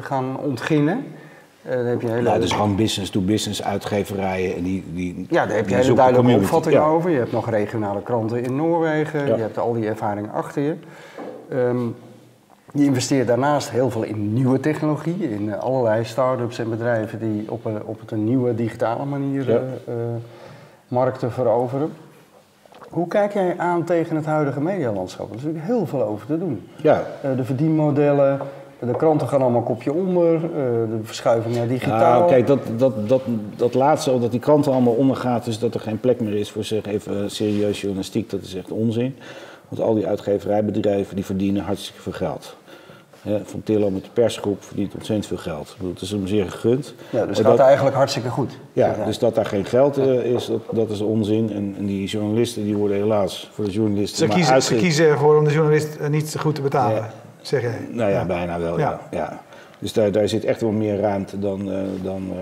gaan 0.00 0.38
ontginnen. 0.38 1.04
Daar 1.62 1.84
heb 1.84 2.00
je 2.00 2.08
hele, 2.10 2.30
het 2.30 2.42
is 2.42 2.52
gewoon 2.52 2.76
business-to-business 2.76 3.62
uitgeverijen. 3.62 4.56
En 4.56 4.62
die, 4.62 4.84
die, 4.94 5.26
ja, 5.30 5.46
daar 5.46 5.56
heb 5.56 5.68
je 5.68 5.74
hele 5.74 5.86
duidelijke 5.86 6.14
community. 6.16 6.44
opvattingen 6.44 6.80
Ja. 6.80 6.86
over. 6.86 7.10
Je 7.10 7.18
hebt 7.18 7.32
nog 7.32 7.50
regionale 7.50 8.02
kranten 8.02 8.42
in 8.42 8.56
Noorwegen. 8.56 9.26
Ja. 9.26 9.34
Je 9.34 9.42
hebt 9.42 9.58
al 9.58 9.72
die 9.72 9.86
ervaring 9.88 10.32
achter 10.32 10.62
je. 10.62 10.74
Ehm, 11.48 11.76
je 12.74 12.84
investeert 12.84 13.26
daarnaast 13.26 13.70
heel 13.70 13.90
veel 13.90 14.02
in 14.02 14.32
nieuwe 14.32 14.60
technologie, 14.60 15.30
in 15.30 15.52
eh, 15.52 15.58
allerlei 15.58 16.04
start-ups 16.04 16.58
en 16.58 16.70
bedrijven 16.70 17.18
die 17.18 17.50
op 17.50 17.64
een, 17.64 17.84
op 17.84 18.10
een 18.10 18.24
nieuwe 18.24 18.54
digitale 18.54 19.04
manier 19.04 19.48
Ja. 19.50 19.56
eh, 19.56 19.62
eh, 19.62 19.94
markten 20.88 21.32
veroveren. 21.32 21.92
Hoe 22.90 23.08
kijk 23.08 23.32
jij 23.32 23.54
aan 23.58 23.84
tegen 23.84 24.16
het 24.16 24.24
huidige 24.24 24.60
medialandschap? 24.60 25.28
Er 25.30 25.36
is 25.36 25.42
natuurlijk 25.42 25.68
heel 25.72 25.86
veel 25.86 26.02
over 26.02 26.26
te 26.26 26.38
doen. 26.38 26.66
Ja, 26.76 27.02
Eh, 27.22 27.30
de 27.36 27.44
verdienmodellen, 27.44 28.38
de 28.78 28.96
kranten 28.96 29.28
gaan 29.28 29.42
allemaal 29.42 29.62
kopje 29.62 29.92
onder, 29.92 30.34
eh, 30.34 30.40
de 30.90 30.98
verschuiving 31.02 31.54
naar 31.56 31.68
digitaal. 31.68 32.18
Nou, 32.18 32.30
kijk, 32.30 32.46
dat, 32.46 32.58
dat, 32.76 33.08
dat, 33.08 33.22
dat 33.56 33.74
laatste, 33.74 34.18
dat 34.18 34.30
die 34.30 34.40
kranten 34.40 34.72
allemaal 34.72 34.92
ondergaat, 34.92 35.44
dus 35.44 35.58
dat 35.58 35.74
er 35.74 35.80
geen 35.80 36.00
plek 36.00 36.20
meer 36.20 36.34
is 36.34 36.50
voor 36.50 36.64
zeg 36.64 36.84
even 36.86 37.30
serieus 37.30 37.80
journalistiek, 37.80 38.30
dat 38.30 38.42
is 38.42 38.54
echt 38.54 38.70
onzin. 38.70 39.16
Want 39.68 39.82
al 39.82 39.94
die 39.94 40.06
uitgeverijbedrijven 40.06 41.14
die 41.16 41.24
verdienen 41.24 41.62
hartstikke 41.62 42.00
veel 42.00 42.12
geld. 42.12 42.56
Hè, 43.22 43.40
van 43.44 43.62
Tillo 43.64 43.90
met 43.90 44.04
de 44.04 44.10
persgroep 44.12 44.64
verdient 44.64 44.94
ontzettend 44.94 45.26
veel 45.26 45.36
geld. 45.52 45.68
Ik 45.68 45.76
bedoel, 45.76 45.92
het 45.92 46.02
is 46.02 46.10
hem 46.10 46.26
zeer 46.26 46.50
gegund. 46.50 46.94
ja, 47.10 47.26
dus 47.26 47.36
dat- 47.36 47.46
gaat 47.46 47.58
eigenlijk 47.58 47.96
hartstikke 47.96 48.28
goed. 48.28 48.52
ja, 48.72 48.96
dus 49.04 49.18
dat 49.18 49.34
daar 49.34 49.46
geen 49.46 49.64
geld 49.64 49.98
eh, 49.98 50.24
is, 50.24 50.46
dat, 50.46 50.60
dat 50.70 50.90
is 50.90 51.00
onzin. 51.00 51.50
En, 51.52 51.74
en 51.78 51.86
die 51.86 52.06
journalisten 52.06 52.64
die 52.64 52.76
worden 52.76 52.96
helaas 52.96 53.50
voor 53.52 53.64
de 53.64 53.70
journalisten 53.70 54.18
Ze 54.18 54.26
maar 54.26 54.34
kiezen, 54.36 54.52
uitge- 54.54 54.74
ze 54.74 54.80
kiezen 54.80 55.06
ervoor 55.06 55.36
om 55.38 55.44
de 55.44 55.52
journalist 55.52 55.94
eh, 55.96 56.08
niet 56.08 56.28
zo 56.28 56.40
goed 56.40 56.54
te 56.54 56.62
betalen, 56.62 56.96
Ja. 56.96 57.10
zeg 57.42 57.62
jij. 57.62 57.88
Nou 57.90 58.10
ja, 58.10 58.24
bijna 58.24 58.58
wel, 58.58 58.78
ja. 58.78 59.00
Ja. 59.10 59.18
ja. 59.18 59.40
Dus 59.78 59.92
daar, 59.92 60.12
daar 60.12 60.28
zit 60.28 60.44
echt 60.44 60.60
wel 60.60 60.70
meer 60.70 61.00
ruimte 61.00 61.38
dan, 61.38 61.72
eh, 61.72 61.78
dan, 62.02 62.32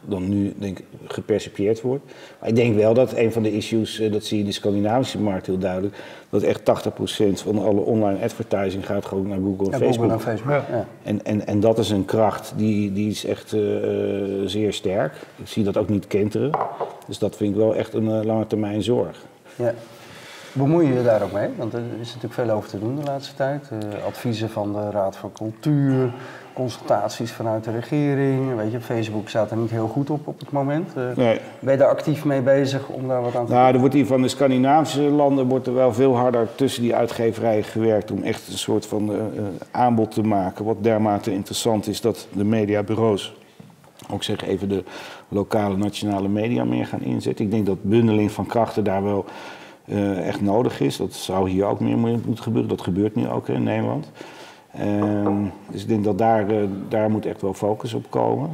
dan 0.00 0.28
nu 0.28 0.54
denk 0.58 0.78
ik, 0.78 0.84
gepercipieerd 1.06 1.80
wordt. 1.80 2.04
Maar 2.40 2.48
ik 2.48 2.56
denk 2.56 2.76
wel 2.76 2.94
dat 2.94 3.16
een 3.16 3.32
van 3.32 3.42
de 3.42 3.52
issues, 3.52 4.00
eh, 4.00 4.12
dat 4.12 4.24
zie 4.24 4.36
je 4.36 4.42
in 4.42 4.48
de 4.48 4.54
Scandinavische 4.54 5.20
markt 5.20 5.46
heel 5.46 5.58
duidelijk, 5.58 5.96
dat 6.30 6.42
echt 6.42 6.64
80% 6.64 7.40
van 7.42 7.58
alle 7.58 7.80
online 7.80 8.22
advertising 8.22 8.86
gaat 8.86 9.04
gewoon 9.04 9.28
naar 9.28 9.38
Google 9.38 9.64
en 9.72 9.78
Ja, 9.78 9.86
Facebook. 9.86 10.10
Google 10.10 10.12
en 10.12 10.38
Facebook. 10.38 10.68
Ja. 10.70 10.86
En, 11.02 11.24
en, 11.24 11.46
en 11.46 11.60
dat 11.60 11.78
is 11.78 11.90
een 11.90 12.04
kracht 12.04 12.52
die, 12.56 12.92
die 12.92 13.10
is 13.10 13.24
echt 13.24 13.52
eh, 13.52 13.76
eh, 13.76 14.46
zeer 14.46 14.72
sterk. 14.72 15.12
Ik 15.36 15.48
zie 15.48 15.64
dat 15.64 15.76
ook 15.76 15.88
niet 15.88 16.06
kenteren. 16.06 16.50
Dus 17.06 17.18
dat 17.18 17.36
vind 17.36 17.50
ik 17.50 17.56
wel 17.56 17.74
echt 17.74 17.94
een 17.94 18.10
eh, 18.10 18.24
lange 18.24 18.46
termijn 18.46 18.82
zorg. 18.82 19.24
Ja. 19.56 19.74
Bemoei 20.52 20.86
je 20.86 20.94
je 20.94 21.02
daar 21.02 21.22
ook 21.22 21.32
mee? 21.32 21.48
Want 21.56 21.72
er 21.72 21.82
is 22.00 22.06
natuurlijk 22.06 22.34
veel 22.34 22.50
over 22.50 22.68
te 22.68 22.78
doen 22.78 22.96
de 22.96 23.02
laatste 23.02 23.34
tijd. 23.34 23.68
Eh, 23.70 24.04
adviezen 24.06 24.50
van 24.50 24.72
de 24.72 24.90
Raad 24.90 25.16
van 25.16 25.32
Cultuur, 25.32 26.12
consultaties 26.54 27.32
vanuit 27.32 27.64
de 27.64 27.70
regering. 27.70 28.56
Weet 28.56 28.72
je, 28.72 28.80
Facebook 28.80 29.28
staat 29.28 29.50
er 29.50 29.56
niet 29.56 29.70
heel 29.70 29.88
goed 29.88 30.10
op 30.10 30.26
op 30.26 30.40
het 30.40 30.50
moment. 30.50 30.90
Eh, 30.96 31.02
Nee. 31.16 31.40
Ben 31.58 31.72
je 31.72 31.78
daar 31.78 31.88
actief 31.88 32.24
mee 32.24 32.40
bezig 32.40 32.88
om 32.88 33.08
daar 33.08 33.22
wat 33.22 33.34
aan 33.36 33.44
te 33.46 33.52
doen? 33.52 33.60
Nou, 33.60 33.74
er 33.74 33.78
wordt 33.80 33.94
hier 33.94 34.06
van 34.06 34.22
de 34.22 34.28
Scandinavische 34.28 35.02
landen 35.02 35.48
wordt 35.48 35.66
er 35.66 35.74
wel 35.74 35.92
veel 35.92 36.16
harder 36.16 36.48
tussen 36.54 36.82
die 36.82 36.94
uitgeverijen 36.94 37.64
gewerkt 37.64 38.10
om 38.10 38.22
echt 38.22 38.48
een 38.48 38.58
soort 38.58 38.86
van 38.86 39.10
eh, 39.12 39.16
eh, 39.18 39.24
aanbod 39.70 40.10
te 40.10 40.22
maken. 40.22 40.64
Wat 40.64 40.76
dermate 40.80 41.32
interessant 41.32 41.86
is 41.86 42.00
dat 42.00 42.26
de 42.32 42.44
mediabureaus, 42.44 43.34
ook 44.10 44.22
zeg 44.22 44.44
even 44.46 44.68
de 44.68 44.84
lokale 45.28 45.76
nationale 45.76 46.28
media 46.28 46.64
meer 46.64 46.86
gaan 46.86 47.02
inzetten. 47.02 47.44
Ik 47.44 47.50
denk 47.50 47.66
dat 47.66 47.82
bundeling 47.82 48.32
van 48.32 48.46
krachten 48.46 48.84
daar 48.84 49.02
wel 49.02 49.24
echt 50.16 50.40
nodig 50.40 50.80
is. 50.80 50.96
Dat 50.96 51.12
zou 51.12 51.50
hier 51.50 51.64
ook 51.64 51.80
meer 51.80 51.98
mo- 51.98 52.20
moeten 52.26 52.42
gebeuren. 52.44 52.68
Dat 52.70 52.80
gebeurt 52.82 53.14
nu 53.14 53.28
ook 53.28 53.48
in 53.48 53.62
Nederland. 53.62 54.10
Ehm, 54.78 55.42
dus 55.70 55.82
ik 55.82 55.88
denk 55.88 56.04
dat 56.04 56.18
daar, 56.18 56.48
eh, 56.48 56.56
daar 56.88 57.10
moet 57.10 57.26
echt 57.26 57.42
wel 57.42 57.54
focus 57.54 57.94
op 57.94 58.04
komen. 58.10 58.50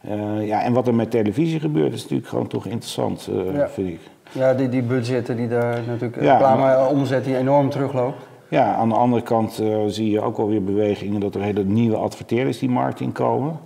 Eh, 0.00 0.46
ja, 0.46 0.62
en 0.62 0.72
wat 0.72 0.86
er 0.86 0.94
met 0.94 1.10
televisie 1.10 1.60
gebeurt 1.60 1.92
is 1.92 2.02
natuurlijk 2.02 2.28
gewoon 2.28 2.46
toch 2.46 2.66
interessant, 2.66 3.28
eh, 3.32 3.54
Ja. 3.54 3.68
vind 3.68 3.88
ik. 3.88 4.00
Ja, 4.32 4.54
die, 4.54 4.68
die 4.68 4.82
budgetten 4.82 5.36
die 5.36 5.48
daar 5.48 5.80
natuurlijk 5.86 6.22
Ja, 6.22 6.32
reclame 6.32 6.86
omzet 6.88 7.24
die 7.24 7.36
enorm 7.36 7.70
terugloopt. 7.70 8.26
Ja, 8.48 8.74
aan 8.74 8.88
de 8.88 8.94
andere 8.94 9.22
kant 9.22 9.62
zie 9.86 10.10
je 10.10 10.20
ook 10.20 10.36
wel 10.36 10.48
weer 10.48 10.64
bewegingen 10.64 11.20
dat 11.20 11.34
er 11.34 11.40
hele 11.42 11.64
nieuwe 11.64 11.96
adverteerders 11.96 12.58
die 12.58 12.68
markt 12.68 13.00
inkomen. 13.00 13.58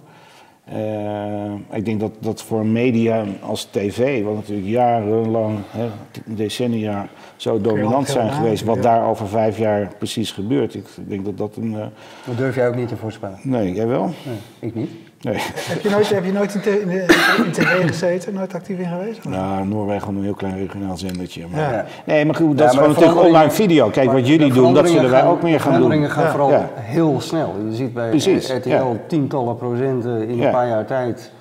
Eh, 0.74 1.76
ik 1.76 1.84
denk 1.84 2.00
dat 2.00 2.12
dat 2.18 2.42
voor 2.42 2.60
een 2.60 2.72
media 2.72 3.24
als 3.40 3.64
tv, 3.64 4.22
wat 4.24 4.34
natuurlijk 4.34 4.68
jarenlang, 4.68 5.58
hè, 5.70 5.86
decennia 6.24 7.08
zo 7.36 7.60
dominant 7.60 8.08
zijn 8.08 8.32
geweest, 8.32 8.64
wat 8.64 8.82
daar 8.82 9.06
over 9.08 9.28
vijf 9.28 9.58
jaar 9.58 9.90
precies 9.98 10.30
gebeurt. 10.32 10.74
Ik 10.74 10.84
denk 10.96 11.24
dat 11.24 11.38
dat 11.38 11.56
een. 11.56 11.74
eh, 11.74 11.86
Dat 12.26 12.36
durf 12.36 12.54
jij 12.54 12.68
ook 12.68 12.76
niet 12.76 12.88
te 12.88 12.96
voorspellen. 12.96 13.38
nee, 13.42 13.72
jij 13.72 13.86
wel? 13.86 14.04
Nee, 14.04 14.36
ik 14.58 14.74
niet. 14.74 14.90
Nee. 15.22 15.36
Heb 15.38 15.80
je 15.82 15.90
nooit, 15.90 16.08
heb 16.10 16.24
je 16.24 16.32
nooit 16.32 16.54
in, 16.54 16.60
te- 16.60 16.80
in, 16.80 16.88
de- 16.88 17.42
in 17.46 17.52
tv 17.52 17.86
gezeten? 17.86 18.34
Nooit 18.34 18.54
actief 18.54 18.78
in 18.78 18.88
geweest? 18.88 19.24
Nou, 19.24 19.66
Noorwegen 19.66 20.06
had 20.06 20.14
een 20.14 20.22
heel 20.22 20.34
klein 20.34 20.56
regionaal 20.56 20.96
zendertje. 20.96 21.46
Maar... 21.50 21.72
Ja. 21.72 21.84
Nee, 22.06 22.24
maar 22.24 22.34
goed, 22.34 22.48
dat 22.48 22.58
Ja, 22.58 22.64
is 22.64 22.70
gewoon 22.72 22.88
de 22.94 23.00
natuurlijk 23.00 23.26
online 23.26 23.50
video. 23.50 23.88
Kijk, 23.88 24.06
wat 24.12 24.16
de 24.16 24.22
jullie 24.22 24.52
doen, 24.52 24.74
dat 24.74 24.88
zullen 24.88 25.10
wij 25.10 25.24
ook 25.26 25.42
meer 25.42 25.52
de 25.52 25.58
gaan 25.58 25.70
doen. 25.70 25.80
veranderingen 25.80 26.10
gaan 26.10 26.24
Ja. 26.24 26.30
vooral 26.30 26.50
Ja. 26.50 26.70
heel 26.74 27.20
snel. 27.20 27.54
Je 27.68 27.74
ziet 27.76 27.94
bij 27.94 28.08
Precies, 28.08 28.50
RTL 28.50 28.68
ja. 28.68 28.84
tientallen 29.06 29.56
procenten 29.56 30.28
in 30.28 30.36
Ja. 30.36 30.44
een 30.46 30.52
paar 30.52 30.68
jaar 30.68 30.86
tijd. 30.86 31.32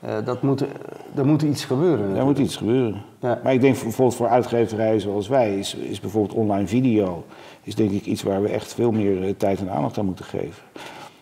Eh, 0.00 0.10
dat 0.24 0.42
moet, 0.42 0.64
er 1.16 1.26
moet 1.26 1.42
iets 1.42 1.64
gebeuren. 1.64 2.16
Er 2.16 2.24
moet 2.24 2.38
iets 2.38 2.56
gebeuren. 2.56 3.02
Ja. 3.20 3.38
Maar 3.42 3.52
ik 3.52 3.60
denk 3.60 3.74
voor- 3.74 3.84
bijvoorbeeld 3.84 4.16
voor 4.16 4.28
uitgeverijen 4.28 5.00
zoals 5.00 5.28
wij, 5.28 5.58
is, 5.58 5.74
is 5.74 6.00
bijvoorbeeld 6.00 6.38
online 6.38 6.66
video, 6.66 7.24
is 7.62 7.74
denk 7.74 7.90
ik 7.90 8.04
iets 8.04 8.22
waar 8.22 8.42
we 8.42 8.48
echt 8.48 8.74
veel 8.74 8.90
meer 8.92 9.22
eh, 9.22 9.34
tijd 9.36 9.60
en 9.60 9.70
aandacht 9.70 9.98
aan 9.98 10.04
moeten 10.04 10.24
geven. 10.24 10.62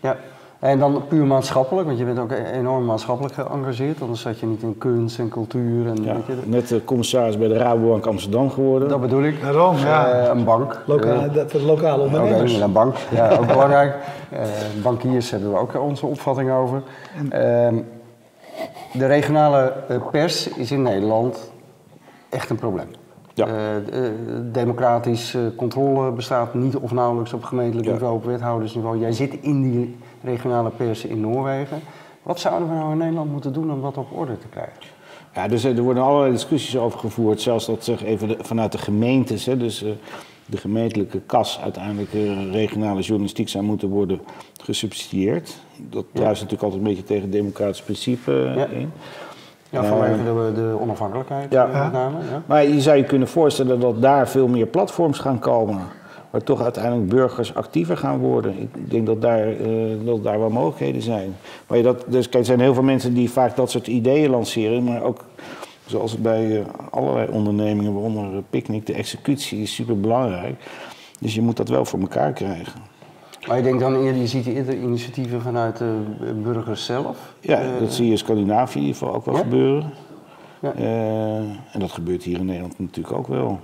Ja. 0.00 0.16
En 0.58 0.78
dan 0.78 1.02
puur 1.08 1.24
maatschappelijk, 1.26 1.86
want 1.86 1.98
je 1.98 2.04
bent 2.04 2.18
ook 2.18 2.30
enorm 2.52 2.84
maatschappelijk 2.84 3.34
geëngageerd. 3.34 4.00
Anders 4.00 4.20
zat 4.20 4.38
je 4.38 4.46
niet 4.46 4.62
in 4.62 4.78
kunst 4.78 5.18
en 5.18 5.28
cultuur. 5.28 5.86
En, 5.86 6.02
Ja, 6.04 6.14
weet 6.14 6.26
je, 6.26 6.36
net 6.44 6.72
eh, 6.72 6.78
commissaris 6.84 7.38
bij 7.38 7.48
de 7.48 7.56
Rabobank 7.56 8.06
Amsterdam 8.06 8.50
geworden. 8.50 8.88
dat 8.88 9.00
bedoel 9.00 9.22
ik. 9.22 9.42
Daarom, 9.42 9.76
ja. 9.76 10.10
Eh, 10.12 10.28
een 10.28 10.44
bank. 10.44 10.82
Loka 10.86 11.12
Eh, 11.12 11.34
dat, 11.34 11.50
de 11.50 11.62
lokale 11.62 12.04
Oké, 12.04 12.16
ondernemers. 12.16 12.52
een 12.54 12.72
bank, 12.72 12.96
ja, 13.10 13.30
ook 13.30 13.46
belangrijk. 13.46 13.94
Eh, 14.30 14.40
bankiers 14.82 15.30
hebben 15.30 15.52
we 15.52 15.58
ook 15.58 15.80
onze 15.80 16.06
opvatting 16.06 16.50
over. 16.50 16.82
Ehm, 17.30 17.76
de 18.92 19.06
regionale 19.06 19.72
pers 20.10 20.48
is 20.48 20.70
in 20.70 20.82
Nederland 20.82 21.50
echt 22.28 22.50
een 22.50 22.56
probleem. 22.56 22.88
Ja. 23.38 23.46
Eh, 23.46 23.76
eh, 24.06 24.12
democratisch 24.52 25.34
eh, 25.34 25.40
controle 25.56 26.10
bestaat 26.12 26.54
niet 26.54 26.76
of 26.76 26.92
nauwelijks 26.92 27.32
op 27.32 27.44
gemeentelijk 27.44 27.86
Ja. 27.86 27.92
niveau, 27.92 28.14
op 28.14 28.24
wethoudersniveau. 28.24 28.98
Jij 28.98 29.12
zit 29.12 29.34
in 29.40 29.62
die 29.70 29.96
regionale 30.22 30.70
pers 30.70 31.04
in 31.04 31.20
Noorwegen. 31.20 31.80
Wat 32.22 32.40
zouden 32.40 32.68
we 32.68 32.74
nou 32.74 32.92
in 32.92 32.98
Nederland 32.98 33.30
moeten 33.32 33.52
doen 33.52 33.72
om 33.72 33.82
dat 33.82 33.96
op 33.96 34.06
orde 34.18 34.38
te 34.38 34.46
krijgen? 34.46 34.74
Ja, 35.34 35.48
dus 35.48 35.64
er 35.64 35.82
worden 35.82 36.02
allerlei 36.02 36.32
discussies 36.32 36.76
over 36.76 36.98
gevoerd, 36.98 37.40
zelfs 37.40 37.66
dat 37.66 37.84
zeg 37.84 38.04
even 38.04 38.36
vanuit 38.38 38.72
de 38.72 38.78
gemeentes, 38.78 39.46
hè, 39.46 39.56
dus 39.56 39.84
de 40.46 40.56
gemeentelijke 40.56 41.20
kas 41.20 41.60
uiteindelijk 41.62 42.12
regionale 42.52 43.00
journalistiek 43.00 43.48
zou 43.48 43.64
moeten 43.64 43.88
worden 43.88 44.20
gesubsidieerd. 44.62 45.58
Dat 45.76 46.04
druist 46.12 46.42
natuurlijk 46.42 46.62
altijd 46.62 46.82
een 46.82 46.88
beetje 46.88 47.04
tegen 47.04 47.22
het 47.22 47.32
democratisch 47.32 47.82
principe 47.82 48.52
Ja. 48.56 48.66
in. 48.66 48.90
Ja, 49.70 49.84
vanwege 49.84 50.16
de, 50.24 50.52
de 50.54 50.76
onafhankelijkheid 50.80 51.52
Ja. 51.52 51.68
eh, 51.68 51.82
met 51.82 51.92
name. 51.92 52.16
Ja. 52.30 52.42
Maar 52.46 52.64
je 52.64 52.80
zou 52.80 52.96
je 52.96 53.04
kunnen 53.04 53.28
voorstellen 53.28 53.80
dat 53.80 54.02
daar 54.02 54.28
veel 54.28 54.48
meer 54.48 54.66
platforms 54.66 55.18
gaan 55.18 55.38
komen. 55.38 55.80
Waar 56.30 56.42
toch 56.42 56.62
uiteindelijk 56.62 57.08
burgers 57.08 57.54
actiever 57.54 57.96
gaan 57.96 58.18
worden. 58.18 58.60
Ik 58.60 58.90
denk 58.90 59.06
dat 59.06 59.22
daar, 59.22 59.48
eh, 59.48 59.68
dat 60.04 60.22
daar 60.22 60.38
wel 60.38 60.50
mogelijkheden 60.50 61.02
zijn. 61.02 61.36
Maar 61.66 61.76
je 61.76 61.82
dat, 61.84 62.04
dus, 62.06 62.24
kijk, 62.28 62.38
er 62.38 62.44
zijn 62.44 62.60
heel 62.60 62.74
veel 62.74 62.82
mensen 62.82 63.14
die 63.14 63.30
vaak 63.30 63.56
dat 63.56 63.70
soort 63.70 63.86
ideeën 63.86 64.30
lanceren. 64.30 64.84
Maar 64.84 65.02
ook 65.02 65.24
zoals 65.86 66.18
bij 66.18 66.58
eh, 66.58 66.64
allerlei 66.90 67.28
ondernemingen, 67.30 67.92
waaronder 67.92 68.24
eh, 68.24 68.38
Picnic, 68.50 68.86
de 68.86 68.94
executie 68.94 69.62
is 69.62 69.74
super 69.74 70.00
belangrijk. 70.00 70.54
Dus 71.20 71.34
je 71.34 71.42
moet 71.42 71.56
dat 71.56 71.68
wel 71.68 71.84
voor 71.84 72.00
elkaar 72.00 72.32
krijgen. 72.32 72.80
Maar 73.48 73.56
je 73.56 73.62
denkt 73.62 73.80
dan 73.80 73.94
eerder, 73.96 74.20
je 74.20 74.26
ziet 74.26 74.46
eerder 74.46 74.74
initiatieven 74.74 75.40
vanuit 75.40 75.76
de 75.78 75.94
burgers 76.42 76.84
zelf. 76.84 77.16
Ja, 77.40 77.60
Eh, 77.60 77.68
dat 77.80 77.92
zie 77.92 78.04
je 78.04 78.10
in 78.10 78.18
Scandinavië 78.18 78.78
in 78.78 78.84
ieder 78.84 78.96
geval 78.98 79.14
ook 79.14 79.24
wel 79.24 79.34
Ja? 79.34 79.40
gebeuren. 79.40 79.90
Ja. 80.60 80.72
Eh, 80.72 81.36
en 81.72 81.78
dat 81.80 81.90
gebeurt 81.92 82.22
hier 82.22 82.38
in 82.38 82.44
Nederland 82.44 82.78
natuurlijk 82.78 83.16
ook 83.16 83.26
wel. 83.26 83.60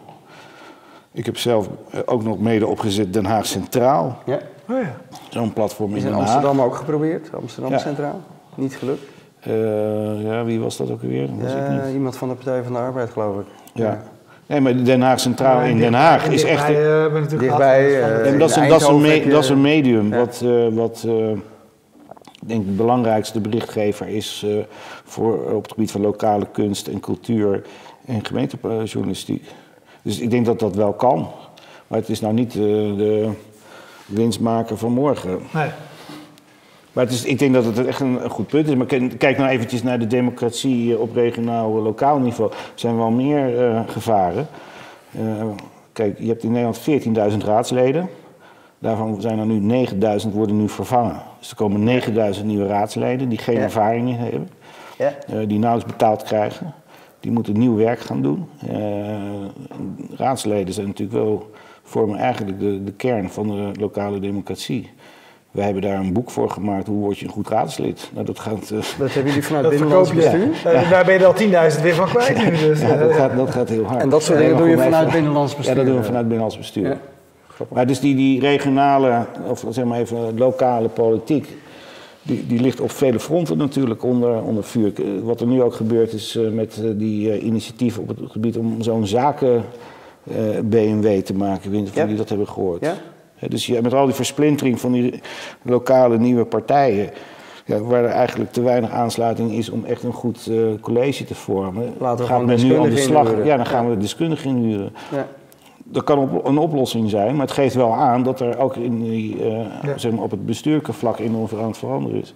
Ik 1.13 1.27
heb 1.27 1.37
zelf 1.39 1.69
eh, 1.91 2.01
ook 2.07 2.23
nog 2.25 2.39
mede 2.39 2.67
opgezet 2.67 3.13
Den 3.13 3.25
Haag 3.25 3.47
Centraal. 3.47 4.19
Ja. 4.27 4.39
Oh 4.71 4.77
ja. 4.81 4.95
Zo'n 5.31 5.53
platform 5.53 5.91
in 5.91 5.97
Is 5.97 6.03
in 6.03 6.09
Den 6.09 6.19
Haag. 6.19 6.29
Amsterdam 6.35 6.61
ook 6.61 6.75
geprobeerd, 6.75 7.35
Amsterdam 7.35 7.71
Ja. 7.71 7.79
Centraal. 7.79 8.21
Niet 8.55 8.75
gelukt. 8.77 9.03
Eh, 9.41 10.23
ja, 10.23 10.45
wie 10.45 10.61
was 10.61 10.77
dat 10.77 10.91
ook 10.91 11.03
alweer? 11.03 11.27
Dat 11.27 11.37
was 11.43 11.53
ik 11.53 11.59
Eh, 11.59 11.85
niet. 11.85 11.95
iemand 11.95 12.17
van 12.17 12.29
de 12.29 12.35
Partij 12.35 12.63
van 12.63 12.73
de 12.73 12.79
Arbeid, 12.79 13.11
geloof 13.11 13.41
ik. 13.41 13.47
Ja. 13.75 14.03
Nee, 14.47 14.61
maar 14.61 14.85
Den 14.85 15.03
Haag 15.03 15.21
Centraal 15.21 15.63
in 15.63 15.79
Den 15.79 15.95
Haag 15.95 16.29
is 16.29 16.43
echt... 16.43 16.67
dichtbij, 16.67 16.85
eh, 16.85 17.01
hebben 17.01 17.13
we 17.13 17.21
natuurlijk 17.21 17.41
Dichtbij, 17.49 17.87
de- 17.89 17.97
eh, 17.97 18.01
maar 18.31 18.39
dat, 18.39 18.51
is 18.51 18.57
een, 18.57 18.69
dat, 18.69 18.81
is 18.81 18.87
een 18.87 19.31
dat 19.31 19.43
is 19.45 19.49
een 19.49 19.61
medium 19.61 20.11
Ja. 20.13 20.19
wat, 20.19 20.41
eh, 20.45 20.67
wat 20.71 21.05
eh, 21.07 21.31
ik 21.31 22.49
denk 22.51 22.65
de 22.67 22.73
belangrijkste 22.73 23.41
berichtgever 23.41 24.09
is 24.09 24.43
eh, 24.47 24.51
voor, 25.05 25.51
op 25.53 25.63
het 25.63 25.73
gebied 25.73 25.91
van 25.91 26.01
lokale 26.01 26.47
kunst 26.53 26.87
en 26.87 27.01
cultuur 27.01 27.63
en 28.07 28.25
gemeentejournalistiek. 28.25 29.45
Dus 30.03 30.19
ik 30.21 30.31
denk 30.31 30.47
dat 30.47 30.59
dat 30.59 30.75
wel 30.77 30.93
kan. 30.93 31.29
Maar 31.87 31.99
het 31.99 32.09
is 32.09 32.21
nou 32.21 32.35
niet 32.35 32.55
eh, 32.55 32.61
de 32.61 33.29
winstmaker 34.07 34.77
van 34.79 34.93
morgen. 34.93 35.39
Nee. 35.53 35.69
Maar 36.95 37.05
het 37.05 37.13
is, 37.13 37.25
ik 37.25 37.39
denk 37.39 37.55
dat 37.55 37.65
het 37.65 37.87
echt 37.87 38.01
een, 38.01 38.25
een 38.25 38.31
goed 38.31 38.47
punt 38.47 38.69
is. 38.69 38.75
Maar 38.75 38.87
kijk, 38.87 39.19
kijk 39.19 39.39
nou 39.39 39.51
eventjes 39.51 39.83
naar 39.83 39.99
de 39.99 40.07
democratie 40.07 40.95
eh, 40.95 41.01
op 41.01 41.15
regionaal, 41.15 41.77
eh, 41.77 41.83
lokaal 41.83 42.19
niveau. 42.19 42.51
Er 42.51 42.57
zijn 42.75 42.97
wel 42.97 43.11
meer 43.11 43.69
eh, 43.69 43.81
gevaren. 43.87 44.47
Kijk, 45.93 46.19
je 46.19 46.27
hebt 46.29 46.43
in 46.43 46.53
Nederland 46.53 46.81
14.000 47.33 47.45
raadsleden. 47.45 48.09
Daarvan 48.79 49.21
zijn 49.21 49.39
er 49.39 49.47
nu 49.47 49.87
9.000 50.27 50.33
worden 50.33 50.57
nu 50.57 50.69
vervangen. 50.69 51.23
Dus 51.39 51.51
er 51.51 51.57
komen 51.57 52.03
9.000 52.37 52.45
nieuwe 52.45 52.67
raadsleden 52.67 53.29
die 53.29 53.39
geen 53.39 53.55
Ja. 53.57 53.61
ervaring 53.63 54.17
hebben. 54.19 54.49
Ja. 54.99 55.45
die 55.47 55.59
nauwelijks 55.59 55.93
betaald 55.93 56.23
krijgen. 56.23 56.75
Die 57.21 57.33
moeten 57.33 57.59
nieuw 57.59 57.77
werk 57.77 58.01
gaan 58.01 58.23
doen. 58.23 58.49
Raadsleden 60.17 60.75
zijn 60.75 60.87
natuurlijk 60.87 61.19
wel, 61.19 61.51
vormen 61.83 62.19
eigenlijk 62.19 62.61
de, 62.61 62.85
de 62.85 62.93
kern 62.93 63.31
van 63.31 63.47
de 63.47 63.71
lokale 63.81 64.21
democratie. 64.21 64.91
Wij 65.55 65.65
hebben 65.65 65.83
daar 65.83 65.99
een 65.99 66.13
boek 66.13 66.31
voor 66.31 66.51
gemaakt, 66.51 66.87
hoe 66.87 66.99
word 67.01 67.19
je 67.19 67.27
een 67.27 67.33
goed 67.33 67.49
raadslid? 67.49 68.11
Nou, 68.15 68.27
dat 68.27 68.39
gaat, 68.39 68.71
eh, 68.71 68.79
Dat 68.99 69.13
hebben 69.13 69.27
jullie 69.33 69.43
vanuit 69.45 69.63
Dat 69.65 69.73
binnenlands 69.73 70.13
bestuur. 70.13 70.49
Eh, 70.65 70.91
Daar 70.91 71.05
ben 71.05 71.15
je 71.15 71.21
er 71.21 71.27
al 71.27 71.35
10.000 71.75 71.83
weer 71.83 71.95
van 71.95 72.07
kwijt 72.09 72.37
nu. 72.45 72.51
Dus, 72.57 72.81
ja, 72.81 72.89
eh, 72.89 72.99
dat, 73.01 73.13
gaat, 73.13 73.37
dat 73.37 73.51
gaat 73.51 73.69
heel 73.69 73.85
hard. 73.85 74.01
En 74.03 74.09
dat 74.09 74.23
soort 74.23 74.39
dingen 74.39 74.57
doe 74.57 74.69
je 74.69 74.79
vanuit 74.79 75.11
binnenlands 75.13 75.57
bestuur. 75.57 75.75
Ja, 75.77 75.83
dat 75.83 75.91
doen 75.91 76.01
we 76.01 76.05
vanuit 76.05 76.25
binnenlands 76.25 76.57
bestuur. 76.59 76.89
Ja. 76.89 76.97
Maar 77.69 77.87
dus 77.87 78.01
die, 78.01 78.15
die 78.17 78.41
regionale, 78.41 79.27
of 79.49 79.65
zeg 79.71 79.85
maar 79.85 79.99
even 80.01 80.39
lokale 80.39 80.89
politiek, 80.89 81.49
die, 82.23 82.47
die 82.47 82.61
ligt 82.61 82.81
op 82.81 82.91
vele 82.91 83.21
fronten 83.21 83.57
natuurlijk 83.57 84.03
onder, 84.05 84.43
onder 84.43 84.65
vuur. 84.65 84.93
Wat 85.23 85.41
er 85.41 85.47
nu 85.47 85.63
ook 85.63 85.75
gebeurt 85.75 86.13
is 86.13 86.37
eh, 86.37 86.49
met 86.51 86.83
die 86.97 87.31
eh, 87.33 87.45
initiatieven 87.45 88.03
op 88.03 88.09
het 88.09 88.19
gebied 88.27 88.57
om 88.57 88.83
zo'n 88.83 89.07
zaken 89.07 89.65
eh, 90.31 90.35
BMW 90.65 91.21
te 91.21 91.35
maken. 91.35 91.65
Ik 91.65 91.71
weet 91.71 91.81
niet 91.81 91.89
of 91.89 91.95
Ja. 91.95 92.03
jullie 92.03 92.17
dat 92.17 92.29
hebben 92.29 92.49
gehoord. 92.49 92.85
Ja. 92.85 92.95
Dus 93.49 93.69
met 93.69 93.95
al 93.95 94.05
die 94.07 94.15
versplintering 94.15 94.81
van 94.81 94.93
die 94.93 95.21
lokale 95.63 96.19
nieuwe 96.19 96.45
partijen, 96.45 97.11
ja, 97.67 97.79
waar 97.81 98.05
er 98.05 98.11
eigenlijk 98.11 98.53
te 98.53 98.63
weinig 98.63 98.91
aansluiting 98.91 99.53
is 99.53 99.71
om 99.71 99.85
echt 99.85 100.03
een 100.03 100.13
goed 100.13 100.47
eh, 100.51 100.57
college 100.81 101.25
te 101.25 101.35
vormen, 101.35 101.95
Laten 101.99 102.25
we 102.25 102.31
gewoon 102.31 102.47
men 102.47 102.67
nu 102.67 102.77
aan 102.79 102.89
de 102.91 102.97
slag. 102.97 103.25
inhuren. 103.25 103.47
Ja, 103.47 103.57
dan 103.57 103.67
gaan 103.67 103.91
we 103.91 103.97
deskundigen 103.97 104.51
inhuren. 104.51 104.93
Ja. 105.13 105.27
Dat 105.87 106.05
kan 106.05 106.19
op- 106.19 106.47
een 106.47 106.59
oplossing 106.59 107.11
zijn, 107.11 107.33
maar 107.37 107.47
het 107.47 107.55
geeft 107.55 107.75
wel 107.75 107.95
aan 107.95 108.23
dat 108.23 108.41
er 108.41 108.59
ook 108.59 108.77
in 108.77 109.03
die, 109.03 109.43
eh, 109.45 109.59
Ja. 109.83 109.99
zeg 109.99 110.13
maar 110.13 110.23
op 110.25 110.31
het 110.31 110.47
bestuurlijke 110.47 110.93
vlak 110.93 111.19
enorm 111.19 111.49
aan 111.61 111.67
het 111.69 111.79
veranderen 111.79 112.21
is. 112.21 112.35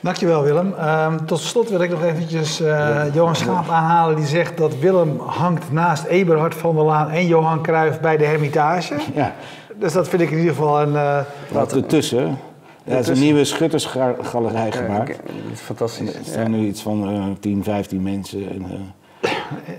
Dankjewel 0.00 0.42
Willem. 0.42 0.74
Ehm, 0.78 1.24
tot 1.24 1.38
slot 1.40 1.68
wil 1.70 1.80
ik 1.80 1.90
nog 1.90 2.04
eventjes 2.04 2.60
eh, 2.60 3.14
Johan 3.14 3.36
Schaap 3.36 3.68
aanhalen. 3.68 4.16
Die 4.16 4.26
zegt 4.26 4.56
dat 4.56 4.78
Willem 4.78 5.18
hangt 5.20 5.72
naast 5.72 6.04
Eberhard 6.04 6.54
van 6.54 6.74
der 6.74 6.84
Laan 6.84 7.10
en 7.10 7.26
Johan 7.26 7.62
Cruijff 7.62 8.00
bij 8.00 8.16
de 8.16 8.24
Hermitage. 8.24 8.94
Ja, 9.14 9.34
Dus 9.76 9.92
dat 9.92 10.08
vind 10.08 10.22
ik 10.22 10.30
in 10.30 10.38
ieder 10.38 10.54
geval 10.54 10.80
een... 10.82 10.96
eh, 10.96 11.18
wat 11.52 11.72
ertussen. 11.72 12.38
Ja, 12.84 12.92
er 12.94 12.98
is 13.00 13.08
een 13.08 13.18
nieuwe 13.18 13.44
schuttersgalerij 13.44 14.72
gemaakt. 14.72 15.18
Fantastisch. 15.54 16.14
Er 16.14 16.20
staan 16.24 16.50
nu 16.50 16.66
iets 16.66 16.82
van 16.82 17.08
eh 17.08 17.24
10, 17.40 17.64
15 17.64 18.02
mensen. 18.02 18.50
En, 18.50 18.62
eh, 18.70 18.76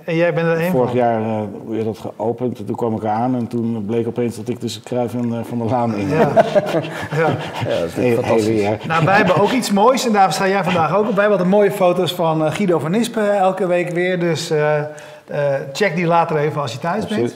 en 0.06 0.16
jij 0.16 0.34
bent 0.34 0.48
er 0.48 0.62
een 0.66 0.72
vorig 0.72 0.90
van. 0.90 0.98
jaar 1.00 1.22
eh, 1.22 1.42
werd 1.68 1.86
dat 1.86 1.98
geopend. 1.98 2.66
Toen 2.68 2.76
kwam 2.76 2.96
ik 2.96 3.04
eraan 3.04 3.36
en 3.36 3.48
toen 3.48 3.84
bleek 3.86 4.08
opeens 4.08 4.36
dat 4.36 4.48
ik 4.48 4.60
tussen 4.60 4.84
Cruijff 4.84 5.14
en 5.14 5.34
eh, 5.34 5.40
Van 5.44 5.58
der 5.58 5.68
Laan 5.68 5.96
in. 5.96 6.10
Ja. 6.10 6.18
ja. 6.20 7.28
Ja, 7.68 7.80
dat 7.80 7.98
is 7.98 8.14
fantastisch. 8.14 8.46
hele 8.46 8.62
jaar. 8.62 8.78
Nou, 8.88 9.06
wij 9.06 9.16
hebben 9.16 9.36
ook 9.42 9.52
iets 9.52 9.72
moois 9.72 10.06
en 10.06 10.14
daar 10.14 10.34
sta 10.34 10.48
jij 10.48 10.64
vandaag 10.64 10.96
ook 10.96 11.10
op 11.10 11.16
bij. 11.16 11.30
Wat 11.30 11.40
de 11.40 11.46
mooie 11.46 11.72
foto's 11.72 12.14
van 12.14 12.46
eh, 12.46 12.52
Guido 12.52 12.80
van 12.80 12.92
Nispen 12.92 13.38
elke 13.38 13.68
week 13.68 13.90
weer. 13.90 14.20
Dus 14.20 14.50
eh, 14.50 14.78
eh, 14.80 14.86
check 15.74 15.96
die 15.96 16.06
later 16.06 16.38
even 16.38 16.62
als 16.62 16.72
je 16.72 16.80
thuis 16.80 17.04
Absoluut. 17.04 17.22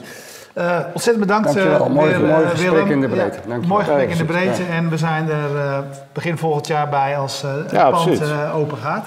Eh, 0.54 0.78
ontzettend 0.92 1.26
bedankt. 1.26 1.48
eh, 1.48 1.54
Dankjewel. 1.54 1.88
Mooi- 1.90 2.08
weer, 2.10 2.20
mooi 2.20 2.46
gesprek 2.46 2.70
Willem. 2.72 2.90
in 2.90 3.00
de 3.00 3.08
breedte. 3.08 3.38
Ja, 3.42 3.48
Dankjewel. 3.48 3.68
mooi 3.68 3.84
gesprek 3.84 4.06
Ja, 4.06 4.12
in 4.12 4.18
de 4.18 4.24
breedte. 4.32 4.62
En 4.72 4.88
we 4.90 4.96
zijn 4.96 5.28
er 5.30 5.56
eh, 5.56 5.78
begin 6.12 6.38
volgend 6.38 6.66
jaar 6.66 6.88
bij 6.88 7.18
als 7.18 7.42
eh, 7.44 7.50
het 7.62 7.70
Ja, 7.70 7.90
pand 7.90 8.20
eh, 8.20 8.56
open 8.56 8.76
gaat. 8.78 9.06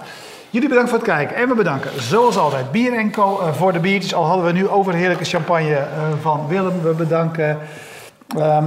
Jullie 0.58 0.72
bedankt 0.72 0.91
voor 0.91 0.99
het 0.99 1.10
kijken. 1.10 1.36
En 1.36 1.47
we 1.47 1.55
bedanken 1.55 2.01
zoals 2.01 2.38
altijd 2.38 2.72
Bier 2.72 3.10
Co. 3.12 3.39
eh, 3.39 3.53
voor 3.53 3.74
de 3.74 3.80
biertjes. 3.80 4.14
Al 4.14 4.26
hadden 4.26 4.45
we 4.45 4.51
nu 4.51 4.68
overheerlijke 4.68 5.24
champagne 5.24 5.76
eh, 5.76 5.86
van 6.22 6.47
Willem. 6.47 6.82
We 6.82 6.93
bedanken 6.93 7.58
ehm, 8.38 8.66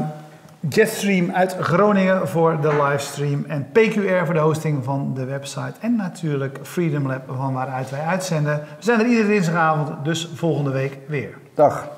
Jetstream 0.68 1.30
uit 1.30 1.56
Groningen 1.60 2.28
voor 2.28 2.60
de 2.60 2.82
livestream. 2.82 3.44
En 3.48 3.68
PQR 3.72 4.24
voor 4.24 4.34
de 4.34 4.40
hosting 4.40 4.84
van 4.84 5.12
de 5.14 5.24
website. 5.24 5.72
En 5.80 5.96
natuurlijk 5.96 6.58
Freedom 6.62 7.06
Lab 7.06 7.22
van 7.36 7.52
waaruit 7.52 7.90
wij 7.90 8.00
uitzenden. 8.00 8.54
We 8.78 8.84
zijn 8.84 9.00
er 9.00 9.06
iedere 9.06 9.28
dinsdagavond, 9.28 10.04
dus 10.04 10.30
volgende 10.34 10.70
week 10.70 10.98
weer. 11.06 11.34
Dag. 11.54 11.88